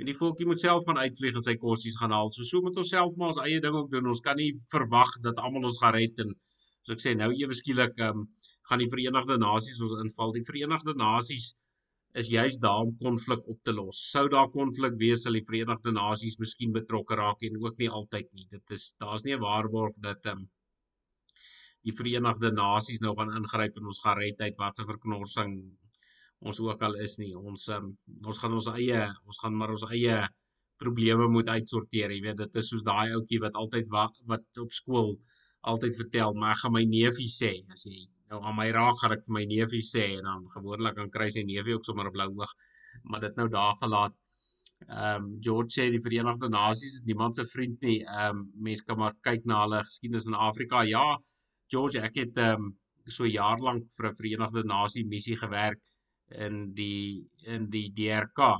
En 0.00 0.08
die 0.10 0.16
voeltjie 0.18 0.48
moet 0.50 0.60
self 0.60 0.84
gaan 0.88 1.00
uitvlieg 1.00 1.40
en 1.40 1.46
sy 1.48 1.56
kossies 1.64 1.96
gaan 2.02 2.12
haal. 2.16 2.28
So 2.36 2.44
so 2.48 2.60
moet 2.66 2.76
ons 2.84 2.92
self 2.92 3.16
maar 3.16 3.32
ons 3.32 3.40
eie 3.46 3.64
ding 3.64 3.78
ook 3.80 3.90
doen. 3.94 4.12
Ons 4.12 4.20
kan 4.26 4.36
nie 4.36 4.52
verwag 4.74 5.16
dat 5.24 5.40
almal 5.40 5.70
ons 5.70 5.80
gaan 5.80 5.96
red 5.96 6.20
en 6.26 6.36
soos 6.84 6.98
ek 6.98 7.04
sê 7.06 7.16
nou 7.16 7.30
ewe 7.32 7.56
skielik 7.56 7.96
um 8.10 8.28
gaan 8.68 8.84
die 8.84 8.92
Verenigde 8.92 9.40
Nasies 9.40 9.80
ons 9.80 9.96
inval. 10.04 10.36
Die 10.36 10.44
Verenigde 10.44 10.92
Nasies 11.00 11.54
is 12.20 12.28
juis 12.28 12.58
daar 12.60 12.84
om 12.84 12.96
konflik 13.00 13.46
op 13.48 13.60
te 13.64 13.72
los. 13.72 14.00
Sou 14.12 14.26
daar 14.28 14.50
konflik 14.52 14.98
wees 15.00 15.22
sal 15.24 15.36
die 15.38 15.44
Verenigde 15.48 15.92
Nasies 15.96 16.38
miskien 16.40 16.74
betrokke 16.74 17.16
raak 17.16 17.44
en 17.48 17.56
ook 17.62 17.78
nie 17.80 17.88
altyd 18.00 18.28
nie. 18.36 18.46
Dit 18.50 18.74
is 18.76 18.92
daar's 19.00 19.24
nie 19.24 19.34
'n 19.36 19.40
waarborg 19.40 19.94
dat 19.96 20.26
ehm 20.26 20.42
um, 20.42 20.50
die 21.82 21.96
Verenigde 22.00 22.52
Nasies 22.52 23.00
nou 23.00 23.14
gaan 23.16 23.32
ingryp 23.36 23.76
en 23.76 23.86
ons 23.86 24.02
gaan 24.04 24.18
red 24.18 24.40
uit 24.40 24.56
watse 24.56 24.84
verknorsing 24.84 25.56
ons 26.40 26.60
ook 26.60 26.82
al 26.82 26.94
is 26.94 27.18
nie. 27.18 27.34
Ons 27.34 27.68
um, 27.68 27.96
ons 28.26 28.38
gaan 28.38 28.52
ons 28.52 28.68
eie 28.76 29.02
ons 29.26 29.38
gaan 29.42 29.56
maar 29.56 29.70
ons 29.70 29.88
eie 29.90 30.28
probleme 30.82 31.28
moet 31.28 31.48
uitsorteer. 31.48 32.10
Jy 32.10 32.22
weet 32.26 32.36
dit 32.36 32.56
is 32.56 32.68
soos 32.68 32.82
daai 32.82 33.14
ouetjie 33.14 33.40
wat 33.40 33.54
altyd 33.54 33.88
wat, 33.88 34.18
wat 34.26 34.44
op 34.58 34.72
skool 34.72 35.14
altyd 35.60 35.94
vertel, 35.96 36.34
maar 36.34 36.56
ek 36.56 36.62
gaan 36.64 36.72
my 36.72 36.84
neefie 36.84 37.30
sê 37.30 37.52
as 37.74 37.86
jy 37.86 38.06
nou 38.32 38.40
aan 38.48 38.56
my 38.56 38.68
raak 38.72 39.00
gaan 39.00 39.14
ek 39.16 39.24
vir 39.26 39.36
my 39.38 39.44
neefie 39.48 39.84
sê 39.84 40.04
en 40.18 40.28
dan 40.28 40.44
gewoonlik 40.56 40.96
dan 40.96 41.10
kry 41.12 41.28
sy 41.34 41.44
neefie 41.44 41.76
ook 41.76 41.84
sommer 41.88 42.08
'n 42.08 42.16
blou 42.16 42.30
oog 42.40 42.52
maar 43.10 43.20
dit 43.20 43.36
nou 43.36 43.48
daar 43.48 43.74
gelaat. 43.80 44.14
Ehm 44.88 45.24
um, 45.24 45.28
George 45.46 45.72
sê 45.76 45.88
die 45.90 46.02
Verenigde 46.06 46.48
Nasies 46.48 46.98
is 46.98 47.04
niemand 47.06 47.36
se 47.36 47.44
vriend 47.46 47.80
nie. 47.80 47.98
Ehm 48.02 48.38
um, 48.38 48.50
mense 48.68 48.84
kan 48.84 48.98
maar 48.98 49.14
kyk 49.28 49.46
na 49.46 49.62
hulle 49.62 49.82
geskiedenis 49.84 50.26
in 50.30 50.34
Afrika. 50.48 50.82
Ja, 50.82 51.18
George, 51.74 52.00
ek 52.00 52.18
het 52.22 52.36
ehm 52.36 52.66
um, 52.66 52.74
so 53.06 53.26
jaar 53.26 53.58
lank 53.58 53.88
vir 53.96 54.10
'n 54.10 54.18
Verenigde 54.20 54.64
Nasie 54.64 55.06
missie 55.06 55.36
gewerk 55.36 55.80
in 56.46 56.74
die 56.74 57.28
in 57.46 57.70
die 57.70 57.88
DRK. 58.00 58.50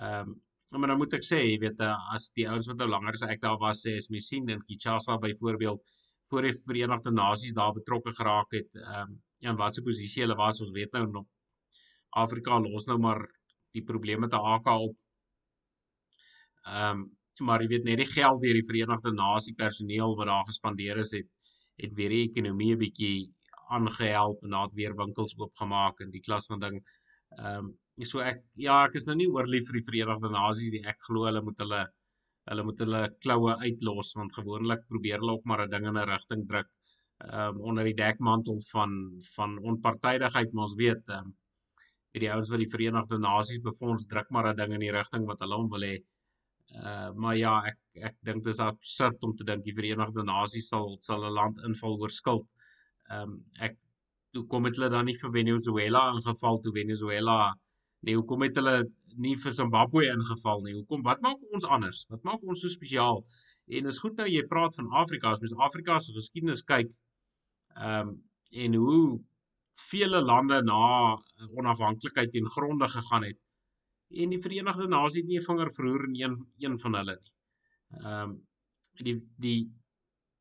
Ehm 0.00 0.28
um, 0.28 0.40
maar 0.78 0.88
nou 0.88 0.98
moet 0.98 1.14
ek 1.14 1.24
sê, 1.28 1.38
jy 1.44 1.58
weet 1.60 1.80
as 2.14 2.30
die 2.32 2.46
ouens 2.48 2.66
wat 2.68 2.78
nou 2.80 2.88
langer 2.88 3.12
as 3.12 3.22
ek 3.28 3.42
daar 3.42 3.58
was 3.60 3.82
sê 3.84 3.96
is 3.96 4.08
mens 4.08 4.28
sien 4.28 4.48
in 4.48 4.62
Kinshasa 4.68 5.18
byvoorbeeld 5.20 5.82
voor 6.32 6.48
die 6.48 6.56
Verenigde 6.64 7.12
Nasies 7.12 7.54
daar 7.56 7.74
betrokke 7.76 8.14
geraak 8.16 8.58
het. 8.58 8.80
Ehm 8.80 9.12
um, 9.12 9.20
en 9.42 9.56
wat 9.58 9.74
se 9.74 9.82
posisie 9.82 10.22
hulle 10.22 10.36
was, 10.38 10.60
ons 10.62 10.70
weet 10.70 10.92
nou 10.94 11.06
nog 11.10 11.24
Afrika 12.20 12.60
los 12.62 12.84
nou 12.86 12.98
maar 13.02 13.24
die 13.74 13.82
probleme 13.82 14.28
te 14.30 14.38
AK 14.38 14.70
op. 14.72 14.96
Ehm 16.64 17.02
um, 17.02 17.10
maar 17.40 17.62
jy 17.64 17.68
weet 17.72 17.86
net 17.88 17.98
die 17.98 18.12
geld 18.12 18.42
deur 18.44 18.54
die 18.54 18.66
Verenigde 18.68 19.10
Nasie 19.16 19.54
personeel 19.58 20.12
wat 20.18 20.28
daar 20.30 20.44
gespandeer 20.46 21.00
is 21.02 21.10
het 21.16 21.28
het 21.82 21.94
weer 21.98 22.12
die 22.14 22.26
ekonomie 22.28 22.74
'n 22.74 22.78
bietjie 22.78 23.32
aangehelp 23.76 24.42
en 24.44 24.50
daar 24.56 24.70
weer 24.80 24.94
winkels 24.96 25.34
oopgemaak 25.38 26.00
en 26.00 26.10
die 26.10 26.20
klas 26.20 26.46
van 26.46 26.60
ding. 26.60 26.76
Ehm 27.38 27.70
um, 27.70 27.72
so 28.10 28.20
ek 28.20 28.44
ja, 28.66 28.84
ek 28.86 28.94
is 29.00 29.06
nou 29.06 29.16
nie 29.16 29.30
oorlief 29.30 29.66
vir 29.68 29.80
die 29.80 29.88
Verenigde 29.88 30.30
Nasies 30.30 30.72
nie. 30.76 30.84
Ek 30.92 31.00
glo 31.08 31.26
hulle 31.28 31.42
moet 31.42 31.58
hulle 31.64 31.82
hulle 32.50 32.64
moet 32.66 32.80
hulle 32.84 33.02
kloue 33.24 33.56
uitlos 33.66 34.14
want 34.18 34.34
gewoonlik 34.38 34.86
probeer 34.88 35.20
hulle 35.22 35.36
ook 35.36 35.44
maar 35.44 35.64
'n 35.66 35.70
ding 35.74 35.86
in 35.90 35.98
'n 35.98 36.08
rigting 36.14 36.46
druk 36.48 36.70
um, 37.30 37.60
onder 37.60 37.84
die 37.84 37.98
dekmantel 38.04 38.58
van 38.70 38.96
van 39.36 39.58
onpartydigheid 39.72 40.52
maar 40.52 40.68
ons 40.68 40.80
weet 40.84 41.08
um, 41.18 41.34
die 42.20 42.30
ouens 42.32 42.50
wat 42.52 42.60
die 42.60 42.72
Verenigde 42.72 43.18
Nasies 43.18 43.60
befonds 43.64 44.06
druk 44.06 44.30
maar 44.30 44.48
'n 44.50 44.56
ding 44.56 44.72
in 44.72 44.84
die 44.84 44.92
rigting 44.92 45.24
wat 45.26 45.40
hulle 45.40 45.56
hom 45.56 45.70
wil 45.70 45.86
hê. 45.86 45.96
Uh, 46.72 47.10
maar 47.12 47.36
ja, 47.36 47.54
ek 47.70 47.78
ek 48.08 48.16
dink 48.24 48.44
dis 48.44 48.60
absurd 48.60 49.22
om 49.22 49.34
te 49.36 49.44
dink 49.44 49.64
die 49.64 49.74
Verenigde 49.74 50.24
Nasies 50.24 50.68
sal 50.68 50.96
sal 51.00 51.24
'n 51.24 51.34
land 51.38 51.58
inval 51.68 51.98
oor 52.00 52.10
skuld. 52.10 52.46
Ehm 53.10 53.22
um, 53.22 53.44
ek 53.60 53.76
hoe 54.36 54.46
kom 54.46 54.62
dit 54.64 54.76
hulle 54.76 54.90
dan 54.90 55.04
nie 55.04 55.16
vir 55.22 55.32
Venezuela 55.32 56.02
ingeval 56.14 56.60
toe 56.60 56.72
Venezuela 56.72 57.54
Nee, 58.02 58.16
hoekom 58.18 58.42
het 58.42 58.58
hulle 58.58 58.76
nie 59.22 59.36
vir 59.38 59.54
Zimbabwe 59.54 60.06
ingeval 60.10 60.62
nie? 60.66 60.74
Hoekom? 60.80 61.02
Wat 61.06 61.22
maak 61.22 61.54
ons 61.54 61.66
anders? 61.76 62.04
Wat 62.10 62.22
maak 62.28 62.42
ons 62.42 62.64
so 62.64 62.72
spesiaal? 62.72 63.22
En 63.78 63.86
is 63.86 64.00
goed 64.02 64.18
nou 64.18 64.26
jy 64.28 64.42
praat 64.50 64.74
van 64.74 64.90
Afrika, 65.02 65.30
as 65.30 65.42
mens 65.42 65.54
Afrika 65.68 66.00
se 66.00 66.14
geskiedenis 66.16 66.64
kyk, 66.66 66.90
ehm 67.76 68.08
um, 68.08 68.18
en 68.52 68.74
hoe 68.76 69.04
vele 69.88 70.18
lande 70.20 70.58
na 70.66 70.80
onafhanklikheid 71.56 72.34
teen 72.34 72.50
gronde 72.56 72.88
gegaan 72.92 73.24
het 73.24 73.38
en 74.20 74.32
die 74.32 74.40
Verenigde 74.42 74.88
Nasies 74.88 75.22
het 75.22 75.28
nie 75.28 75.38
'n 75.38 75.46
vinger 75.46 75.70
verroer 75.76 76.04
in 76.08 76.16
een 76.20 76.34
een 76.58 76.78
van 76.78 76.94
hulle 76.94 77.16
nie. 77.20 77.32
Ehm 78.00 78.30
um, 78.30 78.32
die 79.06 79.16
die 79.38 79.60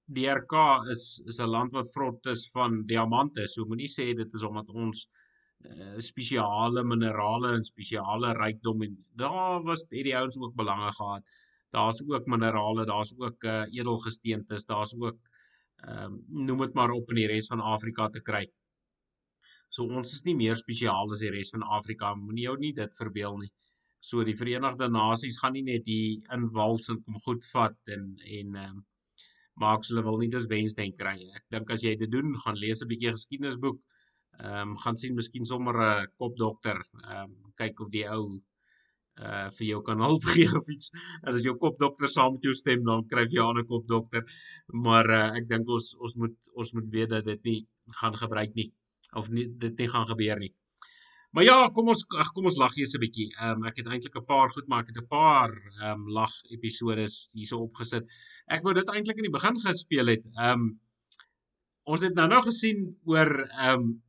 DRK 0.06 0.54
is 0.92 1.22
is 1.26 1.40
'n 1.40 1.50
land 1.56 1.72
wat 1.72 1.92
vrot 1.92 2.26
is 2.26 2.50
van 2.54 2.86
diamante. 2.86 3.48
So 3.48 3.66
moenie 3.66 3.92
sê 3.98 4.14
dit 4.16 4.34
is 4.34 4.44
omdat 4.44 4.70
ons 4.70 5.08
spesiale 6.02 6.84
minerale 6.84 7.56
en 7.58 7.64
spesiale 7.64 8.34
rykdom 8.38 8.82
en 8.88 8.98
daar 9.16 9.62
was 9.64 9.86
het 9.90 10.04
die 10.08 10.16
ouens 10.18 10.38
ook 10.38 10.56
belange 10.56 10.92
gehad. 10.98 11.24
Daar's 11.72 12.02
ook 12.08 12.26
minerale, 12.28 12.86
daar's 12.86 13.14
ook 13.18 13.44
uh, 13.44 13.64
edelgesteentes, 13.72 14.66
daar's 14.66 14.96
ook 15.00 15.18
um, 15.88 16.24
noem 16.28 16.66
dit 16.66 16.74
maar 16.74 16.92
op 16.92 17.10
in 17.10 17.22
die 17.22 17.30
res 17.32 17.48
van 17.48 17.62
Afrika 17.62 18.10
te 18.10 18.22
kry. 18.22 18.44
So 19.72 19.88
ons 19.88 20.12
is 20.14 20.26
nie 20.28 20.36
meer 20.36 20.58
spesiaal 20.60 21.12
as 21.16 21.24
die 21.24 21.32
res 21.32 21.54
van 21.54 21.64
Afrika. 21.64 22.12
Moenie 22.16 22.50
jou 22.50 22.58
nie 22.60 22.74
dit 22.76 22.96
verbeel 23.00 23.38
nie. 23.40 23.52
So 24.04 24.26
die 24.28 24.36
Verenigde 24.36 24.90
Nasies 24.92 25.40
gaan 25.40 25.54
nie 25.56 25.64
net 25.64 25.88
hier 25.88 26.34
inwals 26.36 26.90
en 26.92 27.00
kom 27.06 27.22
goed 27.28 27.46
vat 27.54 27.94
en 27.96 28.10
en 28.40 28.58
um, 28.66 28.82
maak 29.62 29.86
hulle 29.88 30.04
wil 30.04 30.20
nie 30.20 30.32
dis 30.34 30.50
wensdenk 30.52 30.98
kry. 31.00 31.16
Ek 31.38 31.46
dink 31.54 31.72
as 31.72 31.86
jy 31.86 31.96
dit 32.00 32.12
doen, 32.12 32.34
gaan 32.44 32.60
lees 32.60 32.82
'n 32.82 32.90
bietjie 32.92 33.14
geskiedenisboek. 33.16 33.80
Ehm 34.40 34.72
um, 34.72 34.78
gaan 34.78 34.98
sien 34.98 35.16
miskien 35.16 35.46
sommer 35.46 35.76
'n 35.82 36.08
kopdokter, 36.18 36.80
ehm 37.04 37.24
um, 37.24 37.54
kyk 37.56 37.80
of 37.80 37.90
die 37.90 38.08
ou 38.10 38.42
uh 39.20 39.50
vir 39.58 39.66
jou 39.68 39.82
kan 39.88 40.00
hulp 40.02 40.24
gee 40.34 40.48
of 40.60 40.70
iets. 40.76 40.92
En 41.22 41.36
as 41.36 41.44
jou 41.44 41.56
kopdokter 41.58 42.10
saam 42.10 42.34
met 42.34 42.48
jou 42.48 42.54
stem, 42.54 42.84
dan 42.84 43.06
kry 43.08 43.26
jy 43.28 43.42
'n 43.42 43.50
ander 43.50 43.66
kopdokter. 43.66 44.24
Maar 44.86 45.10
uh 45.10 45.28
ek 45.38 45.48
dink 45.48 45.68
ons 45.70 45.96
ons 46.00 46.16
moet 46.16 46.38
ons 46.54 46.74
moet 46.74 46.90
weet 46.90 47.10
dat 47.10 47.26
dit 47.26 47.44
nie 47.44 47.60
gaan 48.00 48.16
gebruik 48.16 48.56
nie 48.56 48.72
of 49.14 49.30
nie 49.30 49.48
dit 49.48 49.78
nie 49.78 49.90
gaan 49.90 50.08
gebeur 50.08 50.40
nie. 50.40 50.54
Maar 51.32 51.44
ja, 51.44 51.58
kom 51.76 51.88
ons 51.88 52.04
ag 52.20 52.32
kom 52.36 52.46
ons 52.50 52.58
lag 52.60 52.76
eers 52.78 52.96
'n 52.96 53.04
bietjie. 53.04 53.30
Ehm 53.40 53.62
um, 53.62 53.66
ek 53.70 53.78
het 53.78 53.88
eintlik 53.88 54.16
'n 54.16 54.26
paar 54.26 54.50
goed, 54.52 54.68
maar 54.68 54.82
ek 54.84 54.92
het 54.92 55.02
'n 55.04 55.08
paar 55.08 55.52
ehm 55.82 56.02
um, 56.02 56.08
lag 56.10 56.34
episodes 56.56 57.32
hierso 57.34 57.58
opgesit. 57.68 58.06
Ek 58.48 58.64
wou 58.64 58.74
dit 58.74 58.90
eintlik 58.90 59.18
in 59.18 59.28
die 59.30 59.38
begin 59.40 59.60
gespeel 59.60 60.08
het. 60.08 60.24
Ehm 60.38 60.60
um, 60.60 60.80
ons 61.84 62.02
het 62.02 62.14
nou 62.14 62.28
nou 62.28 62.42
gesien 62.42 62.98
oor 63.06 63.32
ehm 63.48 63.80
um, 63.80 64.02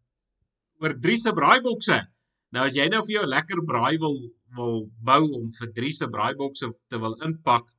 oor 0.83 0.95
drie 1.05 1.19
se 1.19 1.33
braaibokse. 1.33 1.99
Nou 2.53 2.67
as 2.69 2.77
jy 2.77 2.89
nou 2.93 3.03
vir 3.07 3.21
jou 3.21 3.27
lekker 3.27 3.63
braai 3.69 3.99
wil 3.99 4.19
wil 4.57 4.83
bou 5.01 5.23
om 5.39 5.47
vir 5.59 5.71
drie 5.73 5.93
se 5.97 6.07
braaibokse 6.13 6.69
te 6.93 6.99
wil 7.01 7.15
inpak, 7.25 7.71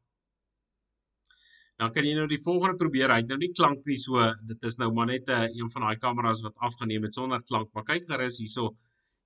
dan 1.81 1.91
kan 1.93 2.05
jy 2.05 2.13
nou 2.17 2.25
die 2.29 2.41
volgende 2.41 2.77
probeer. 2.79 3.11
Hy 3.11 3.23
het 3.23 3.31
nou 3.31 3.39
nie 3.41 3.51
klank 3.53 3.85
nie 3.89 3.97
so. 4.01 4.21
Dit 4.49 4.63
is 4.69 4.77
nou 4.81 4.91
maar 4.93 5.09
net 5.09 5.27
'n 5.27 5.31
uh, 5.31 5.49
een 5.59 5.69
van 5.73 5.81
daai 5.85 5.97
kameras 6.05 6.41
wat 6.45 6.55
afgeneem 6.67 7.03
het 7.03 7.13
sonder 7.13 7.41
klank. 7.43 7.69
Maar 7.73 7.83
kyk 7.83 8.05
gerus 8.11 8.39
hierso. 8.39 8.75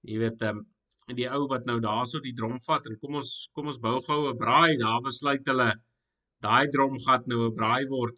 Jy 0.03 0.17
weet 0.23 0.41
ehm 0.41 0.57
um, 0.57 0.65
die 1.15 1.30
ou 1.32 1.47
wat 1.47 1.65
nou 1.65 1.80
daarso 1.80 2.19
die 2.19 2.34
drom 2.34 2.59
vat 2.59 2.88
en 2.88 2.97
kom 2.99 3.15
ons 3.15 3.49
kom 3.53 3.67
ons 3.67 3.80
bou 3.80 4.01
gou 4.01 4.19
'n 4.32 4.38
braai. 4.38 4.78
Daar 4.78 5.01
besluit 5.01 5.45
hulle 5.47 5.69
daai 6.41 6.67
dromgat 6.67 7.28
nou 7.28 7.47
'n 7.47 7.55
braai 7.55 7.86
word. 7.88 8.17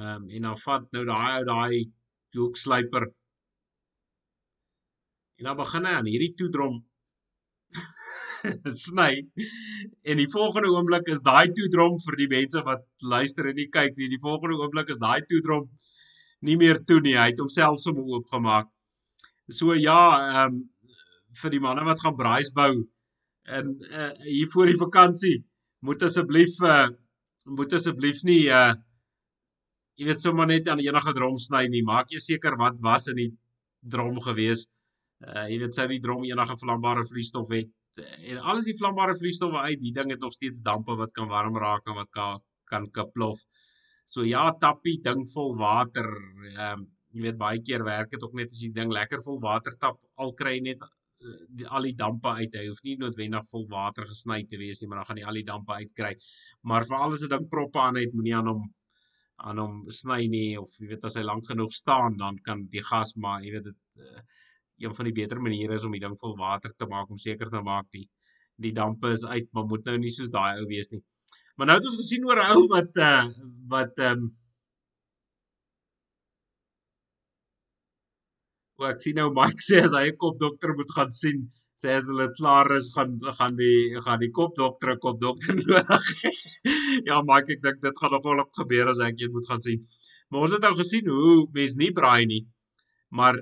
Ehm 0.00 0.22
um, 0.22 0.28
en 0.28 0.42
dan 0.42 0.56
vat 0.56 0.92
nou 0.92 1.04
daai 1.04 1.38
ou 1.38 1.44
daai 1.44 1.92
hoekslyper. 2.34 3.04
En 5.40 5.48
dan 5.48 5.58
begin 5.58 5.86
hy 5.88 5.94
aan 5.98 6.10
hierdie 6.10 6.34
toedrom 6.38 6.80
sny. 8.84 9.12
En 10.04 10.20
die 10.20 10.28
volgende 10.32 10.72
oomblik 10.74 11.08
is 11.14 11.24
daai 11.26 11.52
toedrom 11.56 11.98
vir 12.04 12.18
die 12.20 12.30
mense 12.32 12.62
wat 12.66 12.84
luister 13.14 13.48
en 13.50 13.58
nie 13.58 13.70
kyk 13.72 13.96
nie. 13.98 14.10
Die 14.12 14.22
volgende 14.22 14.58
oomblik 14.60 14.92
is 14.94 15.02
daai 15.02 15.22
toedrom 15.30 15.68
nie 16.42 16.58
meer 16.58 16.82
toe 16.84 17.00
nie. 17.00 17.16
Hy 17.18 17.30
het 17.30 17.42
homself 17.42 17.80
sommer 17.80 18.06
oopgemaak. 18.18 18.70
So 19.50 19.76
ja, 19.78 20.02
ehm 20.28 20.58
um, 20.58 20.60
vir 21.40 21.54
die 21.54 21.62
manne 21.64 21.84
wat 21.86 22.02
gaan 22.04 22.16
braais 22.18 22.50
bou 22.52 22.84
en 23.48 23.70
uh, 23.88 24.10
hier 24.26 24.48
voor 24.52 24.68
die 24.68 24.76
vakansie 24.76 25.38
moet 25.80 26.02
asseblief 26.04 26.58
uh, 26.60 26.90
moet 27.48 27.72
asseblief 27.72 28.20
nie 28.28 28.42
uh 28.52 28.74
jy 29.96 30.06
weet 30.08 30.22
sommer 30.22 30.48
net 30.48 30.68
aan 30.68 30.80
enige 30.80 31.12
drom 31.14 31.36
sny 31.38 31.66
nie. 31.70 31.82
Maak 31.84 32.10
jy 32.10 32.20
seker 32.22 32.56
wat 32.58 32.78
was 32.84 33.08
in 33.12 33.18
die 33.18 33.30
drom 33.94 34.20
gewees. 34.24 34.66
Uh 35.22 35.46
jy 35.50 35.58
weet 35.62 35.74
sou 35.74 35.86
die 35.90 36.00
drom 36.02 36.24
enige 36.26 36.56
vlambare 36.58 37.04
vloeistof 37.06 37.50
het 37.54 37.70
en 38.00 38.38
alles 38.38 38.64
die 38.64 38.76
vlambare 38.78 39.14
vloeistowwe 39.18 39.66
uit, 39.68 39.80
die 39.82 39.92
ding 39.92 40.10
het 40.10 40.20
nog 40.24 40.32
steeds 40.32 40.62
dampe 40.64 40.96
wat 40.96 41.12
kan 41.12 41.28
warm 41.28 41.56
raak 41.60 41.86
en 41.86 41.98
wat 42.00 42.10
kan 42.10 42.40
kan 42.72 42.88
kaplof. 42.90 43.40
So 44.08 44.24
ja, 44.24 44.46
tappie 44.60 44.96
ding 45.04 45.26
vol 45.34 45.56
water. 45.58 46.08
Ehm 46.56 46.80
um, 46.80 46.90
jy 47.12 47.26
weet 47.26 47.36
baie 47.36 47.60
keer 47.60 47.82
werk 47.84 48.08
dit 48.08 48.22
ook 48.24 48.32
net 48.38 48.54
as 48.54 48.60
jy 48.64 48.70
ding 48.72 48.88
lekker 48.88 49.20
vol 49.20 49.36
water 49.40 49.74
tap 49.76 49.98
al 50.16 50.30
kry 50.32 50.54
net 50.64 50.80
die, 51.22 51.66
al 51.66 51.86
die 51.88 51.96
dampe 51.96 52.32
uit. 52.38 52.54
Hy 52.56 52.68
hoef 52.70 52.80
nie 52.86 52.96
noodwendig 53.00 53.44
vol 53.50 53.66
water 53.70 54.06
gesny 54.08 54.42
te 54.48 54.60
wees 54.60 54.80
nie, 54.80 54.88
maar 54.88 55.02
dan 55.02 55.10
gaan 55.10 55.20
jy 55.20 55.26
al 55.28 55.40
die 55.40 55.48
dampe 55.50 55.76
uitkry. 55.82 56.14
Maar 56.68 56.86
vir 56.88 56.96
alles 56.96 57.24
'n 57.24 57.32
ding 57.34 57.48
proppe 57.50 57.78
aan 57.78 58.00
het, 58.00 58.14
moenie 58.14 58.36
aan 58.36 58.48
hom 58.52 58.62
aan 59.42 59.58
hom 59.58 59.90
sny 59.90 60.26
nie 60.30 60.58
of 60.58 60.70
jy 60.78 60.88
weet 60.88 61.04
as 61.04 61.16
hy 61.18 61.22
lank 61.22 61.48
genoeg 61.50 61.72
staan, 61.72 62.16
dan 62.16 62.38
kan 62.46 62.66
die 62.70 62.82
gas 62.82 63.16
maar 63.16 63.42
jy 63.42 63.52
weet 63.56 63.64
dit 63.64 63.98
uh, 63.98 64.20
een 64.82 64.94
van 64.94 65.08
die 65.08 65.14
beter 65.20 65.40
maniere 65.40 65.78
is 65.78 65.84
om 65.84 65.94
die 65.96 66.02
ding 66.04 66.16
vol 66.20 66.36
water 66.38 66.72
te 66.76 66.86
maak 66.90 67.10
om 67.10 67.18
seker 67.18 67.50
te 67.50 67.62
maak 67.62 67.88
die 67.90 68.08
die 68.62 68.72
dampe 68.76 69.10
is 69.16 69.24
uit, 69.24 69.48
maar 69.52 69.64
moet 69.66 69.84
nou 69.88 69.96
nie 69.98 70.10
soos 70.12 70.30
daai 70.30 70.60
ou 70.60 70.66
wees 70.70 70.90
nie. 70.92 71.00
Maar 71.56 71.66
nou 71.70 71.76
het 71.78 71.86
ons 71.88 71.98
gesien 72.00 72.26
oor 72.28 72.40
'n 72.42 72.52
ou 72.56 72.66
wat 72.74 73.00
uh 73.10 73.24
wat 73.74 73.98
ehm 73.98 74.24
um, 74.24 74.30
O, 78.82 78.86
ek 78.88 79.02
sien 79.04 79.14
nou 79.20 79.28
Mike 79.30 79.62
sê 79.62 79.82
as 79.86 79.92
hy 79.94 80.06
'n 80.10 80.16
kopdokter 80.22 80.72
moet 80.78 80.92
gaan 80.96 81.12
sien, 81.22 81.42
sê 81.80 81.92
as 81.98 82.08
hulle 82.10 82.26
klaar 82.38 82.68
is 82.76 82.88
gaan 82.94 83.12
gaan 83.38 83.54
die 83.60 84.00
gaan 84.06 84.20
die 84.24 84.32
kopdokter 84.38 84.94
'n 84.94 85.02
kopdokter 85.04 85.54
nodig. 85.58 86.08
ja, 87.08 87.20
Mike, 87.30 87.52
ek 87.56 87.62
dink 87.66 87.78
dit 87.86 88.00
gaan 88.00 88.12
nogal 88.16 88.42
op 88.44 88.52
gebeur 88.60 88.90
as 88.92 89.02
ek 89.08 89.16
dit 89.22 89.32
moet 89.36 89.46
gaan 89.50 89.62
sien. 89.66 89.84
Maar 90.30 90.46
ons 90.46 90.54
het 90.56 90.64
nou 90.66 90.74
gesien 90.82 91.06
hoe 91.14 91.36
mense 91.58 91.78
nie 91.78 91.92
braai 91.98 92.26
nie. 92.26 92.42
Maar 93.18 93.38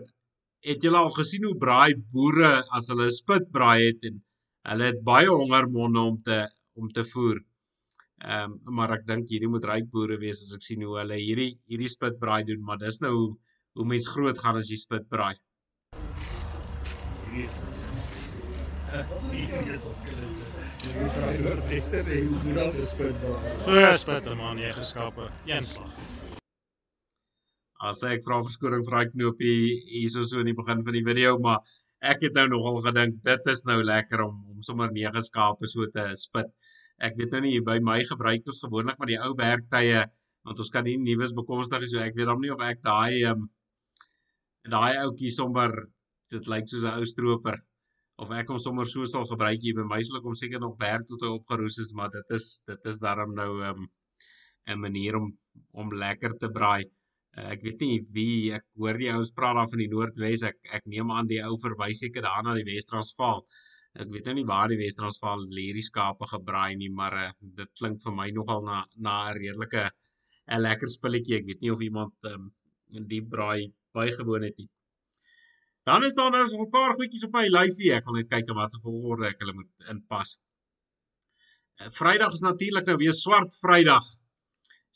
het 0.64 0.82
julle 0.84 0.98
al 1.00 1.12
gesien 1.16 1.44
hoe 1.48 1.56
braai 1.56 1.94
boere 2.12 2.50
as 2.76 2.90
hulle 2.92 3.08
spit 3.14 3.46
braai 3.52 3.86
het 3.86 4.04
en 4.10 4.18
hulle 4.70 4.90
het 4.92 5.04
baie 5.04 5.28
hongermonde 5.28 6.00
om 6.00 6.18
te 6.22 6.40
om 6.80 6.90
te 6.96 7.04
voer. 7.04 7.40
Ehm 8.20 8.52
um, 8.52 8.74
maar 8.76 8.92
ek 8.96 9.06
dink 9.08 9.30
hierdie 9.32 9.48
moet 9.48 9.64
ryk 9.64 9.88
boere 9.92 10.18
wees 10.20 10.42
as 10.44 10.52
ek 10.56 10.64
sien 10.64 10.82
hoe 10.84 10.98
hulle 11.00 11.16
hierdie 11.20 11.54
hierdie 11.68 11.88
spit 11.88 12.18
braai 12.20 12.44
doen, 12.44 12.60
maar 12.60 12.80
dis 12.82 13.00
nou 13.00 13.12
hoe 13.16 13.30
hoe 13.78 13.86
mens 13.86 14.08
groot 14.12 14.38
gaan 14.44 14.60
as 14.60 14.68
jy 14.68 14.76
spit 14.76 15.08
braai. 15.08 15.36
Hierdie 17.30 17.48
is 17.48 17.58
Hierdie 18.90 19.74
is 19.76 19.84
ook 19.86 20.00
gedoen. 20.04 20.38
Jy 20.80 20.94
moet 20.96 21.12
vra 21.16 21.28
oor 21.46 21.60
Wester 21.68 22.08
en 22.16 22.26
hoe 22.26 22.40
doen 22.44 22.58
al 22.64 22.72
die 22.76 22.88
spit 22.88 23.20
braai. 23.22 23.52
So 23.68 23.92
spit 24.04 24.32
man, 24.42 24.58
jy 24.58 24.72
geskape. 24.76 25.30
Een 25.48 25.64
slag. 25.72 26.08
As 27.80 28.02
ek 28.04 28.24
vra 28.26 28.42
verskoning 28.44 28.82
vir 28.84 28.96
daai 28.96 29.12
knoopie 29.14 29.60
hierso 29.88 30.24
so 30.28 30.40
in 30.42 30.50
die 30.50 30.56
begin 30.56 30.82
van 30.84 30.96
die 30.96 31.04
video, 31.04 31.38
maar 31.40 31.60
ek 32.12 32.26
het 32.26 32.34
nou 32.36 32.46
nogal 32.52 32.80
gedink 32.84 33.22
dit 33.24 33.46
is 33.52 33.64
nou 33.68 33.78
lekker 33.82 34.24
om 34.26 34.34
om 34.54 34.64
sommer 34.66 34.92
nege 34.92 35.22
skape 35.24 35.68
so 35.68 35.86
te 35.94 36.04
spit. 36.20 36.50
Ek 37.00 37.16
weet 37.16 37.32
nou 37.36 37.40
nie 37.46 37.60
by 37.64 37.78
my 37.84 38.02
gebruik 38.08 38.48
ons 38.52 38.60
gewoonlik 38.64 39.00
maar 39.00 39.08
die 39.08 39.20
ou 39.20 39.32
werktye 39.36 40.04
want 40.44 40.60
ons 40.64 40.72
kan 40.74 40.84
nie 40.84 40.96
nuus 41.00 41.32
bekostig 41.36 41.86
so 41.88 42.00
ek 42.04 42.16
weet 42.16 42.28
hom 42.32 42.40
nie 42.44 42.52
of 42.52 42.60
ek 42.64 42.80
daai 42.84 43.22
ehm 43.22 43.44
um, 43.44 43.48
daai 44.74 45.00
ouetjie 45.00 45.32
sommer 45.32 45.72
dit 46.32 46.48
lyk 46.52 46.68
soos 46.68 46.84
'n 46.84 47.00
ou 47.00 47.06
stroper 47.12 47.56
of 48.24 48.32
ek 48.40 48.52
hom 48.52 48.60
sommer 48.66 48.86
so 48.92 49.04
sal 49.08 49.24
gebruik 49.32 49.60
hier 49.64 49.76
by 49.80 49.86
my 49.92 50.02
sal 50.04 50.20
ek 50.20 50.28
hom 50.28 50.36
seker 50.42 50.60
nog 50.60 50.76
werk 50.84 51.06
tot 51.08 51.24
hy 51.24 51.32
opgeroes 51.38 51.78
is 51.84 51.92
maar 51.96 52.12
dit 52.16 52.36
is 52.38 52.48
dit 52.68 52.92
is 52.92 53.00
daarom 53.06 53.34
nou 53.40 53.50
ehm 53.60 53.84
um, 53.84 53.88
'n 54.68 54.80
manier 54.80 55.16
om 55.16 55.32
om 55.82 55.94
lekker 56.04 56.36
te 56.38 56.48
braai. 56.58 56.84
Uh, 57.38 57.52
ek 57.54 57.62
weet 57.62 57.82
nie 57.84 57.96
wie 58.14 58.50
ek 58.56 58.64
hoor 58.80 58.98
die 58.98 59.10
ouens 59.12 59.30
praat 59.34 59.54
daar 59.58 59.68
van 59.70 59.82
die 59.82 59.90
Noordwes. 59.92 60.42
Ek 60.48 60.58
ek 60.78 60.86
neem 60.90 61.12
aan 61.14 61.28
die 61.30 61.42
ou 61.46 61.56
verwys 61.62 62.02
seker 62.02 62.26
daar 62.26 62.42
na 62.46 62.56
die 62.58 62.66
Wes-Transvaal. 62.66 63.44
Ek 64.02 64.10
weet 64.10 64.26
nou 64.30 64.34
nie 64.40 64.46
waar 64.48 64.70
die 64.70 64.78
Wes-Transvaal 64.80 65.46
hierdie 65.50 65.86
skape 65.86 66.26
gebraai 66.30 66.74
nie, 66.78 66.90
maar 66.90 67.16
uh, 67.18 67.30
dit 67.40 67.70
klink 67.78 68.02
vir 68.02 68.16
my 68.16 68.28
nogal 68.34 68.64
na 68.66 68.84
na 68.96 69.14
'n 69.30 69.38
redelike 69.38 69.84
'n 70.50 70.60
lekker 70.66 70.90
spulletjie. 70.90 71.38
Ek 71.38 71.46
weet 71.46 71.62
nie 71.62 71.72
of 71.74 71.82
iemand 71.86 72.30
um, 72.32 72.50
in 72.98 73.06
die 73.06 73.22
braai 73.22 73.72
bygewoon 73.94 74.46
het 74.48 74.58
nie. 74.58 74.70
Dan 75.86 76.04
is 76.04 76.14
daar 76.14 76.30
nou 76.30 76.46
so 76.46 76.58
'n 76.62 76.70
paar 76.70 76.94
goedjies 76.98 77.26
op 77.26 77.32
my 77.32 77.46
lysie. 77.48 77.92
Ek 77.94 78.04
wil 78.06 78.18
net 78.18 78.30
kyk 78.30 78.54
wat 78.54 78.70
se 78.70 78.78
volgorde 78.82 79.28
ek 79.30 79.38
hulle 79.42 79.54
moet 79.54 79.90
inpas. 79.94 80.36
Uh, 81.80 81.90
Vrydag 81.90 82.32
is 82.32 82.42
natuurlik 82.42 82.86
nou 82.86 82.96
weer 82.96 83.14
swart 83.14 83.54
Vrydag. 83.62 84.06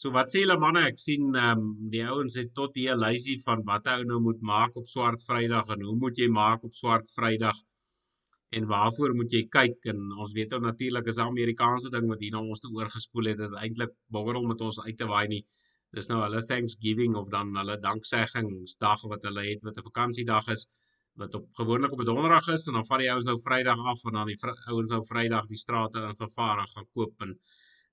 So 0.03 0.11
wat 0.14 0.30
sê 0.32 0.40
julle 0.42 0.57
manne? 0.62 0.80
Ek 0.90 0.99
sien 0.99 1.36
ehm 1.40 1.61
um, 1.61 1.66
die 1.92 2.03
ouens 2.12 2.34
het 2.40 2.49
tot 2.59 2.78
hier 2.80 2.95
'n 2.95 3.03
lysie 3.03 3.36
van 3.45 3.61
wat 3.68 3.86
hy 3.90 4.03
nou 4.11 4.18
moet 4.26 4.40
maak 4.53 4.80
op 4.80 4.88
swart 4.95 5.22
Vrydag 5.28 5.70
en 5.74 5.84
hoe 5.88 5.97
moet 6.05 6.18
jy 6.22 6.28
maak 6.40 6.64
op 6.68 6.74
swart 6.80 7.12
Vrydag? 7.16 7.61
En 8.57 8.66
waarvoor 8.72 9.14
moet 9.20 9.36
jy 9.36 9.45
kyk? 9.59 9.78
En 9.92 10.01
ons 10.22 10.32
weet 10.38 10.53
ou 10.53 10.61
natuurlik 10.64 11.07
is 11.12 11.18
'n 11.18 11.30
Amerikaanse 11.32 11.90
ding 11.95 12.09
wat 12.12 12.20
hier 12.20 12.34
na 12.34 12.42
ons 12.42 12.61
toe 12.61 12.72
oorgespoel 12.78 13.30
het 13.30 13.38
dat 13.45 13.55
eintlik 13.62 13.95
borrel 14.16 14.47
met 14.53 14.61
ons 14.61 14.80
uit 14.86 14.99
te 14.99 15.07
waai 15.12 15.26
nie. 15.34 15.45
Dis 15.95 16.09
nou 16.11 16.20
hulle 16.22 16.42
Thanksgiving 16.51 17.14
of 17.22 17.28
dan 17.30 17.57
hulle 17.57 17.76
dankseggingsdag 17.88 19.01
wat 19.12 19.22
hulle 19.28 19.45
het 19.51 19.62
wat 19.62 19.78
'n 19.78 19.88
vakansiedag 19.90 20.49
is 20.57 20.66
wat 21.22 21.34
op 21.38 21.47
gewoonlik 21.61 21.92
op 21.92 22.01
'n 22.01 22.11
donderdag 22.11 22.49
is 22.57 22.66
en 22.66 22.74
dan 22.74 22.86
vat 22.86 22.99
die 22.99 23.11
ouens 23.12 23.26
nou 23.30 23.38
Vrydag 23.47 23.78
af 23.92 24.05
en 24.05 24.12
dan 24.18 24.26
die 24.26 24.38
ouens 24.72 24.90
nou 24.90 25.03
Vrydag 25.11 25.47
die 25.47 25.62
strate 25.64 25.99
in 26.09 26.16
gevaar 26.16 26.66
gaan 26.66 26.88
koop 26.95 27.14
en 27.20 27.38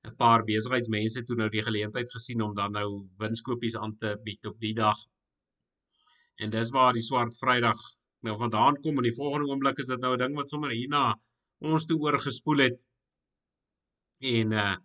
'n 0.09 0.15
paar 0.21 0.43
besigheidsmense 0.43 1.23
toe 1.23 1.35
nou 1.39 1.49
die 1.53 1.63
geleentheid 1.65 2.11
gesien 2.11 2.41
om 2.41 2.53
dan 2.59 2.71
nou 2.77 2.87
winskoopies 3.23 3.75
aan 3.77 3.97
te 4.03 4.13
bied 4.23 4.45
op 4.51 4.59
die 4.59 4.73
dag. 4.73 4.97
En 6.41 6.49
dis 6.49 6.71
waar 6.77 6.93
die 6.97 7.07
swart 7.09 7.37
Vrydag 7.41 7.81
nou 8.27 8.37
vandaan 8.37 8.79
kom 8.85 8.97
in 9.01 9.09
die 9.09 9.19
volgende 9.19 9.49
oomblik 9.51 9.81
is 9.83 9.91
dit 9.93 9.99
nou 9.99 10.13
'n 10.15 10.21
ding 10.23 10.35
wat 10.39 10.49
sommer 10.49 10.71
hierna 10.71 11.03
ons 11.59 11.85
toe 11.85 11.99
oorgespoel 11.99 12.65
het. 12.67 12.87
En 14.37 14.51
uh 14.51 14.75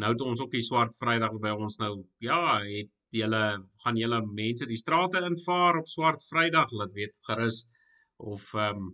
nou 0.00 0.12
het 0.12 0.20
ons 0.20 0.40
ook 0.40 0.52
die 0.54 0.62
swart 0.62 0.96
Vrydag 0.96 1.32
by 1.42 1.50
ons 1.50 1.76
nou 1.78 1.92
ja, 2.18 2.60
het 2.62 2.90
julle 3.10 3.44
gaan 3.82 3.96
julle 3.96 4.20
mense 4.26 4.66
die 4.66 4.78
strate 4.78 5.18
invaar 5.26 5.80
op 5.80 5.88
swart 5.88 6.22
Vrydag, 6.28 6.70
laat 6.70 6.92
weet 6.92 7.18
gerus 7.26 7.66
of 8.16 8.54
ehm 8.54 8.76
um, 8.76 8.92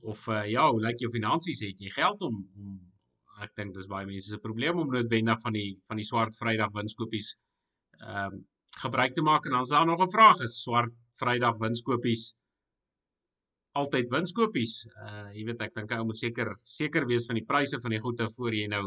of 0.00 0.26
uh, 0.28 0.44
ja, 0.50 0.70
hoe 0.70 0.80
lyk 0.80 1.00
jou 1.00 1.10
finansies? 1.10 1.60
Het 1.60 1.80
jy 1.80 1.90
geld 1.90 2.20
om 2.22 2.36
om 2.56 2.95
ek 3.44 3.54
dink 3.56 3.74
dis 3.74 3.86
baie 3.86 4.06
mense 4.06 4.30
se 4.30 4.38
probleem 4.38 4.78
om 4.78 4.92
noodwendig 4.92 5.40
van 5.42 5.52
die 5.52 5.70
van 5.88 5.96
die 5.96 6.08
swart 6.10 6.36
Vrydag 6.40 6.72
winskoopies 6.72 7.34
ehm 8.00 8.32
um, 8.32 8.44
gebruik 8.76 9.14
te 9.16 9.22
maak 9.24 9.46
en 9.46 9.52
dan 9.56 9.62
is 9.62 9.72
daar 9.72 9.86
nog 9.86 10.02
'n 10.04 10.12
vraag 10.12 10.40
is 10.44 10.62
swart 10.62 10.92
Vrydag 11.20 11.56
winskoopies 11.58 12.34
altyd 13.76 14.10
winskoopies. 14.12 14.76
Uh 15.04 15.26
jy 15.36 15.44
weet 15.50 15.64
ek 15.66 15.74
dink 15.76 15.92
ou 15.96 16.06
moet 16.08 16.20
seker 16.20 16.54
seker 16.78 17.06
wees 17.10 17.26
van 17.28 17.40
die 17.40 17.46
pryse 17.50 17.80
van 17.82 17.94
die 17.94 18.02
goede 18.02 18.28
voor 18.36 18.56
jy 18.56 18.68
nou 18.72 18.84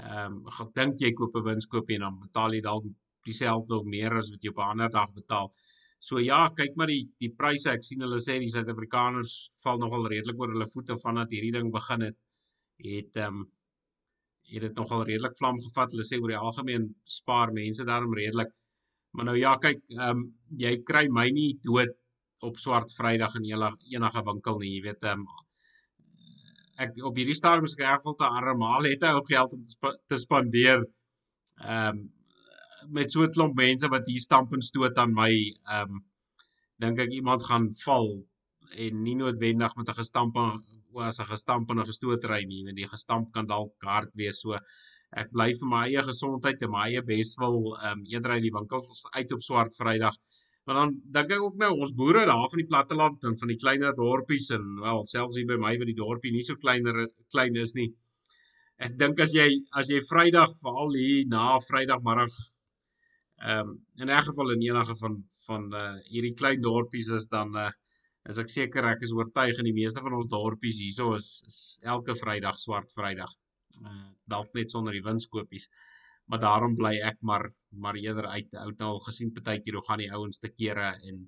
ehm 0.00 0.38
um, 0.42 0.70
dink 0.78 1.02
jy 1.04 1.12
koop 1.18 1.36
'n 1.36 1.48
winskoopie 1.50 1.98
en 2.00 2.06
dan 2.06 2.18
betaal 2.26 2.56
jy 2.56 2.62
dalk 2.64 2.88
dieselfde 3.28 3.78
of 3.78 3.84
meer 3.94 4.16
as 4.18 4.30
wat 4.32 4.42
jy 4.42 4.50
op 4.54 4.58
'n 4.58 4.70
ander 4.72 4.90
dag 4.90 5.12
betaal. 5.20 5.52
So 5.98 6.18
ja, 6.18 6.48
kyk 6.60 6.76
maar 6.76 6.90
die 6.90 7.04
die 7.20 7.30
pryse. 7.30 7.70
Ek 7.70 7.84
sien 7.84 8.00
hulle 8.00 8.18
sê 8.18 8.38
die 8.38 8.50
Suid-Afrikaners 8.54 9.34
val 9.62 9.78
nogal 9.78 10.08
redelik 10.14 10.40
oor 10.40 10.50
hulle 10.54 10.66
voete 10.74 10.96
vandat 11.04 11.30
hierdie 11.30 11.52
ding 11.58 11.70
begin 11.72 12.00
het 12.08 12.16
het 12.82 13.16
ehm 13.16 13.42
um, 13.42 13.50
het 14.52 14.60
dit 14.66 14.74
nogal 14.76 15.04
redelik 15.08 15.36
vlam 15.36 15.60
gevat. 15.64 15.94
Hulle 15.94 16.04
sê 16.04 16.18
oor 16.20 16.32
die 16.34 16.40
algemeen 16.40 16.90
spaar 17.08 17.52
mense 17.56 17.84
daarom 17.88 18.14
redelik. 18.14 18.50
Maar 19.16 19.24
nou 19.30 19.36
ja, 19.38 19.56
kyk, 19.60 19.82
ehm 19.96 20.10
um, 20.10 20.24
jy 20.64 20.74
kry 20.88 21.06
my 21.08 21.28
nie 21.30 21.52
dood 21.64 21.94
op 22.42 22.58
swart 22.58 22.92
Vrydag 22.96 23.36
in 23.38 23.46
enige 23.52 23.94
enige 23.94 24.22
winkel 24.26 24.58
nie, 24.58 24.74
jy 24.76 24.82
weet 24.88 25.06
ehm 25.08 25.24
um, 25.24 25.26
ek 26.82 26.96
op 27.06 27.18
hierdie 27.20 27.36
stadium 27.38 27.68
is 27.68 27.76
ek 27.76 27.84
regvol 27.84 28.16
te 28.18 28.26
arm, 28.26 28.64
al 28.66 28.88
het 28.88 29.04
hy 29.06 29.12
ook 29.14 29.28
geld 29.30 29.52
om 29.54 29.62
te, 29.62 29.74
sp 29.76 29.92
te 30.10 30.18
spandeer. 30.24 30.84
Ehm 31.62 32.02
um, 32.02 32.02
met 32.90 33.12
so 33.14 33.22
'n 33.22 33.30
klomp 33.30 33.54
mense 33.54 33.88
wat 33.88 34.08
hier 34.10 34.20
stamp 34.20 34.52
en 34.52 34.62
stoot 34.68 34.96
aan 34.98 35.14
my 35.14 35.32
ehm 35.32 35.96
um, 35.96 36.04
dink 36.82 36.98
ek 36.98 37.12
iemand 37.14 37.44
gaan 37.46 37.68
val 37.84 38.08
en 38.84 39.02
nie 39.02 39.14
noodwendig 39.14 39.76
met 39.76 39.88
'n 39.88 40.00
gestamp 40.00 40.36
as 41.00 41.20
'n 41.20 41.30
gestamp 41.32 41.70
en 41.70 41.80
'n 41.80 41.90
gestootery 41.90 42.44
nie, 42.46 42.64
want 42.64 42.76
die 42.76 42.88
gestamp 42.88 43.32
kan 43.32 43.46
dalk 43.46 43.74
hard 43.82 44.12
wees. 44.14 44.40
So 44.40 44.58
ek 45.22 45.32
bly 45.32 45.52
vir 45.60 45.68
my 45.68 45.82
eie 45.88 46.02
gesondheid 46.02 46.62
en 46.62 46.70
my 46.70 46.84
eie 46.88 47.02
beswil 47.02 47.56
ehm 47.76 47.98
um, 47.98 48.04
eerder 48.12 48.36
uit 48.36 48.42
die 48.42 48.56
winkels 48.58 49.04
uit 49.18 49.32
op 49.32 49.42
swart 49.42 49.74
Vrydag. 49.80 50.16
Maar 50.64 50.76
dan 50.80 50.94
dink 51.16 51.32
ek 51.32 51.42
ook 51.42 51.56
nou 51.58 51.72
ons 51.82 51.92
boere 51.98 52.24
daar 52.26 52.48
van 52.50 52.60
die 52.62 52.70
platteland 52.70 53.24
en 53.24 53.36
van 53.38 53.48
die 53.48 53.58
kleiner 53.58 53.94
dorpies 53.94 54.50
en 54.50 54.64
wel 54.80 55.04
selfs 55.10 55.36
hier 55.36 55.46
by 55.46 55.58
my 55.58 55.74
by 55.78 55.88
die 55.90 55.98
dorpie 55.98 56.32
nie 56.32 56.44
so 56.46 56.54
kleiner 56.54 57.06
klein 57.34 57.56
is 57.56 57.74
nie. 57.74 57.90
Ek 58.78 58.96
dink 58.98 59.20
as 59.20 59.34
jy 59.34 59.48
as 59.72 59.90
jy 59.90 60.00
Vrydag 60.00 60.54
veral 60.62 60.94
hier 60.94 61.26
na 61.26 61.58
Vrydagmiddag 61.68 62.40
ehm 63.42 63.68
um, 63.68 63.78
in 63.98 64.10
'n 64.10 64.24
geval 64.28 64.50
in 64.54 64.62
enige 64.70 64.94
van 65.02 65.22
van 65.46 65.62
uh 65.74 65.94
hierdie 66.10 66.34
klein 66.40 66.60
dorpies 66.62 67.08
is 67.18 67.26
dan 67.28 67.56
uh 67.56 67.70
is 68.30 68.38
ek 68.38 68.50
seker 68.54 68.86
ek 68.92 69.02
is 69.06 69.14
oortuig 69.16 69.58
in 69.58 69.68
die 69.68 69.76
meeste 69.76 70.02
van 70.04 70.14
ons 70.18 70.28
dorpies 70.30 70.78
hierso 70.82 71.14
is, 71.16 71.30
is 71.48 71.58
elke 71.94 72.14
Vrydag 72.18 72.60
swart 72.62 72.92
Vrydag. 72.94 73.32
Uh 73.80 74.10
dalk 74.32 74.52
net 74.54 74.70
sonder 74.70 74.94
die 74.94 75.04
winskoopies. 75.04 75.66
Maar 76.30 76.40
daarom 76.44 76.76
bly 76.78 76.94
ek 77.10 77.18
maar 77.28 77.48
maar 77.84 77.98
eerder 77.98 78.28
uit 78.36 78.54
ou 78.62 78.70
nou 78.70 78.90
al 78.94 79.02
gesien 79.08 79.32
partykeer 79.34 79.78
hoe 79.78 79.86
gaan 79.88 80.02
die 80.04 80.12
ouens 80.18 80.38
te 80.38 80.52
kere 80.52 80.92
en 81.08 81.24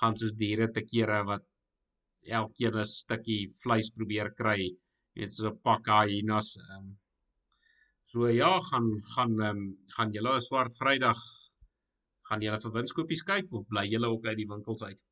gaan 0.00 0.16
soos 0.20 0.36
diere 0.42 0.68
te 0.70 0.84
kere 0.86 1.24
wat 1.32 1.44
elkeen 2.40 2.78
'n 2.78 2.86
stukkie 2.86 3.42
vleis 3.62 3.90
probeer 3.90 4.30
kry. 4.40 4.70
Net 5.16 5.32
so 5.32 5.50
'n 5.50 5.60
pak 5.64 5.86
hyenas. 5.86 6.56
Um, 6.70 6.98
so 8.12 8.28
ja, 8.28 8.52
gaan 8.70 8.88
gaan 9.14 9.34
um, 9.50 9.62
gaan 9.96 10.12
julle 10.12 10.36
'n 10.36 10.46
swart 10.48 10.72
Vrydag 10.80 11.20
gaan 12.28 12.42
julle 12.42 12.60
vir 12.60 12.72
winskoopies 12.78 13.22
kyk 13.30 13.52
of 13.52 13.66
bly 13.68 13.86
julle 13.88 14.08
ook 14.14 14.26
uit 14.26 14.36
die 14.36 14.50
winkels 14.54 14.82
uit? 14.82 15.07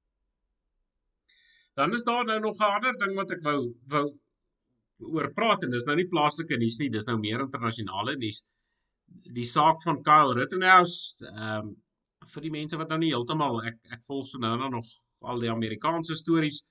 Dan 1.76 1.92
is 1.94 2.04
daar 2.04 2.24
nou 2.24 2.40
nog 2.40 2.58
'n 2.58 2.72
ander 2.76 2.94
ding 2.98 3.14
wat 3.14 3.30
ek 3.30 3.42
wou 3.42 3.74
wou 3.92 4.06
oor 5.14 5.32
praat 5.32 5.62
en 5.62 5.70
dis 5.70 5.84
nou 5.84 5.96
nie 5.96 6.08
plaaslike 6.08 6.56
nuus 6.56 6.78
nie, 6.80 6.90
dis 6.90 7.04
nou 7.04 7.18
meer 7.18 7.40
internasionale 7.40 8.16
nuus. 8.16 8.42
Die 9.38 9.44
saak 9.44 9.82
van 9.84 10.02
Kyle 10.02 10.34
Rittenhouse, 10.38 11.26
ehm 11.26 11.66
um, 11.66 11.74
vir 12.32 12.42
die 12.42 12.50
mense 12.50 12.78
wat 12.80 12.88
nou 12.88 12.98
nie 12.98 13.12
heeltemal 13.12 13.60
ek 13.70 13.76
ek 13.96 14.02
volg 14.08 14.26
so 14.26 14.38
nou 14.38 14.56
nou 14.58 14.70
nog 14.70 14.86
al 15.20 15.44
die 15.44 15.50
Amerikaanse 15.50 16.16
stories. 16.22 16.62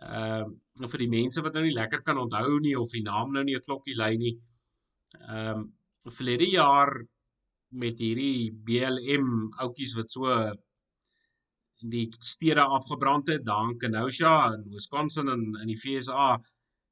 Ehm 0.00 0.56
um, 0.80 0.88
vir 0.92 1.04
die 1.04 1.12
mense 1.18 1.42
wat 1.42 1.54
nou 1.54 1.64
nie 1.66 1.76
lekker 1.76 2.02
kan 2.02 2.18
onthou 2.24 2.60
nie 2.60 2.76
of 2.80 2.90
die 2.90 3.04
naam 3.04 3.32
nou 3.32 3.44
nie 3.44 3.56
'n 3.56 3.66
klokkie 3.68 3.96
lui 3.96 4.16
nie. 4.16 4.34
Ehm 5.20 5.60
um, 5.60 5.72
verlede 6.16 6.48
jaar 6.50 6.92
met 7.84 7.98
hierdie 7.98 8.52
BLM 8.66 9.52
oudjies 9.58 9.94
wat 9.98 10.10
so 10.10 10.32
die 11.80 12.06
stede 12.18 12.64
afgebrand 12.64 13.28
het, 13.28 13.44
daar 13.44 13.70
in 13.70 13.78
Kenosha 13.78 14.52
in 14.54 14.70
Wisconsin 14.72 15.28
in 15.28 15.54
in 15.60 15.66
die 15.66 15.76
FSA 15.76 16.36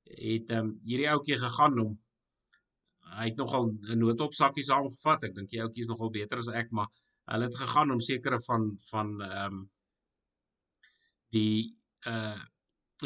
het 0.05 0.51
ehm 0.51 0.67
um, 0.67 0.81
hierdie 0.85 1.09
ouetjie 1.11 1.39
gegaan 1.41 1.79
om 1.81 1.95
hy 3.17 3.29
het 3.31 3.37
nogal 3.39 3.71
'n 3.71 3.99
noodopsakkie 3.99 4.65
saamgevat. 4.65 5.25
Ek 5.25 5.35
dink 5.35 5.51
die 5.51 5.63
ouetjie 5.63 5.83
is 5.83 5.89
nogal 5.89 6.11
beter 6.11 6.39
as 6.39 6.49
ek, 6.49 6.71
maar 6.71 6.89
hulle 7.33 7.45
het 7.49 7.57
gegaan 7.57 7.91
om 7.91 8.01
sekere 8.01 8.41
van 8.47 8.77
van 8.91 9.21
ehm 9.23 9.55
um, 9.55 9.71
die 11.31 11.77
uh 12.07 12.41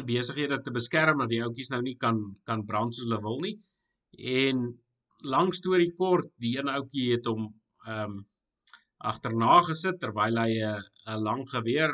besighede 0.05 0.61
te 0.61 0.71
beskerm 0.71 1.17
dat 1.19 1.29
die 1.29 1.41
ouetjies 1.43 1.69
nou 1.69 1.81
nie 1.81 1.95
kan 1.97 2.19
kan 2.45 2.65
brand 2.65 2.95
soos 2.95 3.07
hulle 3.07 3.21
wil 3.21 3.39
nie. 3.39 3.55
En 4.17 4.61
lang 5.21 5.53
storie 5.55 5.91
kort, 5.95 6.29
die 6.37 6.57
een 6.57 6.69
ouetjie 6.69 7.11
het 7.13 7.25
hom 7.25 7.47
ehm 7.85 8.11
um, 8.11 8.27
agterna 8.99 9.61
gesit 9.63 9.99
terwyl 9.99 10.37
hy 10.43 10.59
'n 10.59 10.83
'n 11.09 11.23
lang 11.27 11.43
geweer 11.49 11.93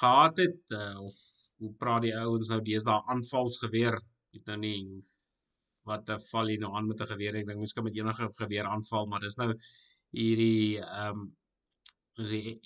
gehad 0.00 0.36
het 0.44 0.76
uh, 0.76 0.96
of 1.08 1.16
hoe 1.58 1.72
praat 1.82 2.02
die 2.06 2.16
ouens 2.16 2.50
nou 2.52 2.60
deesdae 2.62 3.00
aanvalsgeweer 3.14 3.98
weet 4.32 4.46
nou 4.50 4.58
nie 4.64 4.80
wat 5.88 6.10
'n 6.14 6.20
val 6.30 6.50
jy 6.52 6.58
nou 6.62 6.72
aan 6.76 6.88
met 6.90 7.00
'n 7.00 7.12
geweer 7.12 7.36
ek 7.40 7.46
dink 7.46 7.58
mens 7.58 7.74
kan 7.76 7.84
met 7.84 7.96
enige 7.96 8.28
geweer 8.42 8.66
aanval 8.74 9.06
maar 9.06 9.24
dis 9.26 9.38
nou 9.42 9.50
hierdie 10.20 10.78
ehm 10.78 11.18
um, 11.18 11.26
as 12.18 12.30
die 12.34 12.60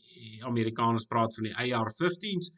Amerikaners 0.50 1.04
praat 1.12 1.34
van 1.36 1.44
die 1.48 1.56
AR-15s 1.62 2.52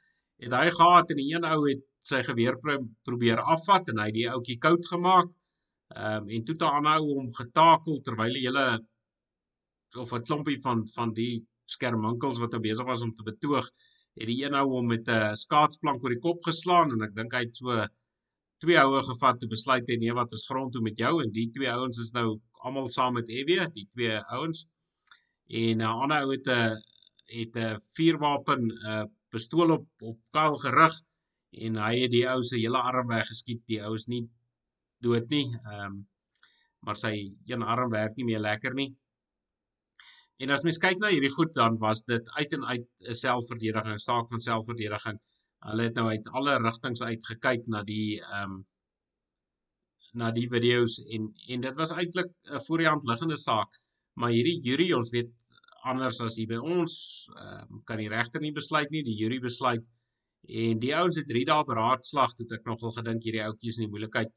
het 0.44 0.52
hy 0.52 0.68
gehad 0.70 1.10
en 1.10 1.20
die 1.22 1.30
een 1.34 1.46
ou 1.54 1.60
het 1.68 1.82
sy 2.10 2.20
geweer 2.28 2.58
pro 2.62 2.78
probeer 3.08 3.40
afvat 3.54 3.88
en 3.92 3.98
hy 4.02 4.10
het 4.10 4.18
die 4.20 4.30
ouetjie 4.30 4.58
koud 4.66 4.86
gemaak 4.92 5.30
ehm 5.94 6.22
um, 6.22 6.28
en 6.36 6.44
toe 6.44 6.56
toe 6.60 6.70
aanhou 6.70 7.02
om 7.22 7.34
getakel 7.40 8.00
terwyl 8.06 8.38
hy 8.38 8.44
hele 8.46 8.66
of 10.04 10.12
'n 10.12 10.26
klompie 10.28 10.60
van 10.66 10.86
van 10.96 11.12
die 11.20 11.34
skermwinkels 11.70 12.38
wat 12.42 12.52
nou 12.52 12.60
besig 12.62 12.86
was 12.86 13.02
om 13.02 13.12
te 13.14 13.26
betoog, 13.26 13.68
het 14.14 14.30
die 14.30 14.40
een 14.44 14.54
ou 14.54 14.66
hom 14.76 14.86
met 14.86 15.08
'n 15.08 15.36
skaatsplank 15.36 16.02
oor 16.04 16.14
die 16.14 16.24
kop 16.26 16.42
geslaan 16.44 16.92
en 16.92 17.02
ek 17.02 17.14
dink 17.14 17.32
hy 17.32 17.44
het 17.46 17.56
so 17.56 17.86
twee 18.62 18.78
houe 18.78 19.02
gevat 19.02 19.40
te 19.40 19.48
besluit 19.50 19.88
hy 19.88 19.96
nee 20.00 20.14
wat 20.16 20.32
is 20.32 20.46
grond 20.48 20.72
toe 20.72 20.82
met 20.82 20.98
jou 20.98 21.22
en 21.22 21.32
die 21.32 21.50
twee 21.56 21.70
ouens 21.70 21.98
is 21.98 22.12
nou 22.12 22.40
almal 22.64 22.88
saam 22.88 23.18
met 23.18 23.28
Evie, 23.28 23.60
die 23.74 23.88
twee 23.92 24.18
ouens. 24.36 24.66
En 25.48 25.78
'n 25.78 25.80
uh, 25.80 26.02
ander 26.02 26.24
ou 26.24 26.30
het 26.32 26.48
'n 26.48 26.80
het 27.38 27.56
'n 27.56 27.80
vuurwapen 27.96 28.62
'n 28.70 29.10
pistool 29.30 29.70
op 29.78 29.86
op 30.00 30.18
Kyle 30.30 30.58
gerig 30.64 30.94
en 31.64 31.76
hy 31.76 31.94
het 32.02 32.10
die 32.10 32.26
ou 32.28 32.42
se 32.42 32.56
hele 32.56 32.78
arm 32.78 33.08
weggeskiet. 33.08 33.62
Die 33.66 33.82
ou 33.82 33.94
is 33.94 34.06
nie 34.06 34.24
dood 35.00 35.28
nie. 35.28 35.46
Ehm 35.72 35.84
um, 35.86 36.06
maar 36.84 36.96
sy 36.96 37.14
een 37.46 37.62
arm 37.62 37.90
werk 37.90 38.16
nie 38.16 38.24
meer 38.24 38.40
lekker 38.40 38.74
nie. 38.74 38.94
En 40.42 40.50
as 40.50 40.64
mens 40.66 40.80
kyk 40.82 40.98
na 40.98 41.12
hierdie 41.12 41.32
goed 41.32 41.52
dan 41.54 41.78
was 41.82 42.02
dit 42.10 42.30
uit 42.38 42.52
en 42.56 42.64
uit 42.72 42.86
'n 43.08 43.14
selfverdediging, 43.14 43.94
'n 43.94 44.06
saak 44.08 44.28
van 44.28 44.40
selfverdediging. 44.40 45.18
Hulle 45.68 45.82
het 45.82 45.94
nou 45.94 46.08
uit 46.08 46.26
alle 46.38 46.56
rigtings 46.58 47.02
uit 47.02 47.26
gekyk 47.26 47.66
na 47.66 47.82
die 47.82 48.20
ehm 48.20 48.50
um, 48.50 48.64
na 50.14 50.30
die 50.30 50.48
video's 50.48 50.98
en 51.16 51.32
en 51.48 51.60
dit 51.60 51.76
was 51.76 51.92
eintlik 51.92 52.30
'n 52.50 52.64
voor 52.66 52.78
die 52.78 52.88
hand 52.88 53.04
liggende 53.04 53.36
saak. 53.36 53.80
Maar 54.14 54.30
hierdie 54.30 54.60
jury, 54.62 54.92
ons 54.92 55.10
weet 55.10 55.32
anders 55.84 56.20
as 56.20 56.36
hier 56.36 56.48
by 56.48 56.60
ons, 56.76 56.94
ehm 57.36 57.72
um, 57.72 57.82
kan 57.84 57.98
die 57.98 58.08
regter 58.08 58.40
nie 58.40 58.52
besluit 58.52 58.90
nie, 58.90 59.02
die 59.02 59.18
jury 59.22 59.40
besluit. 59.40 59.84
En 60.48 60.78
die 60.78 60.94
ouens 60.96 61.16
het 61.16 61.28
3 61.28 61.44
dae 61.44 61.64
beraadslag 61.64 62.34
toe 62.34 62.46
ek 62.56 62.66
nogal 62.68 62.92
gedink 62.92 63.22
hierdie 63.22 63.44
ouetjies 63.44 63.78
in 63.78 63.86
die 63.86 63.92
moeilikheid 63.92 64.32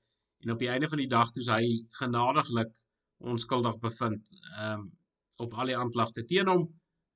en 0.46 0.52
op 0.52 0.60
die 0.60 0.70
einde 0.70 0.88
van 0.88 1.02
die 1.02 1.10
dag 1.10 1.32
toe 1.32 1.44
hy 1.52 1.64
genadiglik 2.00 2.74
onskuldig 3.34 3.80
bevind. 3.80 4.24
Ehm 4.58 4.80
um, 4.80 4.88
op 5.44 5.54
al 5.54 5.72
die 5.72 5.78
aanklagte 5.78 6.26
teen 6.26 6.50
hom. 6.52 6.68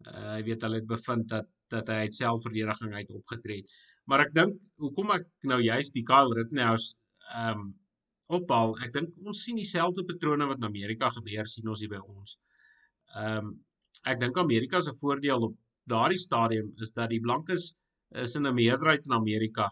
Uh, 0.07 0.35
hy 0.35 0.41
weet 0.47 0.63
hulle 0.65 0.81
het 0.81 0.89
bevind 0.89 1.27
dat 1.31 1.49
dat 1.71 1.87
hy 1.87 2.01
uit 2.05 2.15
selfverdediging 2.17 2.93
uit 2.97 3.11
opgetree 3.15 3.61
het. 3.61 3.75
Maar 4.09 4.25
ek 4.25 4.33
dink 4.35 4.65
hoekom 4.81 5.13
ek 5.15 5.27
nou 5.47 5.61
juist 5.63 5.93
die 5.95 6.03
Kyle 6.07 6.35
Rittenhouse 6.35 6.97
ehm 7.31 7.61
um, 7.61 7.69
ophaal, 8.31 8.77
ek 8.85 8.93
dink 8.95 9.27
ons 9.27 9.41
sien 9.43 9.57
dieselfde 9.59 10.05
patrone 10.07 10.45
wat 10.47 10.59
in 10.61 10.67
Amerika 10.69 11.09
gebeur 11.11 11.47
sien 11.51 11.67
ons 11.67 11.81
hier 11.83 11.91
by 11.91 11.99
ons. 11.99 12.37
Ehm 13.15 13.51
um, 13.51 13.53
ek 14.07 14.17
dink 14.21 14.37
Amerika 14.39 14.79
se 14.81 14.93
voordeel 14.99 15.43
op 15.47 15.55
daardie 15.91 16.19
stadium 16.19 16.71
is 16.81 16.93
dat 16.97 17.11
die 17.11 17.21
blankes 17.21 17.71
is 18.23 18.35
in 18.39 18.47
'n 18.47 18.55
meerderheid 18.55 19.05
in 19.05 19.17
Amerika. 19.17 19.69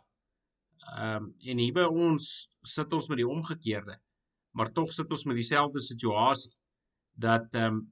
Ehm 0.95 1.24
um, 1.24 1.34
en 1.52 1.64
hier 1.66 1.74
by 1.74 1.88
ons 2.08 2.50
sit 2.64 2.93
ons 2.93 3.10
met 3.10 3.20
die 3.24 3.28
omgekeerde. 3.28 4.00
Maar 4.56 4.72
tog 4.72 4.91
sit 4.93 5.12
ons 5.12 5.26
met 5.26 5.36
dieselfde 5.36 5.82
situasie 5.82 6.54
dat 7.16 7.54
ehm 7.54 7.74
um, 7.74 7.88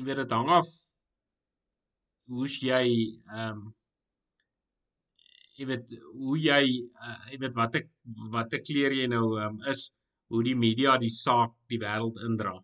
jy 0.00 0.06
weet 0.08 0.22
dit 0.22 0.32
hang 0.32 0.48
af 0.48 0.68
hoe's 2.32 2.56
jy 2.64 2.86
ehm 3.36 3.60
um, 3.60 3.62
jy 5.60 5.66
weet 5.68 5.90
hoe 6.16 6.38
jy 6.40 6.62
uh, 7.04 7.18
jy 7.28 7.38
weet 7.42 7.56
wat 7.58 7.74
ek 7.82 7.90
wat 8.32 8.54
ek 8.56 8.64
kleer 8.64 8.94
jy 8.96 9.08
nou 9.12 9.26
um, 9.44 9.58
is 9.68 9.90
hoe 10.32 10.40
die 10.46 10.56
media 10.56 10.94
die 11.02 11.12
saak 11.12 11.52
die 11.68 11.80
wêreld 11.82 12.20
indra. 12.24 12.54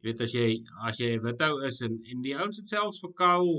Jy 0.00 0.06
weet 0.08 0.22
as 0.24 0.34
jy 0.38 0.48
as 0.88 1.00
jy 1.02 1.10
withou 1.26 1.58
is 1.68 1.82
en 1.84 1.98
en 2.14 2.24
die 2.24 2.36
ouens 2.38 2.62
het 2.62 2.72
selfs 2.72 3.00
vir 3.04 3.12
Karl 3.22 3.52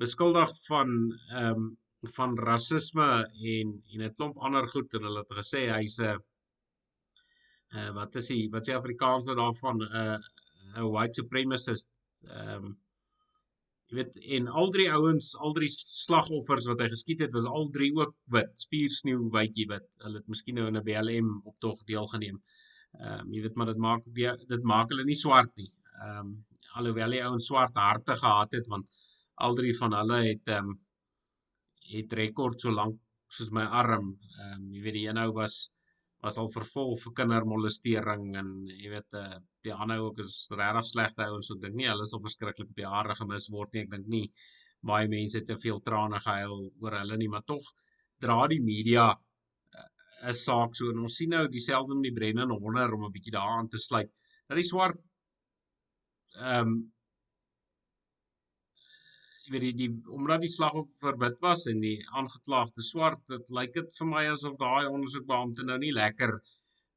beskuldig 0.00 0.52
van 0.68 0.98
ehm 1.36 1.64
um, 1.64 1.70
van 2.16 2.32
rasisme 2.48 3.08
en 3.54 3.74
en 3.94 4.00
'n 4.02 4.14
klomp 4.16 4.38
ander 4.46 4.66
goed 4.70 4.94
en 4.98 5.04
hulle 5.06 5.20
het 5.22 5.34
gesê 5.40 5.60
hy's 5.70 5.98
'n 6.00 6.16
uh, 7.76 7.90
wat 7.98 8.16
is 8.22 8.30
hy 8.32 8.40
wat 8.54 8.66
sê 8.66 8.78
Afrikaans 8.78 9.26
daarvan 9.42 9.82
'n 9.82 9.90
uh, 10.04 10.18
'n 10.78 10.90
white 10.94 11.20
supremacist 11.20 11.90
ehm 12.28 12.64
um, 12.70 12.78
Jy 13.92 13.98
weet 13.98 14.14
en 14.38 14.46
al 14.48 14.70
drie 14.72 14.86
ouens, 14.88 15.26
al 15.36 15.52
drie 15.52 15.68
slagoffers 15.68 16.64
wat 16.70 16.80
hy 16.80 16.86
geskiet 16.88 17.20
het, 17.20 17.34
was 17.36 17.44
al 17.44 17.66
drie 17.74 17.90
ook 17.98 18.14
wit, 18.32 18.52
spiersneeu 18.56 19.26
wytjie 19.34 19.66
wit. 19.68 19.84
Hulle 20.00 20.22
het 20.22 20.30
miskien 20.32 20.56
nou 20.56 20.64
in 20.70 20.78
'n 20.80 20.84
BLM 20.86 21.28
optog 21.50 21.82
deelgeneem. 21.90 22.38
Ehm 23.00 23.26
um, 23.26 23.34
jy 23.36 23.42
weet 23.44 23.58
maar 23.60 23.68
dit 23.72 23.82
maak 23.88 24.06
die, 24.16 24.30
dit 24.54 24.64
maak 24.72 24.88
hulle 24.94 25.04
nie 25.04 25.18
swart 25.24 25.52
nie. 25.60 25.68
Ehm 26.06 26.18
um, 26.22 26.32
alhoewel 26.80 27.12
die 27.12 27.20
ouens 27.26 27.46
swart 27.50 27.76
harte 27.76 28.16
gehad 28.16 28.56
het 28.56 28.66
want 28.72 28.88
al 29.44 29.54
drie 29.60 29.76
van 29.76 29.92
hulle 30.00 30.22
het 30.30 30.48
ehm 30.48 30.72
um, 30.72 30.80
het 31.92 32.12
rekord 32.22 32.60
so 32.64 32.72
lank 32.72 32.96
soos 33.28 33.52
my 33.52 33.68
arm. 33.82 34.16
Ehm 34.38 34.56
um, 34.56 34.66
jy 34.72 34.82
weet 34.86 34.98
die 35.00 35.06
een 35.08 35.20
ou 35.20 35.30
was 35.36 35.58
was 36.24 36.38
al 36.38 36.48
vervolg 36.56 37.00
vir 37.04 37.16
kindermolestering 37.20 38.36
en 38.40 38.52
jy 38.72 38.88
weet 38.96 39.20
uh, 39.20 39.36
die 39.66 39.74
ander 39.74 40.02
ook 40.02 40.18
is 40.24 40.36
regtig 40.50 40.88
slegte 40.90 41.26
ouens 41.26 41.48
so 41.48 41.56
ek 41.56 41.62
dink 41.66 41.78
nie 41.78 41.88
hulle 41.90 42.06
sal 42.08 42.22
verskriklik 42.24 42.70
op 42.70 42.80
die 42.80 42.88
aarde 42.88 43.16
gemis 43.18 43.48
word 43.54 43.72
nie. 43.74 43.84
Ek 43.86 43.92
dink 43.96 44.08
nie 44.14 44.26
baie 44.92 45.08
mense 45.10 45.38
het 45.38 45.46
te 45.46 45.58
veel 45.64 45.80
trane 45.86 46.18
gehuil 46.22 46.64
oor 46.82 46.98
hulle 47.00 47.18
nie 47.18 47.30
maar 47.30 47.44
tog 47.46 47.68
dra 48.22 48.46
die 48.50 48.62
media 48.62 49.10
eh, 49.12 49.88
'n 50.22 50.30
uh, 50.30 50.38
saak. 50.46 50.74
So 50.78 50.90
en 50.90 51.04
ons 51.06 51.16
sien 51.16 51.30
nou 51.30 51.46
dieselfde 51.48 51.94
met 51.94 52.10
die 52.10 52.16
Brennan 52.18 52.50
Horner 52.50 52.94
om 52.94 53.06
'n 53.06 53.14
bietjie 53.14 53.36
daaraan 53.38 53.68
te 53.68 53.78
sluit. 53.78 54.10
Dat 54.48 54.56
die 54.56 54.70
swart 54.72 54.98
ehm 56.38 56.68
um, 56.68 56.92
jy 59.44 59.52
weet 59.52 59.62
die, 59.62 59.74
die 59.82 60.10
omdat 60.16 60.42
die 60.44 60.50
slagoffer 60.52 61.16
wit 61.18 61.40
was 61.42 61.66
en 61.66 61.80
die 61.82 61.98
aangeklaagde 62.18 62.82
swart, 62.82 63.22
dit 63.28 63.50
lyk 63.50 63.72
dit 63.74 63.96
vir 63.98 64.06
my 64.06 64.22
asof 64.30 64.54
daai 64.60 64.86
ondersoekbeampte 64.86 65.66
nou 65.66 65.78
nie 65.82 65.92
lekker 65.92 66.38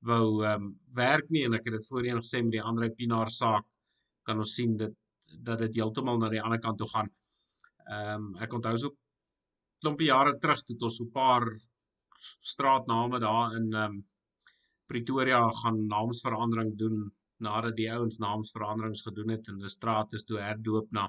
wou 0.01 0.43
ehm 0.43 0.63
um, 0.63 0.79
werk 0.95 1.29
nie 1.29 1.45
en 1.45 1.53
ek 1.53 1.65
het 1.65 1.79
dit 1.79 1.87
voorheen 1.89 2.21
gesê 2.21 2.41
met 2.43 2.57
die 2.57 2.61
ander 2.61 2.89
Pinaar 2.89 3.29
saak 3.29 3.65
kan 4.23 4.37
ons 4.37 4.55
sien 4.55 4.75
dit 4.77 4.93
dat 5.47 5.59
dit 5.59 5.75
heeltemal 5.79 6.19
na 6.19 6.29
die 6.29 6.41
ander 6.41 6.59
kant 6.59 6.77
toe 6.77 6.89
gaan. 6.89 7.09
Ehm 7.89 8.25
um, 8.25 8.35
ek 8.41 8.53
onthou 8.53 8.77
so 8.77 8.95
klompie 9.81 10.07
jare 10.09 10.37
terug 10.39 10.61
toe 10.63 10.77
ons 10.81 10.97
so 10.97 11.03
'n 11.05 11.11
paar 11.11 11.45
straatname 12.53 13.19
daar 13.19 13.55
in 13.57 13.73
ehm 13.73 13.95
um, 13.95 14.03
Pretoria 14.87 15.41
gaan 15.61 15.87
naamsverandering 15.87 16.75
doen 16.77 17.11
nadat 17.37 17.75
die 17.75 17.91
ouens 17.91 18.17
naamsveranderings 18.21 19.01
gedoen 19.07 19.29
het 19.33 19.47
en 19.47 19.57
die 19.59 19.69
straat 19.69 20.13
is 20.13 20.23
toe 20.23 20.37
herdoop 20.39 20.91
na 20.91 21.07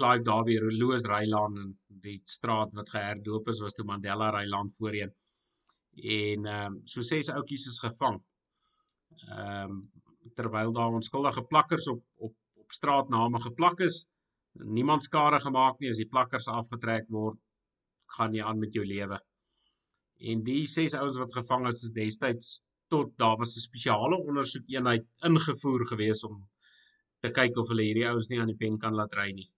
Clive 0.00 0.24
Darby 0.24 0.54
Loos 0.80 1.04
Rylaan 1.04 1.56
en 1.60 1.72
die 2.04 2.16
straat 2.24 2.70
wat 2.78 2.92
geherdoop 2.94 3.48
is 3.52 3.60
was 3.60 3.74
toe 3.76 3.84
Mandela 3.84 4.30
Rylaan 4.32 4.70
voorheen. 4.78 5.12
En 5.96 6.46
ehm 6.46 6.74
um, 6.74 6.80
so 6.84 7.02
ses 7.02 7.30
ouetjies 7.30 7.66
is 7.66 7.80
gevang. 7.84 8.20
Ehm 9.28 9.70
um, 9.70 9.80
terwyl 10.36 10.72
daar 10.72 10.94
onskuldige 10.94 11.42
plakkers 11.42 11.88
op 11.88 12.02
op 12.16 12.34
op 12.62 12.72
straatname 12.72 13.40
geplak 13.40 13.80
is, 13.80 14.04
niemand 14.52 15.04
skade 15.04 15.40
gemaak 15.40 15.80
nie 15.80 15.90
as 15.90 15.98
die 15.98 16.08
plakkers 16.08 16.46
afgetrek 16.48 17.08
word, 17.08 17.38
gaan 18.16 18.34
jy 18.34 18.44
aan 18.44 18.58
met 18.58 18.74
jou 18.74 18.84
lewe. 18.86 19.18
En 20.30 20.44
die 20.44 20.66
ses 20.66 20.94
ouens 20.94 21.18
wat 21.18 21.34
gevang 21.34 21.66
is 21.66 21.82
is 21.88 21.96
destyds 21.96 22.60
tot 22.88 23.16
daar 23.18 23.36
was 23.38 23.56
'n 23.56 23.66
spesiale 23.68 24.16
ondersoekeenheid 24.16 25.06
ingevoer 25.30 25.86
gewees 25.86 26.24
om 26.24 26.48
te 27.20 27.30
kyk 27.30 27.56
of 27.56 27.68
hulle 27.68 27.88
hierdie 27.88 28.08
ouens 28.08 28.28
nie 28.30 28.40
aan 28.40 28.52
die 28.52 28.60
pen 28.62 28.78
kan 28.78 28.94
laat 28.94 29.12
ry 29.14 29.32
nie 29.32 29.50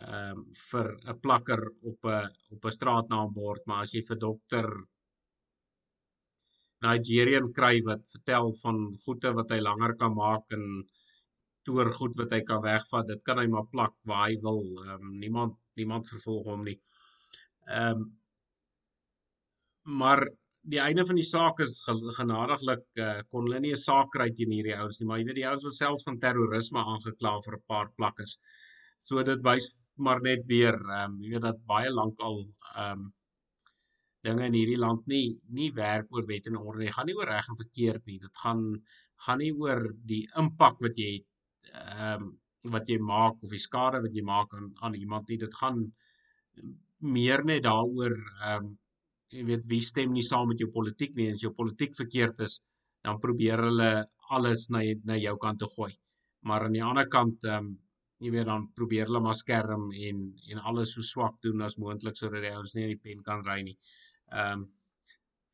ehm 0.00 0.38
um, 0.38 0.44
vir 0.70 0.86
'n 1.12 1.20
plakker 1.24 1.62
op 1.90 2.06
'n 2.10 2.28
op 2.54 2.64
'n 2.64 2.76
straatnaambord, 2.78 3.66
maar 3.66 3.82
as 3.82 3.92
jy 3.94 4.02
vir 4.10 4.18
dokter 4.18 4.66
Nigerian 6.82 7.48
kry 7.58 7.74
wat 7.86 8.06
vertel 8.14 8.52
van 8.62 8.82
goede 9.04 9.32
wat 9.38 9.54
hy 9.54 9.60
langer 9.62 9.94
kan 10.00 10.14
maak 10.16 10.56
en 10.56 10.66
toer 11.66 11.92
goed 11.98 12.16
wat 12.18 12.32
hy 12.34 12.40
kan 12.46 12.62
wegvat, 12.64 13.06
dit 13.06 13.22
kan 13.26 13.38
hy 13.38 13.46
maar 13.50 13.68
plak 13.70 13.94
waar 14.08 14.28
hy 14.28 14.38
wil. 14.46 14.62
Ehm 14.86 14.94
um, 14.98 15.12
niemand 15.24 15.58
niemand 15.80 16.10
vervolg 16.14 16.50
hom 16.52 16.64
nie. 16.68 16.78
Ehm 17.68 18.02
um, 18.02 18.10
maar 20.00 20.20
die 20.72 20.78
einde 20.78 21.04
van 21.06 21.18
die 21.18 21.26
saak 21.26 21.60
is 21.64 21.80
genadiglik 22.18 22.84
uh, 23.02 23.20
kon 23.30 23.48
hulle 23.48 23.58
nie 23.60 23.72
'n 23.74 23.84
saak 23.84 24.12
kry 24.14 24.28
teen 24.30 24.52
hierdie 24.54 24.76
ouens 24.78 25.00
nie, 25.00 25.06
maar 25.08 25.18
jy 25.18 25.26
weet 25.28 25.40
die 25.40 25.48
ouens 25.50 25.64
was 25.66 25.78
selfs 25.82 26.04
van 26.06 26.18
terrorisme 26.22 26.78
aangekla 26.78 27.32
vir 27.46 27.56
'n 27.56 27.64
paar 27.72 27.88
plakkers. 27.96 28.36
So 29.00 29.22
dit 29.22 29.42
wys 29.42 29.72
maar 29.96 30.20
net 30.22 30.46
weer 30.46 30.74
ehm 30.74 31.14
um, 31.14 31.18
jy 31.22 31.32
weet 31.34 31.48
dat 31.48 31.66
baie 31.66 31.90
lank 31.90 32.20
al 32.20 32.38
ehm 32.76 32.92
um, 32.92 33.12
dinge 34.26 34.46
in 34.46 34.54
hierdie 34.54 34.78
land 34.78 35.06
nie 35.10 35.24
nie 35.58 35.70
werk 35.74 36.12
oor 36.14 36.26
wet 36.28 36.46
en 36.50 36.58
orde 36.60 36.84
nie. 36.84 36.92
Gaan 36.94 37.08
nie 37.10 37.16
oor 37.18 37.30
reg 37.30 37.48
en 37.50 37.58
verkeerd 37.58 38.06
nie. 38.06 38.18
Dit 38.22 38.42
gaan 38.44 38.62
gaan 39.26 39.42
nie 39.42 39.52
oor 39.64 39.82
die 40.12 40.22
impak 40.42 40.78
wat 40.86 40.98
jy 40.98 41.10
het 41.16 41.28
ehm 41.72 42.22
um, 42.22 42.30
wat 42.72 42.86
jy 42.86 42.96
maak 43.02 43.40
of 43.42 43.50
die 43.50 43.58
skade 43.58 43.98
wat 44.04 44.14
jy 44.14 44.22
maak 44.22 44.52
aan 44.54 44.68
aan 44.86 44.94
iemand 44.94 45.28
nie. 45.28 45.38
Dit 45.42 45.54
gaan 45.58 45.80
meer 47.16 47.42
net 47.50 47.64
daaroor 47.66 48.14
ehm 48.14 48.68
um, 48.68 48.72
jy 49.32 49.42
weet 49.48 49.66
wie 49.68 49.80
stem 49.80 50.12
nie 50.12 50.26
saam 50.28 50.50
met 50.52 50.60
jou 50.62 50.70
politiek 50.70 51.14
nie. 51.16 51.30
As 51.34 51.42
jou 51.42 51.52
politiek 51.56 51.94
verkeerd 51.98 52.42
is, 52.46 52.60
dan 53.02 53.18
probeer 53.18 53.62
hulle 53.66 53.92
alles 54.36 54.68
na 54.70 54.82
na 55.10 55.16
jou 55.18 55.36
kant 55.44 55.58
toe 55.64 55.70
gooi. 55.76 55.92
Maar 56.46 56.66
aan 56.66 56.76
die 56.78 56.84
ander 56.90 57.08
kant 57.16 57.48
ehm 57.48 57.72
um, 57.72 57.72
jy 58.22 58.30
weet 58.30 58.46
dan 58.46 58.68
probeer 58.78 59.08
hulle 59.10 59.20
maar 59.24 59.34
skerm 59.34 59.88
en 60.08 60.18
en 60.52 60.58
alles 60.70 60.92
so 60.94 61.02
swak 61.02 61.40
doen 61.42 61.66
as 61.66 61.74
moontlik 61.84 62.16
sodat 62.16 62.44
die 62.44 62.52
ouens 62.54 62.76
nie 62.76 62.84
in 62.86 62.92
die 62.94 63.02
pen 63.08 63.24
kan 63.26 63.42
ry 63.48 63.58
nie. 63.66 63.74
Ehm 63.74 64.01
um, 64.32 64.66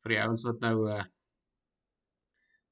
vir 0.03 0.15
die 0.15 0.21
ouens 0.25 0.45
wat 0.49 0.61
nou 0.67 0.75
uh 0.89 1.05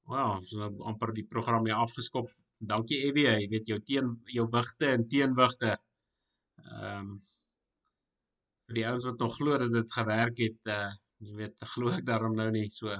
Wow, 0.08 0.38
so 0.48 0.56
nou 0.56 0.86
amper 0.88 1.10
die 1.12 1.26
program 1.28 1.66
hier 1.68 1.76
afgeskop. 1.76 2.30
Dankie 2.70 3.02
Evie, 3.04 3.26
jy 3.28 3.48
weet 3.52 3.66
jou 3.68 3.76
teen 3.90 4.14
jou 4.32 4.46
wigte 4.54 4.88
en 4.94 5.04
teenwigte. 5.14 5.74
Ehm 6.64 7.10
um, 7.10 7.10
vir 8.68 8.78
die 8.78 8.86
ouens 8.88 9.04
wat 9.08 9.20
nog 9.24 9.36
glo 9.36 9.58
dat 9.60 9.72
dit 9.72 9.92
gewerk 9.98 10.40
het, 10.44 10.72
uh 10.72 10.88
jy 11.24 11.36
weet, 11.42 11.60
glo 11.74 11.92
ek 11.92 12.08
daarom 12.08 12.34
nou 12.40 12.48
nie 12.54 12.66
so 12.72 12.96